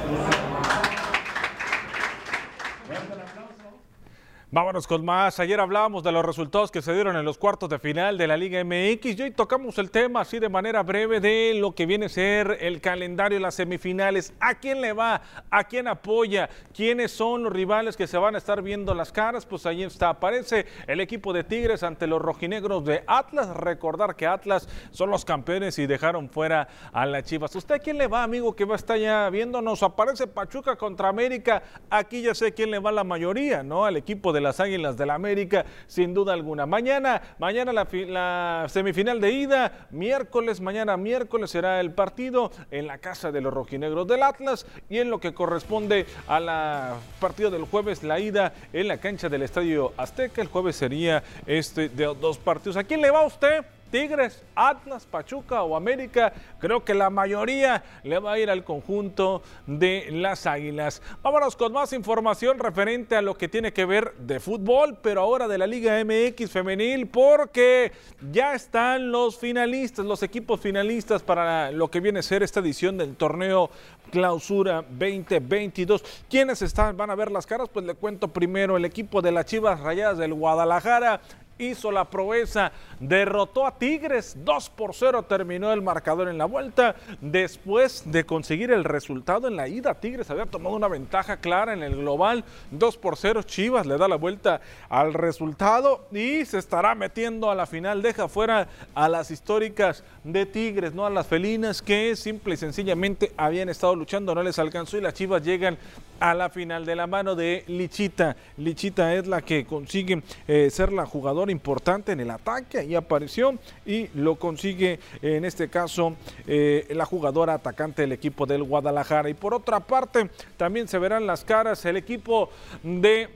Vámonos 4.55 4.87
con 4.87 5.05
más. 5.05 5.41
Ayer 5.41 5.59
hablábamos 5.59 6.05
de 6.05 6.13
los 6.13 6.25
resultados 6.25 6.71
que 6.71 6.81
se 6.81 6.95
dieron 6.95 7.17
en 7.17 7.25
los 7.25 7.39
cuartos 7.39 7.69
de 7.69 7.81
final 7.81 8.17
de 8.17 8.29
la 8.29 8.37
Liga 8.37 8.63
MX 8.63 9.19
y 9.19 9.23
hoy 9.23 9.33
tocamos 9.33 9.77
el 9.79 9.91
tema 9.91 10.21
así 10.21 10.39
de 10.39 10.49
manera 10.49 10.85
breve 10.85 11.19
de 11.19 11.55
lo 11.57 11.75
que 11.75 11.87
viene 11.87 12.07
a 12.07 12.09
ser 12.09 12.59
el 12.61 12.81
calendario 12.81 13.41
las 13.41 13.57
semifinales. 13.57 14.33
¿A 14.39 14.55
quién 14.55 14.81
le 14.81 14.93
va? 14.93 15.23
¿A 15.51 15.65
quién 15.65 15.89
apoya? 15.89 16.49
¿Quiénes 16.73 17.11
son 17.11 17.43
los 17.43 17.53
rivales 17.53 17.97
que 17.97 18.07
se 18.07 18.17
van 18.17 18.37
a 18.37 18.39
estar 18.39 18.63
viendo 18.63 18.95
las 18.95 19.11
caras? 19.11 19.45
Pues 19.45 19.67
ahí 19.67 19.83
está. 19.83 20.11
Aparece 20.11 20.67
el 20.87 21.01
equipo 21.01 21.33
de 21.33 21.43
Tigres 21.43 21.83
ante 21.83 22.07
los 22.07 22.23
rojinegros 22.23 22.85
de 22.85 23.03
Atlas. 23.09 23.49
Recordar 23.57 24.15
que 24.15 24.29
Atlas 24.29 24.69
son 24.93 25.11
los 25.11 25.25
campeones 25.25 25.81
y 25.81 25.89
dejaron 25.89 26.31
fuera 26.31 26.69
a 26.93 27.05
las 27.07 27.25
Chivas. 27.25 27.57
¿Usted 27.57 27.75
a 27.75 27.79
quién 27.81 27.99
le 27.99 28.07
va, 28.07 28.23
amigo, 28.23 28.55
que 28.55 28.65
va 28.65 28.75
a 28.75 28.77
estar 28.77 29.01
ya 29.01 29.29
viéndonos? 29.31 29.83
Aparece 29.83 30.29
Pachuca 30.29 30.77
contra 30.77 31.09
América. 31.09 31.61
Aquí 31.91 32.23
ya 32.23 32.37
sé 32.37 32.55
quién 32.55 32.71
le 32.71 32.79
va 32.79 32.93
la 32.93 33.03
mayoría, 33.03 33.65
¿no? 33.65 33.85
Al 33.85 33.97
equipo 33.97 34.33
de 34.33 34.44
las 34.45 34.61
Águilas 34.61 34.97
del 34.97 35.05
la 35.05 35.15
América, 35.15 35.67
sin 35.87 36.15
duda 36.15 36.33
alguna. 36.33 36.67
Mañana, 36.67 37.21
mañana 37.39 37.73
la, 37.73 38.67
semifinal 38.69 39.21
de 39.21 39.31
ida, 39.33 39.87
miércoles, 39.91 40.61
mañana 40.61 40.97
miércoles 40.97 41.51
será 41.51 41.81
el 41.81 41.93
partido 41.93 42.51
en 42.71 42.87
la 42.87 42.99
casa 42.99 43.33
de 43.33 43.41
los 43.41 43.53
rojinegros 43.53 44.07
del 44.07 44.23
Atlas 44.23 44.67
y 44.89 44.99
en 44.99 45.11
lo 45.11 45.21
que 45.21 45.35
corresponde 45.35 46.07
a 46.27 46.41
la 46.41 46.97
partido 47.21 47.51
del 47.51 47.65
jueves, 47.65 48.03
la 48.03 48.21
ida 48.21 48.55
en 48.73 48.89
la 48.89 48.99
cancha 48.99 49.29
del 49.29 49.43
Estadio 49.43 49.93
Azteca. 49.97 50.41
El 50.41 50.49
jueves 50.49 50.77
sería 50.77 51.23
este 51.47 51.89
de 51.89 52.05
dos 52.05 52.39
partidos. 52.39 52.77
¿A 52.77 52.85
quién 52.85 53.01
le 53.01 53.11
va 53.11 53.27
usted? 53.27 53.65
Tigres, 53.91 54.43
Atlas, 54.55 55.07
Pachuca 55.07 55.63
o 55.63 55.77
América, 55.77 56.33
creo 56.59 56.85
que 56.85 56.95
la 56.95 57.11
mayoría 57.11 57.83
le 58.03 58.19
va 58.19 58.33
a 58.33 58.39
ir 58.39 58.51
al 58.51 58.65
conjunto 58.65 59.43
de 59.67 60.09
las 60.11 60.47
Águilas. 60.47 61.03
Vámonos 61.23 61.57
con 61.57 61.73
más 61.73 61.93
información 61.93 62.59
referente 62.59 63.17
a 63.17 63.23
lo 63.23 63.37
que 63.37 63.49
tiene 63.49 63.73
que 63.73 63.85
ver 63.85 64.15
de 64.19 64.41
fútbol, 64.41 64.99
pero 65.01 65.21
ahora 65.21 65.49
de 65.49 65.59
la 65.59 65.67
Liga 65.67 66.03
MX 66.05 66.51
femenil, 66.51 67.07
porque 67.07 67.93
ya 68.33 68.55
están 68.55 69.13
los 69.13 69.39
finalistas, 69.39 70.05
los 70.05 70.23
equipos 70.23 70.61
finalistas 70.61 71.23
para 71.23 71.71
lo 71.71 71.91
que 71.91 72.01
viene 72.01 72.19
a 72.19 72.23
ser 72.23 72.43
esta 72.43 72.61
edición 72.61 72.99
del 72.99 73.17
torneo 73.17 73.71
Clausura 74.11 74.85
2022. 74.89 76.05
¿Quiénes 76.29 76.63
están? 76.63 76.97
Van 76.97 77.11
a 77.11 77.15
ver 77.15 77.31
las 77.31 77.47
caras, 77.47 77.69
pues 77.69 77.85
le 77.85 77.95
cuento 77.95 78.29
primero 78.29 78.77
el 78.77 78.85
equipo 78.85 79.23
de 79.23 79.33
las 79.33 79.47
Chivas 79.47 79.81
Rayadas 79.81 80.19
del 80.19 80.35
Guadalajara 80.35 81.21
hizo 81.59 81.93
la 81.93 82.05
proeza, 82.05 82.73
derrotó 83.01 83.67
a 83.67 83.79
Tigres, 83.79 84.37
2 84.45 84.71
por 84.71 84.95
0 84.95 85.25
terminó 85.25 85.73
el 85.73 85.83
marcador 85.83 86.29
en 86.29 86.39
la 86.39 86.45
vuelta, 86.45 86.97
después 87.21 88.03
de 88.07 88.25
conseguir 88.25 88.71
el 88.71 88.85
resultado 88.85 89.49
en 89.49 89.57
la 89.57 89.69
ida, 89.69 89.95
Tigres 89.95 90.31
había 90.31 90.47
tomado 90.47 90.77
una 90.77 90.89
ventaja 90.89 91.39
clara 91.39 91.73
en 91.73 91.83
el 91.83 91.97
global, 91.97 92.45
2 92.71 92.97
por 92.99 93.17
0, 93.17 93.43
Chivas 93.43 93.87
le 93.87 93.99
da 93.99 94.09
la 94.09 94.17
vuelta 94.17 94.61
al 94.89 95.15
resultado 95.15 96.07
y 96.13 96.45
se 96.45 96.59
estará 96.59 96.95
metiendo 96.95 97.51
a 97.51 97.55
la 97.55 97.67
final, 97.67 98.03
deja 98.03 98.29
fuera 98.29 98.69
a 98.95 99.09
las 99.09 99.31
históricas 99.31 100.05
de 100.25 100.47
Tigres, 100.47 100.95
no 100.95 101.07
a 101.07 101.11
las 101.11 101.27
felinas 101.27 101.83
que 101.83 102.17
simple 102.17 102.55
y 102.55 102.57
sencillamente 102.57 103.33
habían 103.37 103.69
estado 103.69 103.95
luchando, 103.95 104.35
no 104.35 104.43
les 104.43 104.59
alcanzó 104.59 104.99
y 104.99 105.01
las 105.01 105.15
Chivas 105.15 105.45
llegan 105.45 105.79
a 106.21 106.35
la 106.35 106.49
final 106.49 106.87
de 106.87 106.97
la 106.97 107.07
mano 107.07 107.35
de 107.35 107.65
Lichita. 107.67 108.37
Lichita 108.57 109.15
es 109.15 109.27
la 109.27 109.43
que 109.43 109.67
consigue 109.67 110.23
eh, 110.47 110.71
ser 110.71 110.93
la 110.93 111.07
jugadora 111.07 111.44
importante 111.51 112.13
en 112.13 112.21
el 112.21 112.31
ataque, 112.31 112.85
y 112.85 112.95
apareció 112.95 113.59
y 113.87 114.09
lo 114.15 114.37
consigue 114.37 114.99
en 115.23 115.45
este 115.45 115.69
caso 115.69 116.17
eh, 116.47 116.87
la 116.91 117.05
jugadora 117.05 117.55
atacante 117.55 118.03
del 118.03 118.13
equipo 118.13 118.47
del 118.47 118.63
Guadalajara. 118.63 119.29
Y 119.29 119.35
por 119.35 119.55
otra 119.55 119.81
parte, 119.81 120.31
también 120.57 120.89
se 120.89 120.99
verán 120.99 121.27
las 121.27 121.45
caras 121.45 121.85
el 121.85 121.97
equipo 121.97 122.51
de 122.83 123.29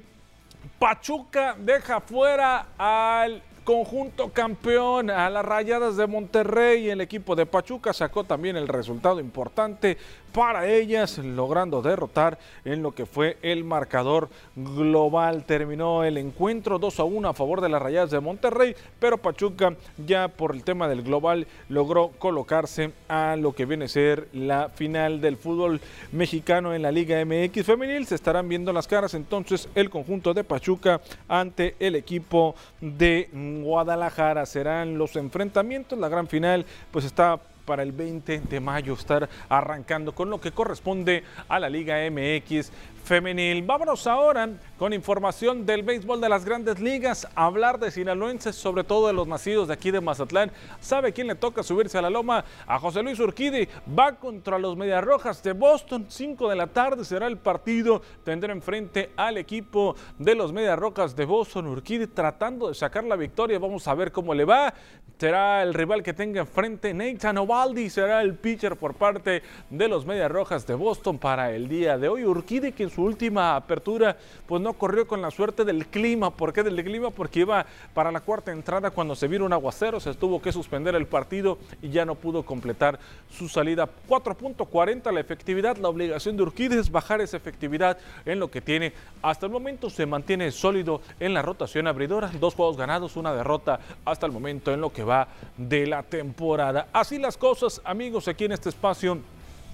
Pachuca 0.78 1.56
deja 1.58 2.00
fuera 2.00 2.68
al 2.78 3.42
conjunto 3.64 4.32
campeón 4.32 5.10
a 5.10 5.28
las 5.28 5.44
Rayadas 5.44 5.96
de 5.96 6.06
Monterrey. 6.06 6.88
El 6.88 7.00
equipo 7.00 7.36
de 7.36 7.46
Pachuca 7.46 7.92
sacó 7.92 8.24
también 8.24 8.56
el 8.56 8.68
resultado 8.68 9.20
importante 9.20 9.98
para 10.32 10.68
ellas, 10.68 11.18
logrando 11.18 11.82
derrotar 11.82 12.38
en 12.64 12.82
lo 12.82 12.92
que 12.92 13.06
fue 13.06 13.38
el 13.42 13.64
marcador 13.64 14.28
global. 14.54 15.44
Terminó 15.44 16.04
el 16.04 16.16
encuentro 16.16 16.78
2 16.78 17.00
a 17.00 17.04
1 17.04 17.28
a 17.28 17.34
favor 17.34 17.60
de 17.60 17.68
las 17.68 17.82
Rayadas 17.82 18.10
de 18.10 18.20
Monterrey, 18.20 18.74
pero 18.98 19.18
Pachuca 19.18 19.74
ya 20.06 20.28
por 20.28 20.54
el 20.54 20.64
tema 20.64 20.88
del 20.88 21.02
global 21.02 21.46
logró 21.68 22.08
colocarse 22.18 22.92
a 23.08 23.36
lo 23.36 23.52
que 23.52 23.66
viene 23.66 23.86
a 23.86 23.88
ser 23.88 24.28
la 24.32 24.68
final 24.68 25.20
del 25.20 25.36
fútbol 25.36 25.80
mexicano 26.12 26.74
en 26.74 26.82
la 26.82 26.92
Liga 26.92 27.24
MX 27.24 27.64
femenil. 27.64 28.06
Se 28.06 28.14
estarán 28.14 28.48
viendo 28.48 28.72
las 28.72 28.88
caras 28.88 29.14
entonces 29.14 29.68
el 29.74 29.90
conjunto 29.90 30.34
de 30.34 30.44
Pachuca 30.44 31.00
ante 31.28 31.74
el 31.78 31.94
equipo 31.94 32.54
de 32.80 33.28
Guadalajara. 33.32 34.46
Serán 34.46 34.98
los 34.98 35.16
enfrentamientos, 35.16 35.98
la 35.98 36.08
gran 36.08 36.28
final 36.28 36.64
pues 36.90 37.04
está 37.04 37.40
para 37.68 37.82
el 37.82 37.92
20 37.92 38.40
de 38.48 38.60
mayo 38.60 38.94
estar 38.94 39.28
arrancando 39.50 40.14
con 40.14 40.30
lo 40.30 40.40
que 40.40 40.52
corresponde 40.52 41.22
a 41.48 41.60
la 41.60 41.68
Liga 41.68 41.98
MX 42.10 42.72
femenil. 43.08 43.62
Vámonos 43.62 44.06
ahora 44.06 44.50
con 44.78 44.92
información 44.92 45.64
del 45.64 45.82
béisbol 45.82 46.20
de 46.20 46.28
las 46.28 46.44
grandes 46.44 46.78
ligas, 46.78 47.26
hablar 47.34 47.78
de 47.78 47.90
sinaloenses, 47.90 48.54
sobre 48.54 48.84
todo 48.84 49.06
de 49.06 49.14
los 49.14 49.26
nacidos 49.26 49.66
de 49.66 49.74
aquí 49.74 49.90
de 49.90 50.02
Mazatlán. 50.02 50.52
¿Sabe 50.78 51.14
quién 51.14 51.26
le 51.26 51.34
toca 51.34 51.62
subirse 51.62 51.96
a 51.96 52.02
la 52.02 52.10
loma? 52.10 52.44
A 52.66 52.78
José 52.78 53.02
Luis 53.02 53.18
Urquidi. 53.18 53.66
Va 53.98 54.16
contra 54.16 54.58
los 54.58 54.76
Medias 54.76 55.02
Rojas 55.02 55.42
de 55.42 55.54
Boston. 55.54 56.04
5 56.06 56.50
de 56.50 56.56
la 56.56 56.66
tarde 56.66 57.02
será 57.02 57.26
el 57.26 57.38
partido. 57.38 58.02
Tendrá 58.24 58.52
enfrente 58.52 59.10
al 59.16 59.38
equipo 59.38 59.96
de 60.18 60.34
los 60.34 60.52
Medias 60.52 60.78
Rojas 60.78 61.16
de 61.16 61.24
Boston. 61.24 61.66
Urquidi 61.66 62.08
tratando 62.08 62.68
de 62.68 62.74
sacar 62.74 63.04
la 63.04 63.16
victoria. 63.16 63.58
Vamos 63.58 63.88
a 63.88 63.94
ver 63.94 64.12
cómo 64.12 64.34
le 64.34 64.44
va. 64.44 64.74
Será 65.18 65.62
el 65.62 65.72
rival 65.74 66.02
que 66.02 66.12
tenga 66.12 66.42
enfrente 66.42 66.94
Nathan 66.94 67.38
Oval 67.38 67.70
Eovaldi 67.70 67.90
será 67.90 68.20
el 68.20 68.34
pitcher 68.34 68.76
por 68.76 68.94
parte 68.94 69.42
de 69.68 69.88
los 69.88 70.06
Medias 70.06 70.30
Rojas 70.30 70.64
de 70.66 70.74
Boston 70.74 71.18
para 71.18 71.50
el 71.50 71.68
día 71.68 71.98
de 71.98 72.08
hoy. 72.08 72.24
Urquidi 72.24 72.70
que 72.70 72.84
en 72.84 72.90
su 72.90 72.97
última 73.02 73.56
apertura 73.56 74.16
pues 74.46 74.62
no 74.62 74.72
corrió 74.74 75.06
con 75.06 75.22
la 75.22 75.30
suerte 75.30 75.64
del 75.64 75.86
clima. 75.86 76.30
¿Por 76.30 76.52
qué 76.52 76.62
del 76.62 76.82
clima? 76.82 77.10
Porque 77.10 77.40
iba 77.40 77.66
para 77.94 78.12
la 78.12 78.20
cuarta 78.20 78.52
entrada 78.52 78.90
cuando 78.90 79.14
se 79.14 79.28
vino 79.28 79.44
un 79.44 79.52
aguacero, 79.52 80.00
se 80.00 80.14
tuvo 80.14 80.40
que 80.40 80.52
suspender 80.52 80.94
el 80.94 81.06
partido 81.06 81.58
y 81.82 81.90
ya 81.90 82.04
no 82.04 82.14
pudo 82.14 82.44
completar 82.44 82.98
su 83.30 83.48
salida. 83.48 83.88
4.40 84.08 85.12
la 85.12 85.20
efectividad, 85.20 85.76
la 85.76 85.88
obligación 85.88 86.36
de 86.36 86.42
Urquidi 86.42 86.76
es 86.76 86.90
bajar 86.90 87.20
esa 87.20 87.36
efectividad 87.36 87.98
en 88.24 88.38
lo 88.38 88.50
que 88.50 88.60
tiene. 88.60 88.92
Hasta 89.22 89.46
el 89.46 89.52
momento 89.52 89.90
se 89.90 90.06
mantiene 90.06 90.50
sólido 90.50 91.00
en 91.20 91.34
la 91.34 91.42
rotación 91.42 91.86
abridora, 91.86 92.30
dos 92.40 92.54
juegos 92.54 92.76
ganados, 92.76 93.16
una 93.16 93.34
derrota 93.34 93.80
hasta 94.04 94.26
el 94.26 94.32
momento 94.32 94.72
en 94.72 94.80
lo 94.80 94.92
que 94.92 95.04
va 95.04 95.28
de 95.56 95.86
la 95.86 96.02
temporada. 96.02 96.88
Así 96.92 97.18
las 97.18 97.36
cosas, 97.36 97.80
amigos, 97.84 98.28
aquí 98.28 98.44
en 98.44 98.52
este 98.52 98.68
espacio 98.68 99.18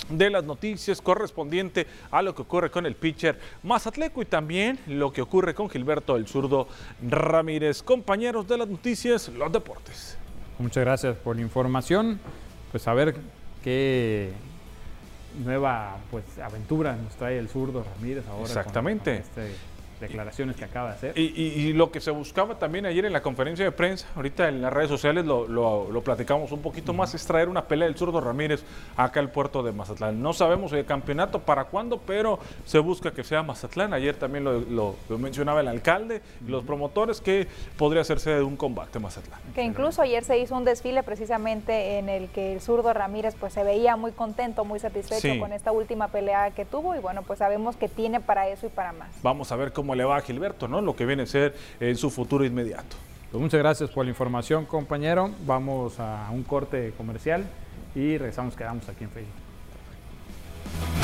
de 0.09 0.31
las 0.31 0.45
noticias 0.45 1.01
correspondiente 1.01 1.87
a 2.11 2.23
lo 2.23 2.35
que 2.35 2.43
ocurre 2.43 2.71
con 2.71 2.87
el 2.87 2.95
pitcher 2.95 3.39
Mazatleco 3.63 4.23
y 4.23 4.27
también 4.27 4.79
lo 4.87 5.13
que 5.13 5.23
ocurre 5.23 5.55
con 5.55 5.71
Gilberto 5.71 6.17
el 6.17 6.27
zurdo 6.27 6.69
Ramírez. 7.09 7.83
Compañeros 7.83 8.47
de 8.47 8.59
las 8.59 8.69
noticias, 8.69 9.29
los 9.29 9.53
deportes. 9.53 10.19
Muchas 10.59 10.85
gracias 10.85 11.17
por 11.17 11.37
la 11.37 11.43
información. 11.43 12.21
Pues 12.71 12.87
a 12.87 12.95
ver 12.95 13.17
qué 13.63 14.33
nueva 15.43 15.97
pues 16.11 16.25
aventura 16.39 16.97
nos 16.97 17.15
trae 17.17 17.39
el 17.39 17.49
zurdo 17.49 17.85
Ramírez 17.97 18.27
ahora. 18.29 18.47
Exactamente. 18.47 19.23
Con, 19.23 19.31
con 19.35 19.45
este 19.45 19.74
declaraciones 20.09 20.57
que 20.57 20.65
acaba 20.65 20.91
de 20.91 20.95
hacer. 20.95 21.19
Y, 21.19 21.33
y, 21.35 21.69
y, 21.69 21.73
lo 21.73 21.91
que 21.91 22.01
se 22.01 22.11
buscaba 22.11 22.59
también 22.59 22.87
ayer 22.87 23.05
en 23.05 23.13
la 23.13 23.23
conferencia 23.23 23.65
de 23.65 23.73
prensa, 23.73 24.07
ahorita 24.17 24.49
en 24.49 24.63
las 24.63 24.73
redes 24.73 24.89
sociales 24.89 25.25
lo, 25.25 25.47
lo, 25.49 25.91
lo 25.91 26.03
platicamos 26.03 26.53
un 26.53 26.63
poquito 26.63 26.93
uh 26.93 26.95
-huh. 26.95 26.99
más, 26.99 27.15
es 27.15 27.27
traer 27.27 27.49
una 27.49 27.65
pelea 27.65 27.89
del 27.89 27.97
zurdo 27.97 28.21
Ramírez 28.21 28.63
acá 28.97 29.21
al 29.21 29.31
puerto 29.31 29.63
de 29.63 29.73
Mazatlán. 29.73 30.23
No 30.23 30.33
sabemos 30.33 30.73
el 30.73 30.85
campeonato 30.85 31.41
para 31.41 31.65
cuándo, 31.65 31.99
pero 31.99 32.39
se 32.65 32.79
busca 32.79 33.13
que 33.13 33.25
sea 33.25 33.43
Mazatlán. 33.43 33.93
Ayer 33.95 34.17
también 34.17 34.45
lo, 34.45 34.97
mencionaba 35.19 35.61
el 35.61 35.69
alcalde 35.69 36.17
y 36.17 36.45
uh 36.45 36.47
-huh. 36.47 36.51
los 36.51 36.65
promotores 36.65 37.21
que 37.21 37.47
podría 37.77 38.03
hacerse 38.03 38.31
de 38.31 38.43
un 38.43 38.57
combate 38.57 38.99
Mazatlán. 38.99 39.41
Que 39.55 39.63
incluso 39.63 40.03
ayer 40.03 40.25
se 40.25 40.39
hizo 40.39 40.57
un 40.57 40.65
desfile 40.65 41.03
precisamente 41.03 41.99
en 41.99 42.09
el 42.09 42.29
que 42.29 42.53
el 42.53 42.61
zurdo 42.61 42.93
Ramírez 42.93 43.35
pues 43.39 43.53
se 43.53 43.65
veía 43.65 43.97
muy 43.97 44.13
contento, 44.13 44.65
muy 44.65 44.79
satisfecho 44.79 45.21
sí. 45.21 45.39
con 45.39 45.53
esta 45.53 45.73
última 45.73 46.09
pelea 46.09 46.51
que 46.51 46.65
tuvo 46.65 46.95
y 46.95 46.99
bueno, 46.99 47.23
pues 47.23 47.39
sabemos 47.39 47.77
que 47.77 47.89
tiene 47.89 48.21
para 48.21 48.49
eso 48.49 48.67
y 48.67 48.71
para 48.71 48.93
más. 48.93 49.09
Vamos 49.23 49.51
a 49.53 49.57
ver 49.57 49.73
le 49.95 50.05
va 50.05 50.17
a 50.17 50.21
Gilberto, 50.21 50.69
¿no? 50.69 50.81
Lo 50.81 50.97
que 50.97 51.07
viene 51.07 51.25
a 51.25 51.27
ser 51.27 51.55
en 51.81 51.97
su 51.97 52.11
futuro 52.11 52.45
inmediato. 52.45 52.97
Pues 53.31 53.43
muchas 53.43 53.59
gracias 53.59 53.91
por 53.91 54.05
la 54.05 54.11
información, 54.11 54.65
compañero. 54.65 55.31
Vamos 55.45 55.99
a 55.99 56.29
un 56.31 56.45
corte 56.45 56.93
comercial 56.97 57.45
y 57.95 58.17
regresamos, 58.17 58.55
quedamos 58.55 58.89
aquí 58.89 59.05
en 59.05 59.11
Facebook. 59.11 61.04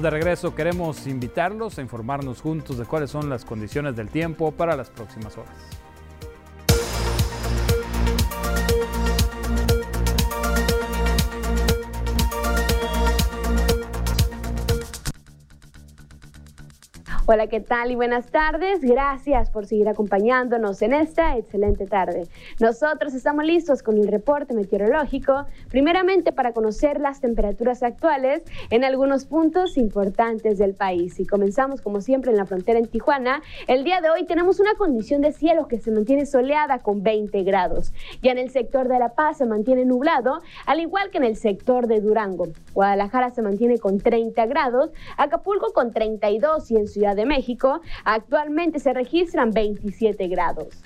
De 0.00 0.10
regreso, 0.10 0.54
queremos 0.54 1.06
invitarlos 1.06 1.78
a 1.78 1.82
informarnos 1.82 2.40
juntos 2.40 2.76
de 2.76 2.84
cuáles 2.84 3.10
son 3.10 3.30
las 3.30 3.44
condiciones 3.44 3.96
del 3.96 4.08
tiempo 4.08 4.52
para 4.52 4.76
las 4.76 4.90
próximas 4.90 5.38
horas. 5.38 5.83
Hola, 17.26 17.46
¿qué 17.46 17.60
tal 17.60 17.90
y 17.90 17.94
buenas 17.94 18.26
tardes? 18.30 18.82
Gracias 18.82 19.48
por 19.48 19.64
seguir 19.64 19.88
acompañándonos 19.88 20.82
en 20.82 20.92
esta 20.92 21.38
excelente 21.38 21.86
tarde. 21.86 22.28
Nosotros 22.60 23.14
estamos 23.14 23.46
listos 23.46 23.82
con 23.82 23.96
el 23.96 24.08
reporte 24.08 24.52
meteorológico, 24.52 25.46
primeramente 25.70 26.32
para 26.32 26.52
conocer 26.52 27.00
las 27.00 27.22
temperaturas 27.22 27.82
actuales 27.82 28.42
en 28.68 28.84
algunos 28.84 29.24
puntos 29.24 29.78
importantes 29.78 30.58
del 30.58 30.74
país. 30.74 31.18
Y 31.18 31.24
comenzamos 31.24 31.80
como 31.80 32.02
siempre 32.02 32.30
en 32.30 32.36
la 32.36 32.44
frontera 32.44 32.78
en 32.78 32.88
Tijuana. 32.88 33.40
El 33.68 33.84
día 33.84 34.02
de 34.02 34.10
hoy 34.10 34.26
tenemos 34.26 34.60
una 34.60 34.74
condición 34.74 35.22
de 35.22 35.32
cielo 35.32 35.66
que 35.66 35.78
se 35.78 35.92
mantiene 35.92 36.26
soleada 36.26 36.80
con 36.80 37.02
20 37.02 37.42
grados. 37.42 37.94
Ya 38.20 38.32
en 38.32 38.38
el 38.38 38.50
sector 38.50 38.86
de 38.86 38.98
La 38.98 39.14
Paz 39.14 39.38
se 39.38 39.46
mantiene 39.46 39.86
nublado, 39.86 40.42
al 40.66 40.78
igual 40.78 41.08
que 41.08 41.16
en 41.16 41.24
el 41.24 41.36
sector 41.36 41.86
de 41.86 42.02
Durango. 42.02 42.48
Guadalajara 42.74 43.30
se 43.30 43.40
mantiene 43.40 43.78
con 43.78 43.98
30 43.98 44.44
grados, 44.44 44.90
Acapulco 45.16 45.72
con 45.72 45.90
32 45.90 46.70
y 46.70 46.76
en 46.76 46.86
Ciudad 46.86 47.13
de 47.14 47.26
México, 47.26 47.80
actualmente 48.04 48.78
se 48.78 48.92
registran 48.92 49.50
27 49.50 50.28
grados. 50.28 50.84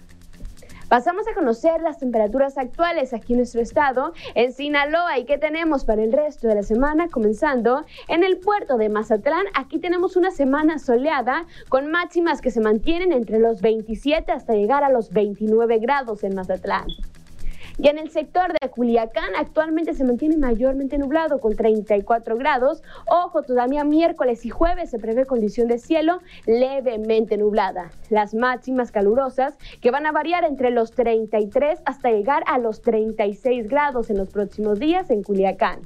Pasamos 0.89 1.29
a 1.29 1.35
conocer 1.35 1.83
las 1.83 1.99
temperaturas 1.99 2.57
actuales 2.57 3.13
aquí 3.13 3.35
en 3.35 3.41
nuestro 3.41 3.61
estado, 3.61 4.15
en 4.35 4.53
Sinaloa 4.55 5.19
y 5.19 5.27
qué 5.27 5.37
tenemos 5.37 5.85
para 5.85 6.03
el 6.03 6.13
resto 6.13 6.49
de 6.49 6.55
la 6.55 6.63
semana, 6.63 7.09
comenzando 7.09 7.85
en 8.09 8.25
el 8.25 8.39
puerto 8.39 8.79
de 8.79 8.89
Mazatlán. 8.89 9.45
Aquí 9.55 9.79
tenemos 9.79 10.17
una 10.17 10.31
semana 10.31 10.79
soleada 10.79 11.45
con 11.69 11.91
máximas 11.91 12.41
que 12.41 12.51
se 12.51 12.63
mantienen 12.63 13.13
entre 13.13 13.39
los 13.39 13.61
27 13.61 14.33
hasta 14.33 14.55
llegar 14.55 14.83
a 14.83 14.89
los 14.89 15.11
29 15.11 15.79
grados 15.79 16.25
en 16.25 16.35
Mazatlán. 16.35 16.87
Y 17.81 17.87
en 17.87 17.99
el 17.99 18.11
sector 18.11 18.53
de 18.61 18.69
Culiacán 18.71 19.31
actualmente 19.39 19.95
se 19.95 20.03
mantiene 20.03 20.37
mayormente 20.37 20.99
nublado 20.99 21.41
con 21.41 21.55
34 21.55 22.37
grados. 22.37 22.83
Ojo, 23.07 23.43
todavía 23.43 23.85
miércoles 23.85 24.45
y 24.45 24.51
jueves 24.51 24.91
se 24.91 24.99
prevé 24.99 25.27
condición 25.27 25.69
de 25.69 25.79
cielo 25.79 26.21
levemente 26.45 27.37
nublada. 27.37 27.93
Las 28.11 28.35
máximas 28.35 28.91
calurosas 28.91 29.57
que 29.81 29.93
van 29.93 30.07
a 30.07 30.13
variar 30.13 30.43
entre 30.43 30.71
los 30.71 30.91
33 30.91 31.79
hasta 31.85 32.11
llegar 32.11 32.43
a 32.49 32.59
los 32.59 32.83
36 32.83 33.69
grados 33.69 34.11
en 34.11 34.19
los 34.19 34.29
próximos 34.29 34.81
días 34.81 35.09
en 35.11 35.23
Culiacán. 35.23 35.83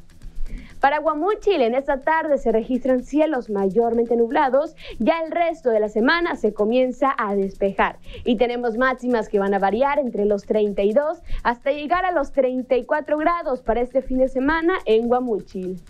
Para 0.82 0.98
Guamúchil, 0.98 1.62
en 1.62 1.76
esta 1.76 2.00
tarde 2.00 2.38
se 2.38 2.50
registran 2.50 3.04
cielos 3.04 3.48
mayormente 3.48 4.16
nublados, 4.16 4.74
ya 4.98 5.20
el 5.24 5.30
resto 5.30 5.70
de 5.70 5.78
la 5.78 5.88
semana 5.88 6.34
se 6.34 6.52
comienza 6.52 7.14
a 7.16 7.36
despejar 7.36 8.00
y 8.24 8.36
tenemos 8.36 8.76
máximas 8.76 9.28
que 9.28 9.38
van 9.38 9.54
a 9.54 9.60
variar 9.60 10.00
entre 10.00 10.24
los 10.24 10.42
32 10.42 11.22
hasta 11.44 11.70
llegar 11.70 12.04
a 12.04 12.10
los 12.10 12.32
34 12.32 13.16
grados 13.16 13.62
para 13.62 13.80
este 13.80 14.02
fin 14.02 14.18
de 14.18 14.26
semana 14.26 14.74
en 14.84 15.06
Guamúchil. 15.06 15.80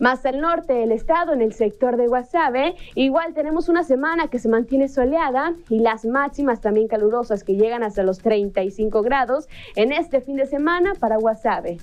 Más 0.00 0.26
al 0.26 0.40
norte 0.40 0.72
del 0.72 0.90
estado, 0.90 1.32
en 1.32 1.40
el 1.40 1.52
sector 1.52 1.96
de 1.96 2.08
Guasave, 2.08 2.74
igual 2.96 3.32
tenemos 3.32 3.68
una 3.68 3.84
semana 3.84 4.26
que 4.26 4.40
se 4.40 4.48
mantiene 4.48 4.88
soleada 4.88 5.54
y 5.68 5.78
las 5.78 6.04
máximas 6.04 6.60
también 6.60 6.88
calurosas 6.88 7.44
que 7.44 7.54
llegan 7.54 7.84
hasta 7.84 8.02
los 8.02 8.18
35 8.18 9.02
grados 9.02 9.48
en 9.76 9.92
este 9.92 10.20
fin 10.20 10.34
de 10.34 10.46
semana 10.46 10.94
para 10.98 11.16
Guasave. 11.16 11.78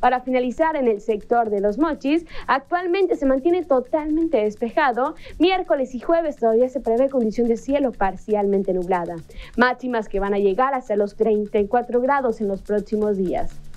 Para 0.00 0.20
finalizar, 0.20 0.76
en 0.76 0.88
el 0.88 1.00
sector 1.00 1.50
de 1.50 1.60
los 1.60 1.78
mochis, 1.78 2.24
actualmente 2.46 3.16
se 3.16 3.26
mantiene 3.26 3.64
totalmente 3.64 4.38
despejado. 4.38 5.14
Miércoles 5.38 5.94
y 5.94 6.00
jueves 6.00 6.36
todavía 6.36 6.68
se 6.68 6.80
prevé 6.80 7.08
condición 7.08 7.48
de 7.48 7.56
cielo 7.56 7.92
parcialmente 7.92 8.72
nublada. 8.72 9.16
Máximas 9.56 10.08
que 10.08 10.20
van 10.20 10.34
a 10.34 10.38
llegar 10.38 10.74
hasta 10.74 10.96
los 10.96 11.16
34 11.16 12.00
grados 12.00 12.40
en 12.40 12.48
los 12.48 12.62
próximos 12.62 13.16
días. 13.16 13.67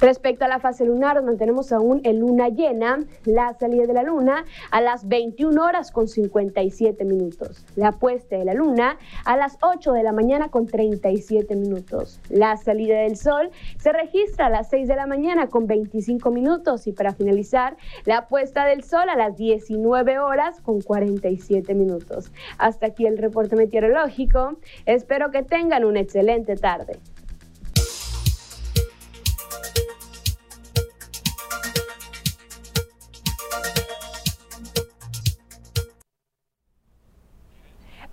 Respecto 0.00 0.44
a 0.44 0.48
la 0.48 0.58
fase 0.58 0.84
lunar, 0.84 1.22
mantenemos 1.22 1.72
aún 1.72 2.00
en 2.04 2.20
luna 2.20 2.48
llena, 2.48 3.04
la 3.24 3.54
salida 3.54 3.86
de 3.86 3.94
la 3.94 4.02
luna 4.02 4.44
a 4.70 4.80
las 4.80 5.08
21 5.08 5.64
horas 5.64 5.90
con 5.90 6.08
57 6.08 7.04
minutos, 7.04 7.64
la 7.76 7.92
puesta 7.92 8.36
de 8.36 8.44
la 8.44 8.54
luna 8.54 8.98
a 9.24 9.36
las 9.36 9.58
8 9.62 9.92
de 9.92 10.02
la 10.02 10.12
mañana 10.12 10.48
con 10.50 10.66
37 10.66 11.56
minutos, 11.56 12.20
la 12.28 12.56
salida 12.56 12.98
del 12.98 13.16
sol 13.16 13.50
se 13.78 13.92
registra 13.92 14.46
a 14.46 14.50
las 14.50 14.68
6 14.70 14.88
de 14.88 14.96
la 14.96 15.06
mañana 15.06 15.48
con 15.48 15.66
25 15.66 16.30
minutos 16.30 16.86
y 16.86 16.92
para 16.92 17.14
finalizar, 17.14 17.76
la 18.04 18.28
puesta 18.28 18.66
del 18.66 18.84
sol 18.84 19.08
a 19.08 19.16
las 19.16 19.36
19 19.36 20.18
horas 20.18 20.60
con 20.60 20.80
47 20.80 21.74
minutos. 21.74 22.32
Hasta 22.58 22.86
aquí 22.86 23.06
el 23.06 23.18
reporte 23.18 23.56
meteorológico, 23.56 24.58
espero 24.86 25.30
que 25.30 25.42
tengan 25.42 25.84
una 25.84 26.00
excelente 26.00 26.56
tarde. 26.56 26.98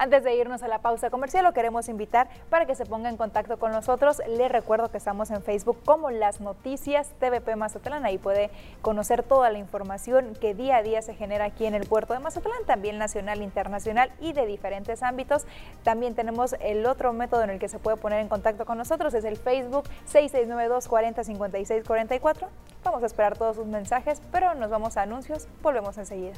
Antes 0.02 0.24
de 0.24 0.34
irnos 0.34 0.64
a 0.64 0.68
la 0.68 0.80
pausa 0.80 1.12
comercial, 1.12 1.44
lo 1.44 1.54
queremos 1.54 1.88
invitar 1.88 2.28
para 2.50 2.66
que 2.66 2.74
se 2.74 2.88
ponga 2.88 3.08
en 3.08 3.18
contacto 3.18 3.60
con 3.60 3.72
nosotros. 3.72 4.20
Le 4.28 4.50
recuerdo 4.50 4.90
que 4.90 4.98
estamos 4.98 5.30
en 5.30 5.44
Facebook 5.44 5.78
como 5.86 6.10
Las 6.10 6.42
Noticias 6.42 7.12
TVP 7.20 7.56
Mazatlán. 7.56 8.04
Ahí 8.04 8.18
puede 8.18 8.50
conocer 8.82 9.22
toda 9.22 9.52
la 9.52 9.60
información 9.60 10.36
que 10.42 10.56
día 10.56 10.78
a 10.78 10.82
día 10.82 11.04
se 11.04 11.14
genera 11.14 11.46
aquí 11.46 11.68
en 11.68 11.76
el 11.76 11.86
puerto 11.86 12.14
de 12.14 12.20
Mazatlán, 12.20 12.66
también 12.66 12.98
nacional, 12.98 13.44
internacional 13.44 14.12
y 14.20 14.34
de 14.34 14.48
diferentes 14.48 15.04
ámbitos. 15.04 15.46
También 15.84 16.16
tenemos 16.16 16.56
el 16.62 16.88
otro 16.88 17.14
método 17.14 17.44
en 17.44 17.52
el 17.52 17.60
que 17.60 17.70
se 17.70 17.78
puede 17.78 17.98
poner 17.98 18.22
en 18.22 18.28
contacto 18.28 18.66
con 18.66 18.80
nosotros, 18.80 19.14
es 19.14 19.24
el 19.24 19.38
Facebook 19.38 19.84
6692 20.06 20.88
40 20.88 21.24
56 21.24 21.84
44. 21.86 22.48
Vamos 22.84 23.04
a 23.04 23.06
esperar 23.06 23.38
todos 23.38 23.56
sus 23.56 23.68
mensajes, 23.68 24.20
pero 24.32 24.56
nos 24.56 24.72
vamos 24.72 24.98
a 24.98 25.04
anuncios. 25.04 25.48
Volvemos 25.62 25.96
enseguida. 26.00 26.34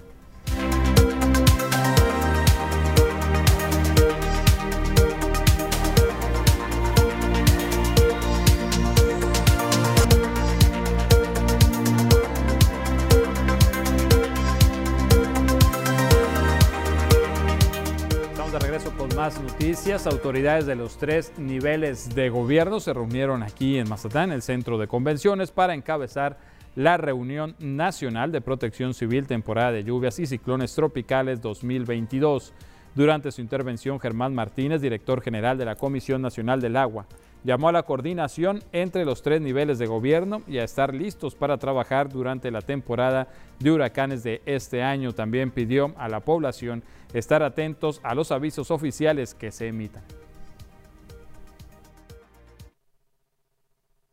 De 18.54 18.60
regreso 18.60 18.96
con 18.96 19.10
más 19.16 19.42
noticias. 19.42 20.06
Autoridades 20.06 20.68
de 20.68 20.76
los 20.76 20.98
tres 20.98 21.34
niveles 21.40 22.14
de 22.14 22.30
gobierno 22.30 22.80
se 22.80 22.94
reunieron 22.94 23.42
aquí 23.42 23.80
en 23.80 23.90
Mazatlán, 23.90 24.32
el 24.32 24.44
centro 24.44 24.78
de 24.78 24.88
convenciones, 24.88 25.50
para 25.50 25.74
encabezar 25.74 26.38
la 26.76 26.98
reunión 26.98 27.56
nacional 27.58 28.32
de 28.32 28.42
protección 28.42 28.94
civil 28.94 29.26
temporada 29.26 29.72
de 29.72 29.84
lluvias 29.84 30.20
y 30.20 30.28
ciclones 30.28 30.76
tropicales 30.76 31.42
2022. 31.42 32.54
Durante 32.96 33.32
su 33.32 33.42
intervención, 33.42 34.00
Germán 34.00 34.36
Martínez, 34.36 34.80
director 34.80 35.22
general 35.22 35.58
de 35.58 35.66
la 35.66 35.76
Comisión 35.76 36.22
Nacional 36.22 36.62
del 36.62 36.78
Agua, 36.78 37.08
llamó 37.44 37.70
a 37.70 37.72
la 37.72 37.84
coordinación 37.84 38.64
entre 38.72 39.04
los 39.04 39.24
tres 39.24 39.42
niveles 39.42 39.80
de 39.80 39.88
gobierno 39.88 40.44
y 40.48 40.60
a 40.60 40.64
estar 40.64 40.94
listos 40.94 41.34
para 41.34 41.58
trabajar 41.58 42.10
durante 42.10 42.52
la 42.52 42.62
temporada 42.62 43.28
de 43.60 43.72
huracanes 43.72 44.24
de 44.24 44.44
este 44.46 44.84
año. 44.84 45.12
También 45.12 45.50
pidió 45.50 45.94
a 45.98 46.08
la 46.08 46.20
población 46.20 46.84
estar 47.16 47.42
atentos 47.42 48.00
a 48.04 48.14
los 48.14 48.32
avisos 48.32 48.70
oficiales 48.70 49.34
que 49.34 49.52
se 49.52 49.68
emitan. 49.68 50.04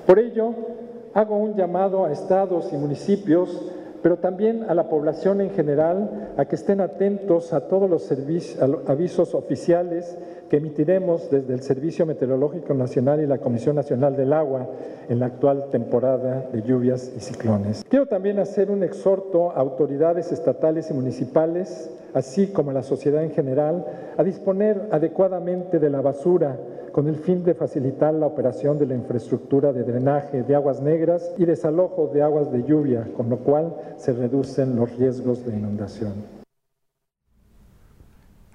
Por 0.07 0.19
ello, 0.19 0.55
hago 1.15 1.37
un 1.37 1.55
llamado 1.55 2.07
a 2.07 2.13
estados 2.13 2.73
y 2.73 2.77
municipios 2.77 3.51
pero 4.03 4.19
también 4.19 4.65
a 4.69 4.75
la 4.75 4.89
población 4.89 5.41
en 5.41 5.51
general 5.51 6.33
a 6.37 6.45
que 6.45 6.57
estén 6.57 6.81
atentos 6.81 7.53
a 7.53 7.69
todos 7.69 7.89
los 7.89 8.11
avisos 8.87 9.35
oficiales 9.35 10.17
que 10.51 10.57
emitiremos 10.57 11.31
desde 11.31 11.55
el 11.55 11.63
Servicio 11.63 12.05
Meteorológico 12.05 12.75
Nacional 12.75 13.23
y 13.23 13.27
la 13.27 13.39
Comisión 13.39 13.77
Nacional 13.77 14.17
del 14.17 14.33
Agua 14.33 14.69
en 15.09 15.21
la 15.21 15.27
actual 15.27 15.67
temporada 15.71 16.49
de 16.53 16.63
lluvias 16.63 17.13
y 17.17 17.21
ciclones. 17.21 17.85
Quiero 17.89 18.07
también 18.07 18.41
hacer 18.41 18.69
un 18.71 18.83
exhorto 18.83 19.53
a 19.53 19.61
autoridades 19.61 20.33
estatales 20.33 20.91
y 20.91 20.95
municipales, 20.95 21.89
así 22.15 22.49
como 22.49 22.71
a 22.71 22.75
la 22.75 22.83
sociedad 22.83 23.23
en 23.23 23.31
general, 23.31 23.87
a 24.19 24.25
disponer 24.25 24.89
adecuadamente 24.91 25.79
de 25.79 25.89
la 25.89 26.01
basura 26.01 26.59
con 26.91 27.07
el 27.07 27.15
fin 27.15 27.45
de 27.45 27.55
facilitar 27.55 28.13
la 28.13 28.27
operación 28.27 28.77
de 28.77 28.87
la 28.87 28.97
infraestructura 28.97 29.73
de 29.73 29.85
drenaje 29.85 30.43
de 30.43 30.57
aguas 30.57 30.83
negras 30.83 31.33
y 31.39 31.45
desalojo 31.45 32.11
de 32.13 32.23
aguas 32.23 32.51
de 32.51 32.65
lluvia, 32.65 33.07
con 33.17 33.31
lo 33.31 33.39
cual 33.39 33.73
se 33.97 34.13
reducen 34.13 34.75
los 34.75 34.97
riesgos 34.97 35.47
de 35.47 35.57
inundación. 35.57 36.40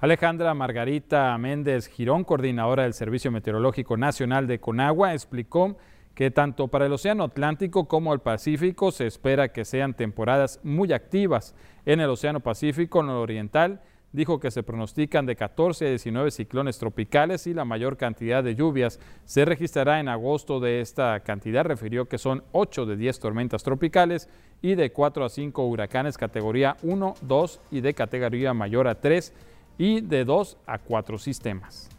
Alejandra 0.01 0.53
Margarita 0.53 1.37
Méndez 1.37 1.87
Girón, 1.87 2.25
coordinadora 2.25 2.83
del 2.83 2.93
Servicio 2.93 3.31
Meteorológico 3.31 3.95
Nacional 3.95 4.45
de 4.45 4.59
Conagua, 4.59 5.13
explicó 5.13 5.77
que 6.13 6.31
tanto 6.31 6.67
para 6.67 6.85
el 6.85 6.91
Océano 6.91 7.23
Atlántico 7.23 7.87
como 7.87 8.13
el 8.13 8.19
Pacífico 8.19 8.91
se 8.91 9.07
espera 9.07 9.53
que 9.53 9.63
sean 9.63 9.93
temporadas 9.93 10.59
muy 10.63 10.91
activas. 10.91 11.55
En 11.85 12.01
el 12.01 12.09
Océano 12.09 12.41
Pacífico 12.41 13.03
Nororiental 13.03 13.79
dijo 14.11 14.41
que 14.41 14.51
se 14.51 14.63
pronostican 14.63 15.25
de 15.25 15.37
14 15.37 15.85
a 15.85 15.89
19 15.89 16.29
ciclones 16.31 16.77
tropicales 16.77 17.47
y 17.47 17.53
la 17.53 17.63
mayor 17.63 17.95
cantidad 17.95 18.43
de 18.43 18.55
lluvias 18.55 18.99
se 19.23 19.45
registrará 19.45 20.01
en 20.01 20.09
agosto 20.09 20.59
de 20.59 20.81
esta 20.81 21.21
cantidad. 21.21 21.63
Refirió 21.63 22.09
que 22.09 22.17
son 22.17 22.43
8 22.51 22.85
de 22.85 22.97
10 22.97 23.19
tormentas 23.21 23.63
tropicales 23.63 24.27
y 24.61 24.75
de 24.75 24.91
4 24.91 25.23
a 25.23 25.29
5 25.29 25.65
huracanes 25.65 26.17
categoría 26.17 26.75
1, 26.83 27.15
2 27.21 27.61
y 27.71 27.79
de 27.79 27.93
categoría 27.93 28.53
mayor 28.53 28.89
a 28.89 28.99
3 28.99 29.33
y 29.77 30.01
de 30.01 30.25
2 30.25 30.57
a 30.65 30.79
4 30.79 31.17
sistemas. 31.17 31.89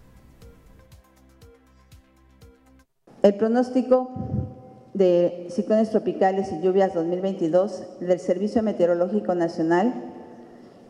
El 3.22 3.34
pronóstico 3.34 4.10
de 4.94 5.48
ciclones 5.50 5.90
tropicales 5.90 6.52
y 6.52 6.60
lluvias 6.60 6.94
2022 6.94 8.00
del 8.00 8.20
Servicio 8.20 8.62
Meteorológico 8.62 9.34
Nacional 9.34 9.92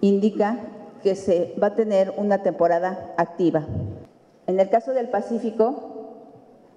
indica 0.00 0.58
que 1.02 1.16
se 1.16 1.54
va 1.60 1.68
a 1.68 1.74
tener 1.74 2.12
una 2.16 2.42
temporada 2.42 3.14
activa. 3.16 3.66
En 4.46 4.60
el 4.60 4.68
caso 4.68 4.92
del 4.92 5.08
Pacífico, 5.08 5.96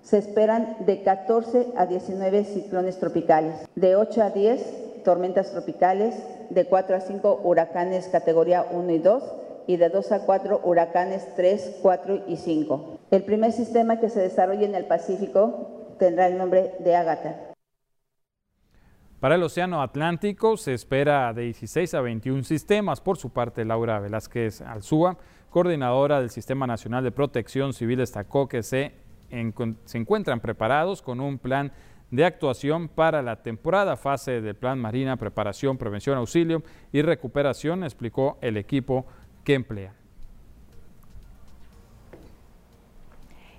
se 0.01 0.17
esperan 0.17 0.77
de 0.85 1.03
14 1.03 1.67
a 1.75 1.85
19 1.85 2.45
ciclones 2.45 2.97
tropicales, 2.97 3.67
de 3.75 3.95
8 3.95 4.23
a 4.23 4.29
10 4.31 5.03
tormentas 5.03 5.51
tropicales, 5.51 6.15
de 6.49 6.65
4 6.65 6.95
a 6.95 7.01
5 7.01 7.41
huracanes 7.43 8.07
categoría 8.07 8.65
1 8.71 8.91
y 8.91 8.99
2 8.99 9.23
y 9.69 9.77
de 9.77 9.89
2 9.89 10.11
a 10.13 10.25
4 10.25 10.61
huracanes 10.63 11.27
3, 11.35 11.77
4 11.83 12.23
y 12.27 12.37
5. 12.37 12.97
El 13.11 13.23
primer 13.23 13.51
sistema 13.51 13.99
que 13.99 14.09
se 14.09 14.19
desarrolle 14.19 14.65
en 14.65 14.73
el 14.73 14.85
Pacífico 14.85 15.93
tendrá 15.99 16.25
el 16.25 16.39
nombre 16.39 16.73
de 16.79 16.95
Agatha. 16.95 17.53
Para 19.19 19.35
el 19.35 19.43
Océano 19.43 19.83
Atlántico 19.83 20.57
se 20.57 20.73
espera 20.73 21.31
de 21.33 21.43
16 21.43 21.93
a 21.93 22.01
21 22.01 22.43
sistemas. 22.45 22.99
Por 22.99 23.17
su 23.17 23.29
parte, 23.29 23.63
Laura 23.63 23.99
Velázquez 23.99 24.61
Alzúa, 24.61 25.19
coordinadora 25.51 26.19
del 26.19 26.31
Sistema 26.31 26.65
Nacional 26.65 27.03
de 27.03 27.11
Protección 27.11 27.73
Civil, 27.73 27.99
destacó 27.99 28.47
que 28.47 28.63
se, 28.63 28.93
se 29.85 29.97
encuentran 29.99 30.39
preparados 30.39 31.03
con 31.03 31.19
un 31.19 31.37
plan 31.37 31.71
de 32.09 32.25
actuación 32.25 32.89
para 32.89 33.21
la 33.21 33.43
temporada 33.43 33.95
fase 33.97 34.41
del 34.41 34.55
Plan 34.55 34.79
Marina, 34.79 35.17
preparación, 35.17 35.77
prevención, 35.77 36.17
auxilio 36.17 36.63
y 36.91 37.03
recuperación, 37.03 37.83
explicó 37.83 38.39
el 38.41 38.57
equipo 38.57 39.05
que 39.49 39.55
emplea. 39.55 39.95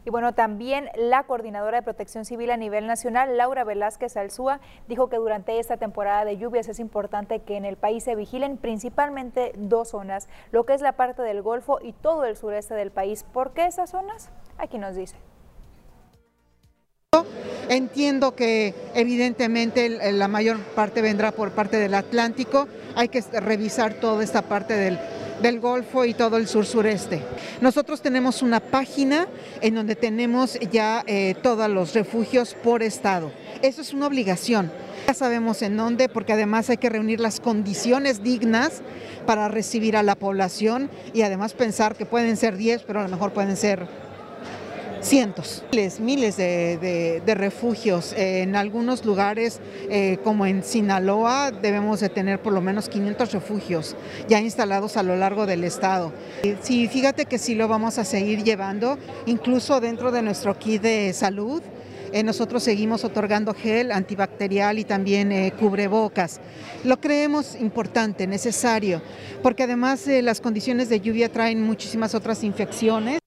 Y 0.04 0.10
bueno, 0.10 0.34
también 0.34 0.88
la 0.94 1.24
coordinadora 1.24 1.78
de 1.78 1.82
protección 1.82 2.24
civil 2.24 2.52
a 2.52 2.56
nivel 2.56 2.86
nacional, 2.86 3.36
Laura 3.36 3.64
Velázquez 3.64 4.16
Alzúa, 4.16 4.60
dijo 4.86 5.08
que 5.08 5.16
durante 5.16 5.58
esta 5.58 5.78
temporada 5.78 6.24
de 6.24 6.36
lluvias 6.36 6.68
es 6.68 6.78
importante 6.78 7.40
que 7.40 7.56
en 7.56 7.64
el 7.64 7.76
país 7.76 8.04
se 8.04 8.14
vigilen 8.14 8.56
principalmente 8.56 9.50
dos 9.56 9.88
zonas, 9.88 10.28
lo 10.52 10.64
que 10.64 10.74
es 10.74 10.80
la 10.80 10.92
parte 10.92 11.22
del 11.22 11.42
Golfo 11.42 11.80
y 11.82 11.92
todo 11.92 12.24
el 12.24 12.36
sureste 12.36 12.74
del 12.74 12.92
país. 12.92 13.24
¿Por 13.24 13.52
qué 13.52 13.66
esas 13.66 13.90
zonas? 13.90 14.30
Aquí 14.58 14.78
nos 14.78 14.94
dice. 14.94 15.16
Entiendo 17.68 18.36
que 18.36 18.74
evidentemente 18.94 20.12
la 20.12 20.28
mayor 20.28 20.60
parte 20.76 21.02
vendrá 21.02 21.32
por 21.32 21.50
parte 21.50 21.78
del 21.78 21.94
Atlántico. 21.94 22.68
Hay 22.94 23.08
que 23.08 23.22
revisar 23.40 23.94
toda 23.94 24.22
esta 24.24 24.42
parte 24.42 24.74
del, 24.74 24.98
del 25.42 25.60
Golfo 25.60 26.04
y 26.04 26.14
todo 26.14 26.36
el 26.36 26.46
sur 26.46 26.66
sureste. 26.66 27.22
Nosotros 27.60 28.02
tenemos 28.02 28.42
una 28.42 28.60
página 28.60 29.26
en 29.60 29.74
donde 29.74 29.96
tenemos 29.96 30.58
ya 30.70 31.02
eh, 31.06 31.34
todos 31.42 31.68
los 31.68 31.94
refugios 31.94 32.54
por 32.54 32.82
estado. 32.82 33.32
Eso 33.62 33.80
es 33.80 33.92
una 33.92 34.06
obligación. 34.06 34.70
Ya 35.06 35.14
sabemos 35.14 35.62
en 35.62 35.76
dónde, 35.76 36.08
porque 36.08 36.32
además 36.32 36.70
hay 36.70 36.76
que 36.76 36.88
reunir 36.88 37.20
las 37.20 37.40
condiciones 37.40 38.22
dignas 38.22 38.82
para 39.26 39.48
recibir 39.48 39.96
a 39.96 40.02
la 40.02 40.14
población 40.14 40.90
y 41.12 41.22
además 41.22 41.52
pensar 41.52 41.96
que 41.96 42.06
pueden 42.06 42.36
ser 42.36 42.56
10, 42.56 42.82
pero 42.82 43.00
a 43.00 43.02
lo 43.02 43.08
mejor 43.08 43.32
pueden 43.32 43.56
ser 43.56 43.86
cientos, 45.00 45.64
miles, 45.72 46.00
miles 46.00 46.36
de, 46.36 47.34
refugios. 47.34 48.12
en 48.16 48.56
algunos 48.56 49.04
lugares, 49.04 49.60
eh, 49.88 50.18
como 50.22 50.46
en 50.46 50.62
Sinaloa, 50.62 51.50
debemos 51.50 52.00
de 52.00 52.08
tener 52.08 52.40
por 52.40 52.52
lo 52.52 52.60
menos 52.60 52.88
500 52.88 53.32
refugios 53.32 53.96
ya 54.28 54.40
instalados 54.40 54.96
a 54.96 55.02
lo 55.02 55.16
largo 55.16 55.46
del 55.46 55.64
estado. 55.64 56.12
Sí, 56.62 56.88
fíjate 56.88 57.26
que 57.26 57.38
sí 57.38 57.54
lo 57.54 57.68
vamos 57.68 57.98
a 57.98 58.04
seguir 58.04 58.42
llevando, 58.42 58.98
incluso 59.26 59.80
dentro 59.80 60.12
de 60.12 60.22
nuestro 60.22 60.58
kit 60.58 60.82
de 60.82 61.12
salud. 61.12 61.62
Eh, 62.12 62.24
nosotros 62.24 62.64
seguimos 62.64 63.04
otorgando 63.04 63.54
gel 63.54 63.92
antibacterial 63.92 64.80
y 64.80 64.84
también 64.84 65.30
eh, 65.30 65.52
cubrebocas. 65.58 66.40
Lo 66.82 67.00
creemos 67.00 67.54
importante, 67.54 68.26
necesario, 68.26 69.00
porque 69.44 69.62
además 69.62 70.06
las 70.06 70.40
condiciones 70.40 70.88
de 70.88 71.00
lluvia 71.00 71.30
traen 71.30 71.62
muchísimas 71.62 72.16
otras 72.16 72.42
infecciones. 72.42 73.19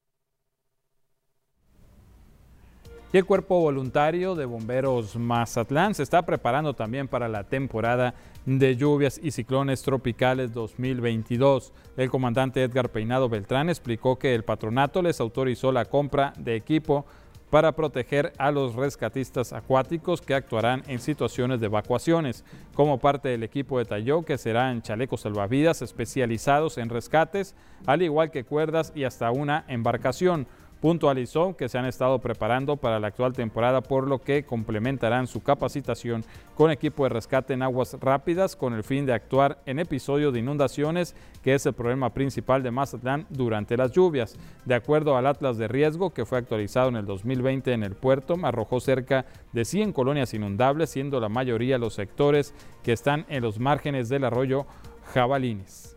Y 3.13 3.17
el 3.19 3.25
Cuerpo 3.25 3.59
Voluntario 3.59 4.33
de 4.33 4.45
Bomberos 4.45 5.15
Mazatlán 5.15 5.93
se 5.93 6.01
está 6.01 6.23
preparando 6.23 6.73
también 6.73 7.07
para 7.07 7.29
la 7.29 7.43
temporada 7.43 8.15
de 8.47 8.75
lluvias 8.75 9.19
y 9.21 9.29
ciclones 9.29 9.83
tropicales 9.83 10.51
2022. 10.51 11.73
El 11.95 12.09
comandante 12.09 12.63
Edgar 12.63 12.89
Peinado 12.89 13.29
Beltrán 13.29 13.69
explicó 13.69 14.17
que 14.17 14.33
el 14.33 14.43
patronato 14.43 15.03
les 15.03 15.19
autorizó 15.19 15.71
la 15.71 15.85
compra 15.85 16.33
de 16.39 16.55
equipo 16.55 17.05
para 17.51 17.73
proteger 17.73 18.33
a 18.39 18.49
los 18.49 18.73
rescatistas 18.73 19.53
acuáticos 19.53 20.23
que 20.23 20.33
actuarán 20.33 20.81
en 20.87 20.97
situaciones 20.97 21.59
de 21.59 21.67
evacuaciones. 21.67 22.43
Como 22.73 22.97
parte 22.97 23.29
del 23.29 23.43
equipo 23.43 23.77
detalló 23.77 24.23
que 24.23 24.39
serán 24.39 24.81
chalecos 24.81 25.21
salvavidas 25.21 25.83
especializados 25.83 26.79
en 26.79 26.89
rescates, 26.89 27.53
al 27.85 28.01
igual 28.01 28.31
que 28.31 28.43
cuerdas 28.43 28.91
y 28.95 29.03
hasta 29.03 29.29
una 29.29 29.65
embarcación. 29.67 30.47
Puntualizó 30.83 31.55
que 31.55 31.69
se 31.69 31.77
han 31.77 31.85
estado 31.85 32.19
preparando 32.19 32.75
para 32.75 32.99
la 32.99 33.07
actual 33.07 33.31
temporada, 33.31 33.79
por 33.79 34.05
lo 34.05 34.19
que 34.19 34.43
complementarán 34.43 35.27
su 35.27 35.41
capacitación 35.41 36.25
con 36.55 36.71
equipo 36.71 37.03
de 37.05 37.09
rescate 37.09 37.53
en 37.53 37.61
aguas 37.61 37.95
rápidas 38.01 38.57
con 38.57 38.73
el 38.73 38.83
fin 38.83 39.05
de 39.05 39.13
actuar 39.13 39.59
en 39.65 39.79
episodios 39.79 40.33
de 40.33 40.39
inundaciones, 40.39 41.15
que 41.41 41.53
es 41.53 41.65
el 41.65 41.71
problema 41.71 42.13
principal 42.13 42.63
de 42.63 42.71
Mazatlán 42.71 43.25
durante 43.29 43.77
las 43.77 43.93
lluvias. 43.93 44.35
De 44.65 44.75
acuerdo 44.75 45.15
al 45.15 45.25
Atlas 45.25 45.57
de 45.57 45.69
Riesgo, 45.69 46.13
que 46.13 46.25
fue 46.25 46.39
actualizado 46.39 46.89
en 46.89 46.97
el 46.97 47.05
2020 47.05 47.71
en 47.71 47.83
el 47.83 47.95
puerto, 47.95 48.35
arrojó 48.43 48.81
cerca 48.81 49.25
de 49.53 49.63
100 49.63 49.93
colonias 49.93 50.33
inundables, 50.33 50.89
siendo 50.89 51.21
la 51.21 51.29
mayoría 51.29 51.77
los 51.77 51.93
sectores 51.93 52.53
que 52.83 52.91
están 52.91 53.25
en 53.29 53.41
los 53.41 53.57
márgenes 53.57 54.09
del 54.09 54.25
arroyo 54.25 54.65
Jabalines. 55.13 55.92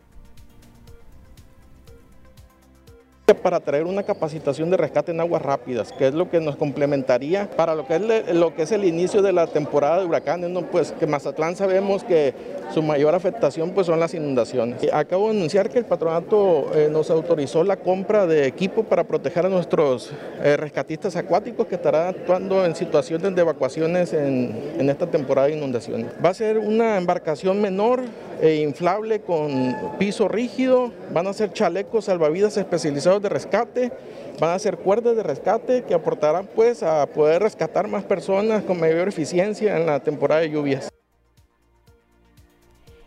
Para 3.35 3.59
traer 3.59 3.87
una 3.87 4.05
capacitación 4.05 4.71
de 4.71 4.77
rescate 4.77 5.11
en 5.11 5.19
aguas 5.19 5.43
rápidas, 5.43 5.91
que 5.91 6.07
es 6.07 6.15
lo 6.15 6.31
que 6.31 6.39
nos 6.39 6.55
complementaría 6.55 7.51
para 7.57 7.75
lo 7.75 7.85
que 7.85 7.97
es, 7.97 8.35
lo 8.37 8.55
que 8.55 8.63
es 8.63 8.71
el 8.71 8.85
inicio 8.85 9.21
de 9.21 9.33
la 9.33 9.49
temporada 9.49 9.99
de 9.99 10.07
huracanes, 10.07 10.49
pues 10.71 10.93
que 10.93 11.09
Mazatlán 11.09 11.57
sabemos 11.57 12.05
que 12.05 12.33
su 12.73 12.83
mayor 12.83 13.17
afectación 13.17 13.71
pues 13.71 13.89
son 13.89 13.99
las 13.99 14.15
inundaciones. 14.15 14.81
Acabo 14.93 15.25
de 15.25 15.37
anunciar 15.37 15.69
que 15.71 15.79
el 15.79 15.87
patronato 15.87 16.71
eh, 16.73 16.89
nos 16.89 17.11
autorizó 17.11 17.65
la 17.65 17.77
compra 17.77 18.29
de 18.29 18.47
equipo 18.47 18.85
para 18.85 19.03
proteger 19.03 19.47
a 19.47 19.49
nuestros 19.49 20.13
eh, 20.43 20.57
rescatistas 20.57 21.17
acuáticos 21.17 21.67
que 21.67 21.75
estarán 21.75 22.09
actuando 22.09 22.65
en 22.65 22.77
situaciones 22.77 23.35
de 23.35 23.41
evacuaciones 23.41 24.13
en, 24.13 24.57
en 24.79 24.89
esta 24.89 25.09
temporada 25.09 25.49
de 25.49 25.57
inundaciones. 25.57 26.07
Va 26.25 26.29
a 26.29 26.35
ser 26.35 26.59
una 26.59 26.97
embarcación 26.97 27.61
menor 27.61 28.03
e 28.41 28.57
inflable 28.57 29.21
con 29.21 29.75
piso 29.99 30.29
rígido, 30.29 30.93
van 31.13 31.27
a 31.27 31.33
ser 31.33 31.53
chalecos 31.53 32.05
salvavidas 32.05 32.57
especializados 32.57 33.16
de 33.21 33.29
rescate, 33.29 33.93
van 34.41 34.51
a 34.51 34.59
ser 34.59 34.79
cuerdas 34.79 35.17
de 35.17 35.23
rescate 35.23 35.83
que 35.83 35.95
aportarán 35.95 36.49
pues 36.55 36.83
a 36.83 37.07
poder 37.07 37.43
rescatar 37.43 37.89
más 37.89 38.05
personas 38.05 38.63
con 38.65 38.79
mayor 38.79 39.09
eficiencia 39.09 39.77
en 39.77 39.87
la 39.87 40.01
temporada 40.01 40.41
de 40.41 40.51
lluvias. 40.51 40.89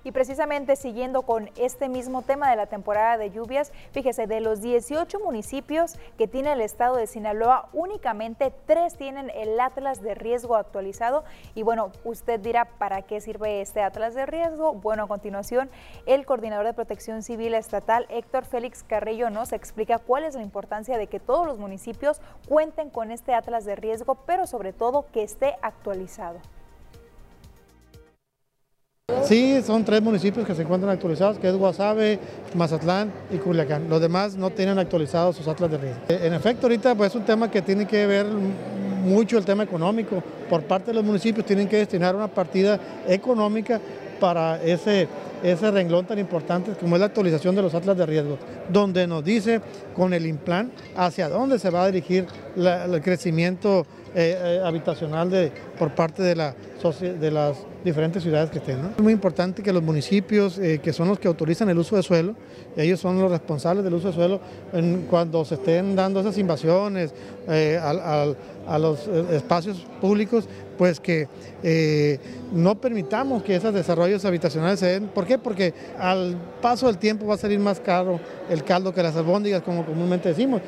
Y 0.03 0.11
precisamente 0.11 0.75
siguiendo 0.75 1.23
con 1.23 1.49
este 1.57 1.89
mismo 1.89 2.21
tema 2.21 2.49
de 2.49 2.55
la 2.55 2.67
temporada 2.67 3.17
de 3.17 3.31
lluvias, 3.31 3.71
fíjese, 3.91 4.27
de 4.27 4.39
los 4.39 4.61
18 4.61 5.19
municipios 5.19 5.97
que 6.17 6.27
tiene 6.27 6.53
el 6.53 6.61
estado 6.61 6.95
de 6.95 7.07
Sinaloa, 7.07 7.69
únicamente 7.73 8.53
tres 8.65 8.95
tienen 8.95 9.29
el 9.31 9.59
Atlas 9.59 10.01
de 10.01 10.15
riesgo 10.15 10.55
actualizado. 10.55 11.23
Y 11.55 11.63
bueno, 11.63 11.91
usted 12.03 12.39
dirá, 12.39 12.65
¿para 12.65 13.01
qué 13.01 13.21
sirve 13.21 13.61
este 13.61 13.81
Atlas 13.81 14.15
de 14.15 14.25
riesgo? 14.25 14.73
Bueno, 14.73 15.03
a 15.03 15.07
continuación, 15.07 15.69
el 16.05 16.25
coordinador 16.25 16.65
de 16.65 16.73
protección 16.73 17.23
civil 17.23 17.53
estatal, 17.53 18.05
Héctor 18.09 18.45
Félix 18.45 18.83
Carrillo, 18.83 19.29
nos 19.29 19.53
explica 19.53 19.99
cuál 19.99 20.23
es 20.23 20.35
la 20.35 20.41
importancia 20.41 20.97
de 20.97 21.07
que 21.07 21.19
todos 21.19 21.45
los 21.45 21.59
municipios 21.59 22.21
cuenten 22.47 22.89
con 22.89 23.11
este 23.11 23.33
Atlas 23.33 23.65
de 23.65 23.75
riesgo, 23.75 24.15
pero 24.25 24.47
sobre 24.47 24.73
todo 24.73 25.05
que 25.11 25.23
esté 25.23 25.57
actualizado. 25.61 26.39
Sí, 29.23 29.61
son 29.65 29.83
tres 29.83 30.01
municipios 30.01 30.45
que 30.45 30.55
se 30.55 30.63
encuentran 30.63 30.91
actualizados, 30.91 31.37
que 31.37 31.47
es 31.47 31.55
Guasave, 31.55 32.19
Mazatlán 32.55 33.11
y 33.31 33.37
Culiacán. 33.37 33.89
Los 33.89 34.01
demás 34.01 34.35
no 34.35 34.49
tienen 34.49 34.79
actualizados 34.79 35.35
sus 35.35 35.47
atlas 35.47 35.69
de 35.71 35.77
riesgo. 35.77 36.01
En 36.09 36.33
efecto, 36.33 36.67
ahorita 36.67 36.95
pues, 36.95 37.11
es 37.11 37.15
un 37.15 37.25
tema 37.25 37.51
que 37.51 37.61
tiene 37.61 37.85
que 37.85 38.07
ver 38.07 38.25
mucho 38.25 39.37
el 39.37 39.45
tema 39.45 39.63
económico. 39.63 40.23
Por 40.49 40.63
parte 40.63 40.87
de 40.87 40.95
los 40.95 41.03
municipios 41.03 41.45
tienen 41.45 41.67
que 41.67 41.77
destinar 41.77 42.15
una 42.15 42.27
partida 42.27 42.79
económica 43.07 43.79
para 44.19 44.61
ese, 44.61 45.07
ese 45.43 45.71
renglón 45.71 46.05
tan 46.05 46.19
importante 46.19 46.71
como 46.79 46.95
es 46.95 46.99
la 46.99 47.05
actualización 47.05 47.55
de 47.55 47.61
los 47.61 47.73
atlas 47.73 47.97
de 47.97 48.05
riesgo, 48.05 48.37
donde 48.69 49.07
nos 49.07 49.23
dice 49.23 49.61
con 49.95 50.13
el 50.13 50.25
implant 50.25 50.73
hacia 50.95 51.29
dónde 51.29 51.57
se 51.59 51.69
va 51.69 51.83
a 51.83 51.91
dirigir 51.91 52.25
el 52.55 53.01
crecimiento 53.01 53.85
eh, 54.15 54.37
eh, 54.41 54.61
habitacional 54.63 55.29
de, 55.29 55.51
por 55.77 55.93
parte 55.93 56.23
de, 56.23 56.35
la, 56.35 56.55
de 57.19 57.31
las 57.31 57.57
diferentes 57.83 58.23
ciudades 58.23 58.49
que 58.49 58.57
estén. 58.57 58.79
Es 58.97 59.03
muy 59.03 59.13
importante 59.13 59.61
que 59.61 59.71
los 59.71 59.83
municipios, 59.83 60.57
eh, 60.57 60.79
que 60.81 60.93
son 60.93 61.09
los 61.09 61.19
que 61.19 61.27
autorizan 61.27 61.69
el 61.69 61.77
uso 61.77 61.95
de 61.95 62.01
suelo, 62.01 62.35
ellos 62.75 62.99
son 62.99 63.19
los 63.19 63.29
responsables 63.29 63.83
del 63.83 63.93
uso 63.93 64.07
de 64.07 64.13
suelo, 64.13 64.39
cuando 65.09 65.45
se 65.45 65.55
estén 65.55 65.95
dando 65.95 66.21
esas 66.21 66.37
invasiones 66.37 67.13
a 67.47 68.77
los 68.79 69.07
espacios 69.07 69.85
públicos, 69.99 70.45
pues 70.77 70.99
que 70.99 71.27
no 72.53 72.79
permitamos 72.79 73.43
que 73.43 73.55
esos 73.55 73.73
desarrollos 73.73 74.23
habitacionales 74.25 74.79
se 74.79 74.85
den. 74.87 75.07
¿Por 75.07 75.25
qué? 75.25 75.37
Porque 75.37 75.73
al 75.99 76.35
paso 76.61 76.87
del 76.87 76.97
tiempo 76.97 77.25
va 77.25 77.35
a 77.35 77.37
salir 77.37 77.59
más 77.59 77.79
caro 77.79 78.19
el 78.49 78.63
caldo 78.63 78.93
que 78.93 79.03
las 79.03 79.15
albóndigas, 79.15 79.61
como 79.61 79.85
comúnmente 79.85 80.29
decimos. 80.29 80.61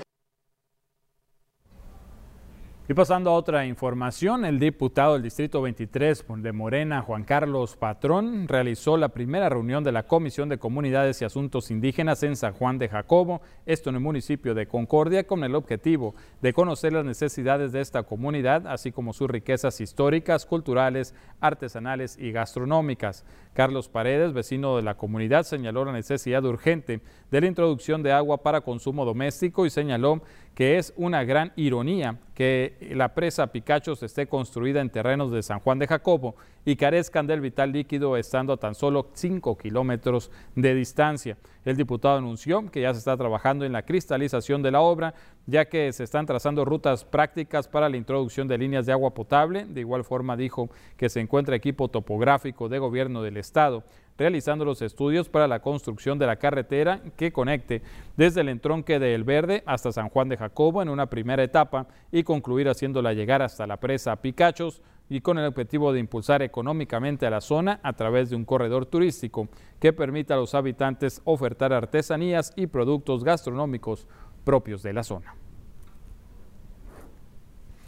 Y 2.92 2.94
pasando 2.94 3.30
a 3.30 3.36
otra 3.36 3.66
información, 3.66 4.44
el 4.44 4.60
diputado 4.60 5.14
del 5.14 5.24
Distrito 5.24 5.62
23 5.62 6.26
de 6.40 6.52
Morena, 6.52 7.02
Juan 7.02 7.24
Carlos 7.24 7.78
Patrón, 7.78 8.50
realizó 8.50 8.98
la 8.98 9.08
primera 9.08 9.48
reunión 9.48 9.86
de 9.86 9.94
la 9.94 10.04
Comisión 10.04 10.50
de 10.50 10.58
Comunidades 10.58 11.22
y 11.22 11.24
Asuntos 11.24 11.72
Indígenas 11.72 12.22
en 12.24 12.36
San 12.36 12.52
Juan 12.52 12.80
de 12.80 12.90
Jacobo, 12.90 13.40
esto 13.66 13.92
en 13.92 13.96
el 13.96 14.02
municipio 14.02 14.54
de 14.54 14.68
Concordia, 14.68 15.26
con 15.26 15.46
el 15.46 15.56
objetivo 15.56 16.16
de 16.42 16.52
conocer 16.52 16.92
las 16.92 17.06
necesidades 17.06 17.72
de 17.72 17.80
esta 17.80 18.04
comunidad, 18.04 18.68
así 18.68 18.92
como 18.92 19.14
sus 19.14 19.30
riquezas 19.30 19.80
históricas, 19.80 20.46
culturales, 20.46 21.16
artesanales 21.40 22.18
y 22.20 22.34
gastronómicas. 22.34 23.24
Carlos 23.54 23.88
Paredes, 23.88 24.34
vecino 24.34 24.76
de 24.76 24.84
la 24.84 24.96
comunidad, 24.96 25.44
señaló 25.44 25.86
la 25.86 25.94
necesidad 25.94 26.44
urgente 26.44 27.00
de 27.32 27.40
la 27.40 27.48
introducción 27.48 28.04
de 28.04 28.12
agua 28.12 28.44
para 28.44 28.60
consumo 28.60 29.06
doméstico 29.06 29.66
y 29.66 29.70
señaló 29.70 30.22
que 30.56 30.78
es 30.78 30.94
una 30.98 31.24
gran 31.24 31.54
ironía 31.56 32.20
que 32.36 32.92
la 32.96 33.14
presa 33.14 33.48
Picachos 33.48 34.04
esté 34.04 34.28
construida 34.28 34.82
en 34.82 34.90
terrenos 34.90 35.32
de 35.32 35.44
San 35.44 35.60
Juan 35.60 35.80
de 35.80 35.88
Jacobo 35.88 36.36
y 36.66 36.76
carezcan 36.76 37.28
del 37.28 37.42
vital 37.42 37.72
líquido 37.72 38.18
estando 38.18 38.54
a 38.54 38.58
tan 38.58 38.76
solo 38.76 39.10
5 39.14 39.58
kilómetros 39.58 40.32
de 40.56 40.76
distancia. 40.76 41.38
El 41.66 41.78
diputado 41.78 42.18
anunció 42.18 42.70
que 42.70 42.82
ya 42.82 42.94
se 42.94 43.00
está 43.00 43.16
trabajando 43.16 43.66
en 43.66 43.72
la 43.72 43.84
cristalización 43.84 44.62
de 44.62 44.72
la 44.72 44.82
obra, 44.82 45.14
ya 45.46 45.66
que 45.66 45.92
se 45.94 46.04
están 46.04 46.26
trazando 46.26 46.66
rutas 46.66 47.06
prácticas 47.06 47.68
para 47.68 47.90
la 47.90 47.98
introducción 47.98 48.48
de 48.48 48.58
líneas 48.58 48.86
de 48.86 48.92
agua 48.92 49.14
potable. 49.14 49.66
De 49.66 49.82
igual 49.82 50.04
forma 50.04 50.36
dijo 50.36 50.70
que 50.98 51.10
se 51.10 51.20
encuentra 51.20 51.56
equipo 51.56 51.88
topográfico 51.88 52.70
de 52.70 52.80
gobierno 52.80 53.22
del 53.22 53.38
estado 53.38 53.84
realizando 54.22 54.64
los 54.66 54.84
estudios 54.84 55.30
para 55.30 55.48
la 55.48 55.62
construcción 55.62 56.20
de 56.20 56.28
la 56.28 56.36
carretera 56.36 57.02
que 57.18 57.34
conecte 57.34 57.82
desde 58.18 58.42
el 58.42 58.50
entronque 58.50 59.00
de 59.00 59.16
El 59.16 59.24
Verde 59.24 59.64
hasta 59.66 59.92
San 59.92 60.10
Juan 60.10 60.30
de 60.30 60.38
Jacobo 60.38 60.84
en 60.84 60.90
una 60.90 61.08
primera 61.08 61.44
etapa 61.44 61.88
y 62.12 62.22
concluir 62.22 62.70
haciéndola 62.70 63.14
llegar 63.14 63.42
hasta 63.42 63.66
la 63.66 63.78
presa 63.78 64.16
Picachos 64.18 64.84
y 65.10 65.22
con 65.22 65.40
el 65.40 65.48
objetivo 65.48 65.92
de 65.92 66.00
impulsar 66.00 66.44
económicamente 66.44 67.26
a 67.26 67.32
la 67.32 67.42
zona 67.42 67.80
a 67.82 67.94
través 67.94 68.30
de 68.30 68.36
un 68.36 68.46
corredor 68.46 68.86
turístico 68.86 69.48
que 69.80 69.92
permita 69.92 70.36
a 70.36 70.38
los 70.38 70.54
habitantes 70.54 71.20
ofertar 71.26 71.74
artesanías 71.74 72.54
y 72.56 72.68
productos 72.68 73.24
gastronómicos 73.24 74.08
propios 74.44 74.84
de 74.84 74.94
la 74.94 75.02
zona. 75.02 75.34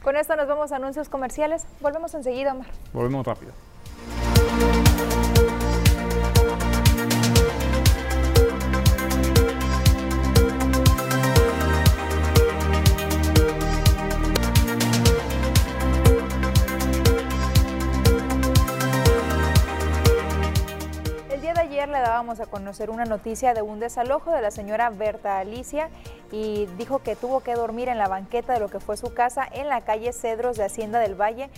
Con 0.02 0.18
esto 0.18 0.36
nos 0.36 0.48
vamos 0.48 0.72
a 0.72 0.78
anuncios 0.78 1.10
comerciales. 1.10 1.68
Volvemos 1.80 2.16
enseguida, 2.16 2.54
Omar. 2.54 2.68
Volvemos 2.92 3.24
rápido. 3.24 3.54
Le 21.90 22.00
dábamos 22.00 22.40
a 22.40 22.46
conocer 22.46 22.90
una 22.90 23.06
noticia 23.06 23.54
de 23.54 23.62
un 23.62 23.80
desalojo 23.80 24.32
de 24.32 24.42
la 24.42 24.52
señora 24.52 24.90
Berta 24.90 25.40
Alicia 25.40 25.90
y 26.32 26.66
dijo 26.78 27.00
que 27.00 27.16
tuvo 27.16 27.42
que 27.42 27.56
dormir 27.56 27.90
en 27.90 27.98
la 27.98 28.08
banqueta 28.08 28.54
de 28.54 28.60
lo 28.60 28.70
que 28.70 28.80
fue 28.80 28.98
su 28.98 29.14
casa 29.14 29.48
en 29.52 29.68
la 29.68 29.82
calle 29.82 30.14
Cedros 30.14 30.58
de 30.58 30.66
Hacienda 30.66 31.00
del 31.00 31.20
Valle 31.20 31.50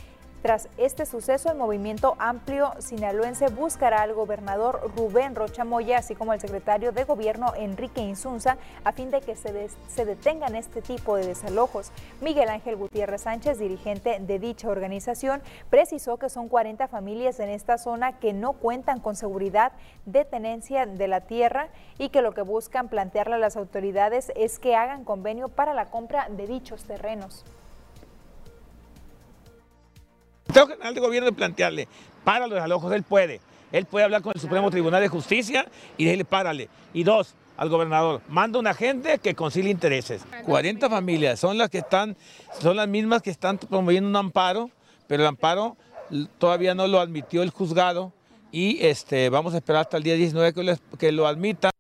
Tras 0.46 0.70
este 0.78 1.08
suceso, 1.08 1.50
el 1.50 1.58
movimiento 1.58 2.16
amplio 2.20 2.72
sinaloense 2.78 3.48
buscará 3.48 4.04
al 4.04 4.14
gobernador 4.14 4.92
Rubén 4.96 5.34
Rocha 5.34 5.64
Moya, 5.64 5.98
así 5.98 6.14
como 6.14 6.34
al 6.34 6.40
secretario 6.40 6.92
de 6.92 7.04
gobierno 7.04 7.54
Enrique 7.56 8.02
Insunza, 8.02 8.58
a 8.84 8.92
fin 8.92 9.10
de 9.10 9.22
que 9.22 9.36
se, 9.36 9.70
se 9.88 10.06
detengan 10.06 10.56
este 10.56 10.84
tipo 10.84 11.16
de 11.16 11.26
desalojos. 11.26 11.92
Miguel 12.22 12.50
Ángel 12.50 12.76
Gutiérrez 12.76 13.24
Sánchez, 13.24 13.58
dirigente 13.58 14.20
de 14.20 14.38
dicha 14.38 14.70
organización, 14.70 15.42
precisó 15.72 16.18
que 16.18 16.30
son 16.30 16.48
40 16.48 16.90
familias 16.90 17.40
en 17.40 17.50
esta 17.50 17.80
zona 17.80 18.20
que 18.20 18.32
no 18.32 18.54
cuentan 18.54 19.00
con 19.00 19.16
seguridad 19.16 19.72
de 20.06 20.26
tenencia 20.26 20.86
de 20.86 21.08
la 21.08 21.22
tierra 21.22 21.70
y 21.98 22.10
que 22.10 22.22
lo 22.22 22.36
que 22.36 22.44
buscan 22.44 22.88
plantearle 22.88 23.34
a 23.34 23.40
las 23.40 23.58
autoridades 23.58 24.32
es 24.36 24.60
que 24.60 24.76
hagan 24.76 25.06
convenio 25.06 25.50
para 25.50 25.74
la 25.74 25.90
compra 25.90 26.28
de 26.30 26.46
dichos 26.46 26.84
terrenos. 26.84 27.44
Tengo 30.56 30.68
General 30.68 30.94
de 30.96 31.02
Gobierno 31.02 31.34
plantearle, 31.34 31.86
para 32.24 32.48
los 32.48 32.58
alojos, 32.58 32.94
él 32.94 33.04
puede. 33.04 33.42
Él 33.74 33.86
puede 33.86 34.06
hablar 34.06 34.22
con 34.22 34.32
el 34.34 34.40
Supremo 34.40 34.72
Tribunal 34.72 35.02
de 35.02 35.10
Justicia 35.10 35.66
y 35.98 36.06
decirle, 36.06 36.24
párale. 36.24 36.70
Y 36.94 37.04
dos, 37.04 37.36
al 37.58 37.68
gobernador, 37.68 38.22
manda 38.30 38.58
un 38.58 38.66
agente 38.66 39.20
que 39.20 39.36
concilie 39.36 39.70
intereses. 39.70 40.24
40 40.46 40.90
familias 40.90 41.42
son 41.42 41.58
las 41.58 41.70
que 41.70 41.80
están, 41.80 42.16
son 42.62 42.78
las 42.78 42.88
mismas 42.88 43.22
que 43.22 43.32
están 43.32 43.58
promoviendo 43.58 44.10
un 44.10 44.16
amparo, 44.16 44.70
pero 45.08 45.24
el 45.24 45.28
amparo 45.28 45.76
todavía 46.38 46.74
no 46.74 46.88
lo 46.88 47.02
admitió 47.02 47.44
el 47.44 47.50
juzgado 47.50 48.14
y 48.54 48.82
este, 48.86 49.30
vamos 49.30 49.56
a 49.56 49.58
esperar 49.58 49.82
hasta 49.82 49.98
el 49.98 50.04
día 50.04 50.16
19 50.16 50.54
que 50.54 50.78
que 50.98 51.12
lo 51.12 51.28
admita. 51.28 51.75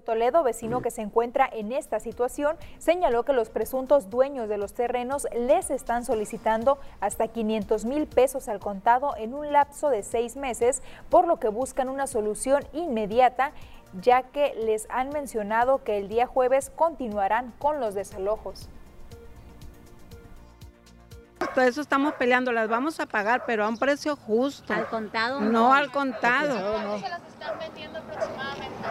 Toledo, 0.00 0.42
vecino 0.42 0.82
que 0.82 0.90
se 0.90 1.02
encuentra 1.02 1.48
en 1.52 1.72
esta 1.72 2.00
situación, 2.00 2.56
señaló 2.78 3.24
que 3.24 3.32
los 3.32 3.50
presuntos 3.50 4.10
dueños 4.10 4.48
de 4.48 4.58
los 4.58 4.72
terrenos 4.72 5.26
les 5.34 5.70
están 5.70 6.04
solicitando 6.04 6.78
hasta 7.00 7.28
500 7.28 7.84
mil 7.84 8.06
pesos 8.06 8.48
al 8.48 8.60
contado 8.60 9.14
en 9.16 9.34
un 9.34 9.52
lapso 9.52 9.90
de 9.90 10.02
seis 10.02 10.36
meses, 10.36 10.82
por 11.08 11.26
lo 11.26 11.38
que 11.38 11.48
buscan 11.48 11.88
una 11.88 12.06
solución 12.06 12.64
inmediata, 12.72 13.52
ya 14.00 14.22
que 14.22 14.54
les 14.54 14.86
han 14.90 15.10
mencionado 15.10 15.82
que 15.82 15.98
el 15.98 16.08
día 16.08 16.26
jueves 16.26 16.70
continuarán 16.70 17.52
con 17.58 17.80
los 17.80 17.94
desalojos. 17.94 18.68
Todo 21.54 21.64
eso 21.64 21.80
estamos 21.80 22.14
peleando, 22.14 22.52
las 22.52 22.68
vamos 22.68 23.00
a 23.00 23.06
pagar, 23.06 23.44
pero 23.46 23.64
a 23.64 23.68
un 23.68 23.78
precio 23.78 24.14
justo. 24.14 24.72
¿Al 24.72 24.86
contado? 24.88 25.40
No, 25.40 25.72
al 25.72 25.90
contado. 25.90 27.00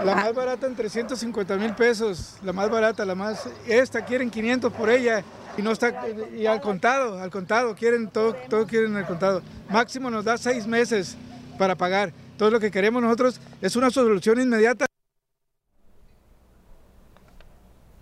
La 0.03 0.15
más 0.15 0.33
barata 0.33 0.65
en 0.65 0.75
350 0.75 1.55
mil 1.57 1.73
pesos, 1.75 2.37
la 2.43 2.51
más 2.51 2.69
barata, 2.69 3.05
la 3.05 3.15
más... 3.15 3.47
Esta 3.67 4.03
quieren 4.03 4.29
500 4.31 4.73
por 4.73 4.89
ella 4.89 5.23
y 5.57 5.61
no 5.61 5.71
está... 5.71 5.93
Y 6.35 6.47
al 6.47 6.59
contado, 6.59 7.21
al 7.21 7.29
contado, 7.29 7.75
quieren 7.75 8.09
todo, 8.09 8.33
todo 8.49 8.65
quieren 8.65 8.97
al 8.97 9.05
contado. 9.05 9.41
Máximo 9.69 10.09
nos 10.09 10.25
da 10.25 10.37
seis 10.37 10.65
meses 10.65 11.15
para 11.57 11.75
pagar. 11.75 12.11
Todo 12.37 12.49
lo 12.49 12.59
que 12.59 12.71
queremos 12.71 13.01
nosotros 13.01 13.39
es 13.61 13.75
una 13.75 13.91
solución 13.91 14.41
inmediata. 14.41 14.88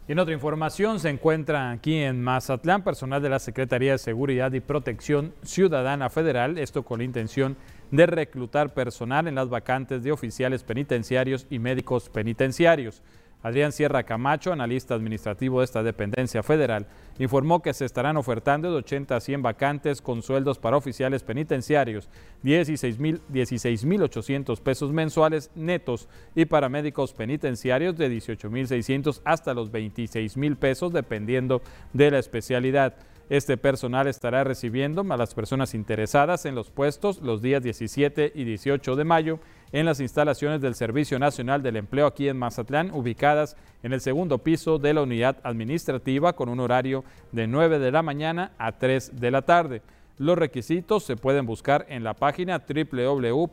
Y 0.07 0.13
en 0.13 0.19
otra 0.19 0.33
información 0.33 1.01
se 1.01 1.09
encuentra 1.09 1.69
aquí 1.69 1.95
en 1.95 2.23
Mazatlán 2.23 2.81
personal 2.81 3.21
de 3.21 3.27
la 3.27 3.39
Secretaría 3.39 3.91
de 3.91 3.97
Seguridad 3.97 4.53
y 4.53 4.61
Protección 4.61 5.33
Ciudadana 5.43 6.09
Federal, 6.09 6.57
esto 6.57 6.83
con 6.83 6.99
la 6.99 7.03
intención 7.03 7.57
de 7.91 8.05
reclutar 8.05 8.73
personal 8.73 9.27
en 9.27 9.35
las 9.35 9.49
vacantes 9.49 10.03
de 10.03 10.13
oficiales 10.13 10.63
penitenciarios 10.63 11.45
y 11.49 11.59
médicos 11.59 12.07
penitenciarios. 12.07 13.03
Adrián 13.43 13.71
Sierra 13.71 14.01
Camacho, 14.03 14.51
analista 14.51 14.95
administrativo 14.95 15.59
de 15.59 15.65
esta 15.65 15.83
dependencia 15.83 16.41
federal, 16.43 16.87
informó 17.19 17.61
que 17.61 17.73
se 17.73 17.85
estarán 17.85 18.17
ofertando 18.17 18.71
de 18.71 18.77
80 18.77 19.15
a 19.15 19.19
100 19.19 19.43
vacantes 19.43 20.01
con 20.01 20.23
sueldos 20.23 20.59
para 20.59 20.77
oficiales 20.77 21.23
penitenciarios, 21.23 22.09
16.800 22.43 24.61
pesos 24.61 24.91
mensuales 24.91 25.51
netos 25.55 26.09
y 26.35 26.45
para 26.45 26.69
médicos 26.69 27.13
penitenciarios 27.13 27.95
de 27.95 28.11
18.600 28.11 29.21
hasta 29.23 29.53
los 29.53 29.71
26.000 29.71 30.57
pesos 30.57 30.91
dependiendo 30.91 31.61
de 31.93 32.11
la 32.11 32.19
especialidad. 32.19 32.95
Este 33.29 33.57
personal 33.57 34.07
estará 34.07 34.45
recibiendo 34.45 35.05
a 35.09 35.17
las 35.17 35.33
personas 35.33 35.73
interesadas 35.73 36.45
en 36.45 36.55
los 36.55 36.71
puestos 36.71 37.21
los 37.21 37.41
días 37.41 37.61
17 37.61 38.31
y 38.33 38.45
18 38.45 38.95
de 38.95 39.03
mayo 39.03 39.39
en 39.73 39.85
las 39.85 39.99
instalaciones 39.99 40.61
del 40.61 40.75
Servicio 40.75 41.19
Nacional 41.19 41.61
del 41.61 41.75
Empleo 41.75 42.07
aquí 42.07 42.29
en 42.29 42.37
Mazatlán, 42.37 42.91
ubicadas 42.93 43.57
en 43.83 43.91
el 43.91 43.99
segundo 43.99 44.37
piso 44.37 44.79
de 44.79 44.93
la 44.93 45.01
unidad 45.01 45.37
administrativa 45.43 46.33
con 46.33 46.47
un 46.47 46.61
horario 46.61 47.03
de 47.33 47.47
9 47.47 47.79
de 47.79 47.91
la 47.91 48.01
mañana 48.01 48.53
a 48.57 48.77
3 48.77 49.19
de 49.19 49.31
la 49.31 49.41
tarde. 49.41 49.81
Los 50.17 50.37
requisitos 50.37 51.03
se 51.03 51.17
pueden 51.17 51.45
buscar 51.45 51.85
en 51.89 52.05
la 52.05 52.13
página 52.13 52.63
www.gov.mx. 52.65 53.47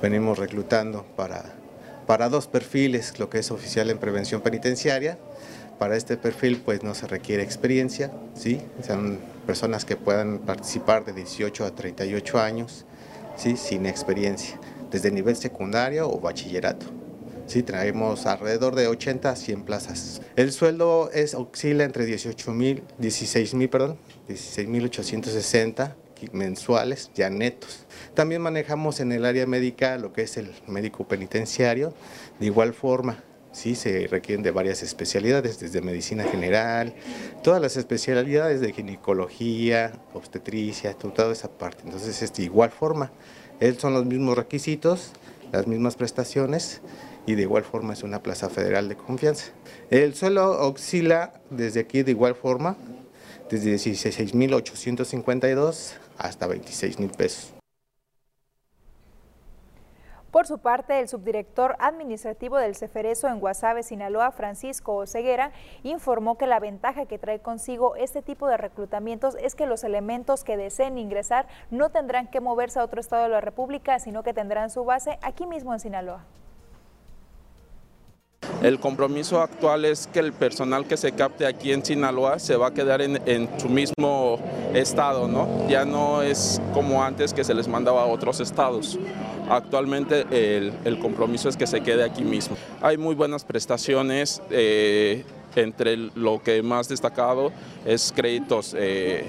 Venimos 0.00 0.38
reclutando 0.38 1.04
para 1.16 1.59
para 2.10 2.28
dos 2.28 2.48
perfiles, 2.48 3.20
lo 3.20 3.30
que 3.30 3.38
es 3.38 3.52
oficial 3.52 3.88
en 3.88 3.96
prevención 3.96 4.40
penitenciaria. 4.40 5.16
Para 5.78 5.96
este 5.96 6.16
perfil 6.16 6.60
pues 6.60 6.82
no 6.82 6.92
se 6.96 7.06
requiere 7.06 7.44
experiencia, 7.44 8.10
¿sí? 8.34 8.60
son 8.84 9.20
personas 9.46 9.84
que 9.84 9.94
puedan 9.94 10.40
participar 10.40 11.04
de 11.04 11.12
18 11.12 11.64
a 11.64 11.70
38 11.72 12.40
años 12.40 12.84
¿sí? 13.36 13.56
sin 13.56 13.86
experiencia, 13.86 14.58
desde 14.90 15.12
nivel 15.12 15.36
secundario 15.36 16.10
o 16.10 16.18
bachillerato. 16.18 16.86
Sí, 17.46 17.62
traemos 17.62 18.26
alrededor 18.26 18.74
de 18.74 18.88
80 18.88 19.30
a 19.30 19.36
100 19.36 19.62
plazas. 19.62 20.20
El 20.34 20.50
sueldo 20.50 21.12
es, 21.12 21.34
oscila 21.34 21.84
entre 21.84 22.06
18 22.06 22.50
mil, 22.50 22.82
16 22.98 23.54
mil, 23.54 23.68
perdón, 23.70 23.98
16.860 24.28 25.94
mensuales 26.32 27.10
ya 27.14 27.30
netos. 27.30 27.86
También 28.14 28.42
manejamos 28.42 29.00
en 29.00 29.12
el 29.12 29.24
área 29.24 29.46
médica 29.46 29.98
lo 29.98 30.12
que 30.12 30.22
es 30.22 30.36
el 30.36 30.52
médico 30.66 31.06
penitenciario, 31.06 31.94
de 32.38 32.46
igual 32.46 32.74
forma. 32.74 33.22
Sí, 33.52 33.74
se 33.74 34.06
requieren 34.06 34.44
de 34.44 34.52
varias 34.52 34.84
especialidades, 34.84 35.58
desde 35.58 35.80
medicina 35.80 36.22
general, 36.22 36.94
todas 37.42 37.60
las 37.60 37.76
especialidades 37.76 38.60
de 38.60 38.72
ginecología, 38.72 39.92
obstetricia, 40.14 40.94
toda 40.94 41.32
esa 41.32 41.50
parte. 41.50 41.82
Entonces, 41.84 42.22
es 42.22 42.32
de 42.32 42.44
igual 42.44 42.70
forma, 42.70 43.10
son 43.78 43.94
los 43.94 44.06
mismos 44.06 44.36
requisitos, 44.36 45.10
las 45.52 45.66
mismas 45.66 45.96
prestaciones 45.96 46.80
y 47.26 47.34
de 47.34 47.42
igual 47.42 47.64
forma 47.64 47.92
es 47.92 48.02
una 48.02 48.22
plaza 48.22 48.48
federal 48.48 48.88
de 48.88 48.96
confianza. 48.96 49.52
El 49.90 50.14
suelo 50.14 50.66
oscila 50.66 51.34
desde 51.50 51.80
aquí 51.80 52.02
de 52.02 52.12
igual 52.12 52.34
forma, 52.34 52.78
desde 53.50 53.74
16.852 53.74 55.92
hasta 56.20 56.46
26 56.46 56.98
mil 57.00 57.10
pesos. 57.10 57.54
Por 60.30 60.46
su 60.46 60.58
parte, 60.58 61.00
el 61.00 61.08
subdirector 61.08 61.74
administrativo 61.80 62.56
del 62.56 62.76
Ceferezo 62.76 63.26
en 63.26 63.40
Guasave, 63.40 63.82
Sinaloa, 63.82 64.30
Francisco 64.30 64.94
Oseguera, 64.94 65.50
informó 65.82 66.38
que 66.38 66.46
la 66.46 66.60
ventaja 66.60 67.06
que 67.06 67.18
trae 67.18 67.40
consigo 67.40 67.96
este 67.96 68.22
tipo 68.22 68.46
de 68.46 68.56
reclutamientos 68.56 69.36
es 69.40 69.56
que 69.56 69.66
los 69.66 69.82
elementos 69.82 70.44
que 70.44 70.56
deseen 70.56 70.98
ingresar 70.98 71.48
no 71.72 71.90
tendrán 71.90 72.28
que 72.28 72.40
moverse 72.40 72.78
a 72.78 72.84
otro 72.84 73.00
estado 73.00 73.24
de 73.24 73.30
la 73.30 73.40
República, 73.40 73.98
sino 73.98 74.22
que 74.22 74.32
tendrán 74.32 74.70
su 74.70 74.84
base 74.84 75.18
aquí 75.20 75.46
mismo 75.46 75.72
en 75.72 75.80
Sinaloa. 75.80 76.24
El 78.62 78.78
compromiso 78.78 79.40
actual 79.40 79.86
es 79.86 80.06
que 80.06 80.18
el 80.18 80.34
personal 80.34 80.86
que 80.86 80.98
se 80.98 81.12
capte 81.12 81.46
aquí 81.46 81.72
en 81.72 81.82
Sinaloa 81.82 82.38
se 82.38 82.56
va 82.56 82.68
a 82.68 82.74
quedar 82.74 83.00
en, 83.00 83.48
su 83.58 83.70
mismo 83.70 84.38
estado, 84.74 85.26
¿no? 85.28 85.66
Ya 85.66 85.86
no 85.86 86.20
es 86.20 86.60
como 86.74 87.02
antes 87.02 87.32
que 87.32 87.42
se 87.42 87.54
les 87.54 87.68
mandaba 87.68 88.02
a 88.02 88.06
otros 88.06 88.38
estados. 88.40 88.98
Actualmente 89.48 90.26
el, 90.84 90.98
compromiso 90.98 91.48
es 91.48 91.56
que 91.56 91.66
se 91.66 91.80
quede 91.80 92.04
aquí 92.04 92.22
mismo. 92.22 92.54
Hay 92.82 92.98
muy 92.98 93.14
buenas 93.14 93.44
prestaciones. 93.44 94.42
Eh, 94.50 95.24
entre 95.56 95.96
lo 95.96 96.40
que 96.40 96.62
más 96.62 96.88
destacado 96.88 97.50
es 97.84 98.12
créditos, 98.14 98.72
eh, 98.78 99.24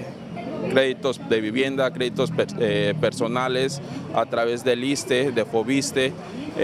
créditos 0.70 1.20
de 1.28 1.40
vivienda, 1.40 1.90
créditos 1.92 2.30
eh, 2.60 2.94
personales 3.00 3.80
a 4.14 4.24
través 4.26 4.62
del 4.62 4.84
ISTE, 4.84 5.32
de 5.32 5.44
FOBISTE, 5.44 6.12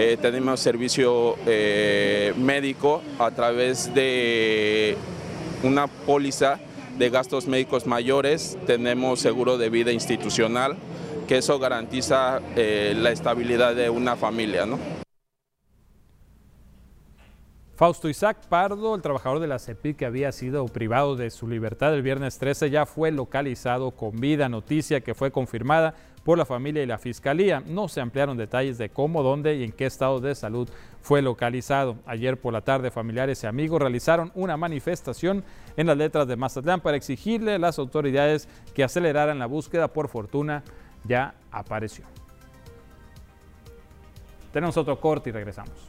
eh, 0.01 0.17
tenemos 0.17 0.61
servicio 0.61 1.35
médico 2.37 3.01
a 3.19 3.31
través 3.31 3.93
de 3.93 4.95
una 5.63 5.87
póliza 5.87 6.59
de 6.97 7.09
gastos 7.09 7.47
médicos 7.47 7.85
mayores, 7.85 8.57
tenemos 8.65 9.19
seguro 9.19 9.57
de 9.57 9.69
vida 9.69 9.91
institucional, 9.91 10.77
que 11.27 11.37
eso 11.37 11.59
garantiza 11.59 12.39
la 12.55 13.11
estabilidad 13.11 13.75
de 13.75 13.89
una 13.89 14.15
familia. 14.15 14.65
¿no? 14.65 14.98
Fausto 17.79 18.09
Isaac 18.09 18.39
Pardo, 18.49 18.93
el 18.93 19.01
trabajador 19.01 19.39
de 19.39 19.47
la 19.47 19.57
CEPI 19.57 19.93
que 19.93 20.05
había 20.05 20.33
sido 20.33 20.65
privado 20.65 21.15
de 21.15 21.29
su 21.29 21.47
libertad 21.47 21.93
el 21.95 22.01
viernes 22.01 22.37
13, 22.37 22.69
ya 22.69 22.85
fue 22.85 23.09
localizado 23.09 23.91
con 23.91 24.19
vida, 24.19 24.49
noticia 24.49 24.99
que 24.99 25.15
fue 25.15 25.31
confirmada 25.31 25.95
por 26.25 26.37
la 26.37 26.45
familia 26.45 26.83
y 26.83 26.85
la 26.85 26.97
fiscalía. 26.97 27.63
No 27.65 27.87
se 27.87 28.01
ampliaron 28.01 28.35
detalles 28.35 28.77
de 28.77 28.89
cómo, 28.89 29.23
dónde 29.23 29.55
y 29.55 29.63
en 29.63 29.71
qué 29.71 29.85
estado 29.85 30.19
de 30.19 30.35
salud 30.35 30.67
fue 31.01 31.21
localizado. 31.21 31.95
Ayer 32.05 32.37
por 32.37 32.51
la 32.51 32.59
tarde, 32.59 32.91
familiares 32.91 33.45
y 33.45 33.47
amigos 33.47 33.79
realizaron 33.79 34.33
una 34.35 34.57
manifestación 34.57 35.45
en 35.77 35.87
las 35.87 35.95
letras 35.95 36.27
de 36.27 36.35
Mazatlán 36.35 36.81
para 36.81 36.97
exigirle 36.97 37.53
a 37.53 37.59
las 37.59 37.79
autoridades 37.79 38.49
que 38.75 38.83
aceleraran 38.83 39.39
la 39.39 39.45
búsqueda. 39.45 39.87
Por 39.87 40.09
fortuna, 40.09 40.63
ya 41.05 41.33
apareció. 41.49 42.03
Tenemos 44.51 44.75
otro 44.75 44.99
corte 44.99 45.29
y 45.29 45.31
regresamos. 45.31 45.88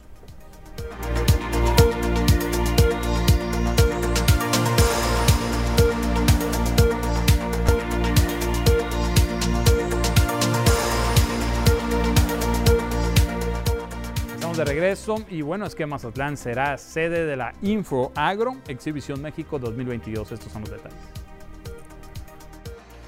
De 14.61 14.65
regreso 14.65 15.15
y 15.27 15.41
bueno, 15.41 15.65
es 15.65 15.73
que 15.73 15.87
Mazatlán 15.87 16.37
será 16.37 16.77
sede 16.77 17.25
de 17.25 17.35
la 17.35 17.53
Info 17.63 18.11
Agro 18.15 18.57
Exhibición 18.67 19.19
México 19.19 19.57
2022. 19.57 20.31
Estos 20.31 20.51
son 20.51 20.61
los 20.61 20.69
detalles. 20.69 20.99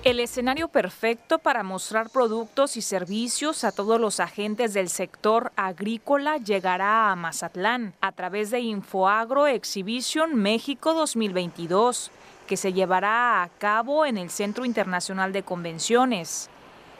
El 0.03 0.19
escenario 0.19 0.67
perfecto 0.67 1.37
para 1.37 1.61
mostrar 1.61 2.09
productos 2.09 2.75
y 2.75 2.81
servicios 2.81 3.63
a 3.63 3.71
todos 3.71 4.01
los 4.01 4.19
agentes 4.19 4.73
del 4.73 4.89
sector 4.89 5.51
agrícola 5.55 6.37
llegará 6.37 7.11
a 7.11 7.15
Mazatlán 7.15 7.93
a 8.01 8.11
través 8.13 8.49
de 8.49 8.59
Infoagro 8.59 9.45
Exhibition 9.45 10.35
México 10.35 10.95
2022, 10.95 12.09
que 12.47 12.57
se 12.57 12.73
llevará 12.73 13.43
a 13.43 13.49
cabo 13.59 14.07
en 14.07 14.17
el 14.17 14.31
Centro 14.31 14.65
Internacional 14.65 15.31
de 15.31 15.43
Convenciones. 15.43 16.49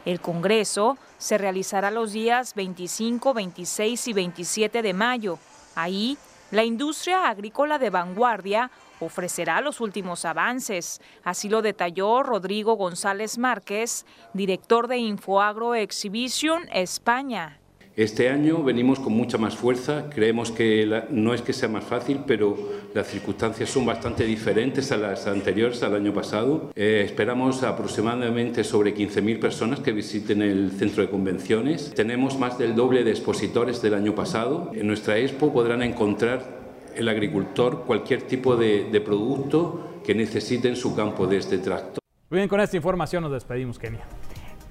El 0.04 0.20
Congreso 0.20 0.98
se 1.18 1.38
realizará 1.38 1.90
los 1.90 2.12
días 2.12 2.54
25, 2.54 3.32
26 3.32 4.08
y 4.08 4.12
27 4.12 4.82
de 4.82 4.92
mayo. 4.92 5.38
Ahí, 5.74 6.18
la 6.50 6.64
industria 6.64 7.28
agrícola 7.28 7.78
de 7.78 7.90
vanguardia 7.90 8.70
ofrecerá 9.00 9.60
los 9.60 9.80
últimos 9.80 10.24
avances. 10.24 11.00
Así 11.24 11.48
lo 11.48 11.62
detalló 11.62 12.22
Rodrigo 12.22 12.74
González 12.74 13.38
Márquez, 13.38 14.04
director 14.34 14.88
de 14.88 14.98
Infoagro 14.98 15.74
Exhibition 15.74 16.68
España. 16.72 17.58
Este 17.96 18.28
año 18.28 18.64
venimos 18.64 18.98
con 18.98 19.12
mucha 19.12 19.38
más 19.38 19.54
fuerza, 19.54 20.10
creemos 20.12 20.50
que 20.50 21.04
no 21.10 21.32
es 21.32 21.42
que 21.42 21.52
sea 21.52 21.68
más 21.68 21.84
fácil, 21.84 22.22
pero 22.26 22.56
las 22.92 23.06
circunstancias 23.06 23.70
son 23.70 23.86
bastante 23.86 24.24
diferentes 24.24 24.90
a 24.90 24.96
las 24.96 25.28
anteriores, 25.28 25.80
al 25.84 25.94
año 25.94 26.12
pasado. 26.12 26.72
Eh, 26.74 27.02
esperamos 27.04 27.62
aproximadamente 27.62 28.64
sobre 28.64 28.96
15.000 28.96 29.38
personas 29.38 29.78
que 29.78 29.92
visiten 29.92 30.42
el 30.42 30.72
centro 30.72 31.04
de 31.04 31.08
convenciones. 31.08 31.92
Tenemos 31.94 32.36
más 32.36 32.58
del 32.58 32.74
doble 32.74 33.04
de 33.04 33.12
expositores 33.12 33.80
del 33.80 33.94
año 33.94 34.12
pasado. 34.12 34.72
En 34.74 34.88
nuestra 34.88 35.16
expo 35.18 35.52
podrán 35.52 35.80
encontrar 35.80 36.64
el 36.96 37.08
agricultor 37.08 37.84
cualquier 37.86 38.22
tipo 38.22 38.56
de, 38.56 38.90
de 38.90 39.00
producto 39.00 40.00
que 40.04 40.16
necesite 40.16 40.66
en 40.68 40.74
su 40.74 40.96
campo, 40.96 41.28
desde 41.28 41.58
tractor. 41.58 42.00
Muy 42.28 42.38
bien, 42.38 42.48
con 42.48 42.58
esta 42.58 42.76
información 42.76 43.22
nos 43.22 43.30
despedimos, 43.30 43.78
Kenia. 43.78 44.04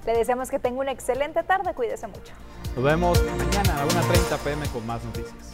Le 0.06 0.14
deseamos 0.14 0.50
que 0.50 0.60
tenga 0.60 0.82
una 0.82 0.92
excelente 0.92 1.44
tarde, 1.44 1.74
cuídese 1.74 2.08
mucho. 2.08 2.34
Nos 2.76 2.84
vemos 2.84 3.22
mañana 3.38 3.82
a 3.82 3.88
1.30 3.88 4.38
pm 4.40 4.68
con 4.68 4.86
más 4.86 5.04
noticias. 5.04 5.54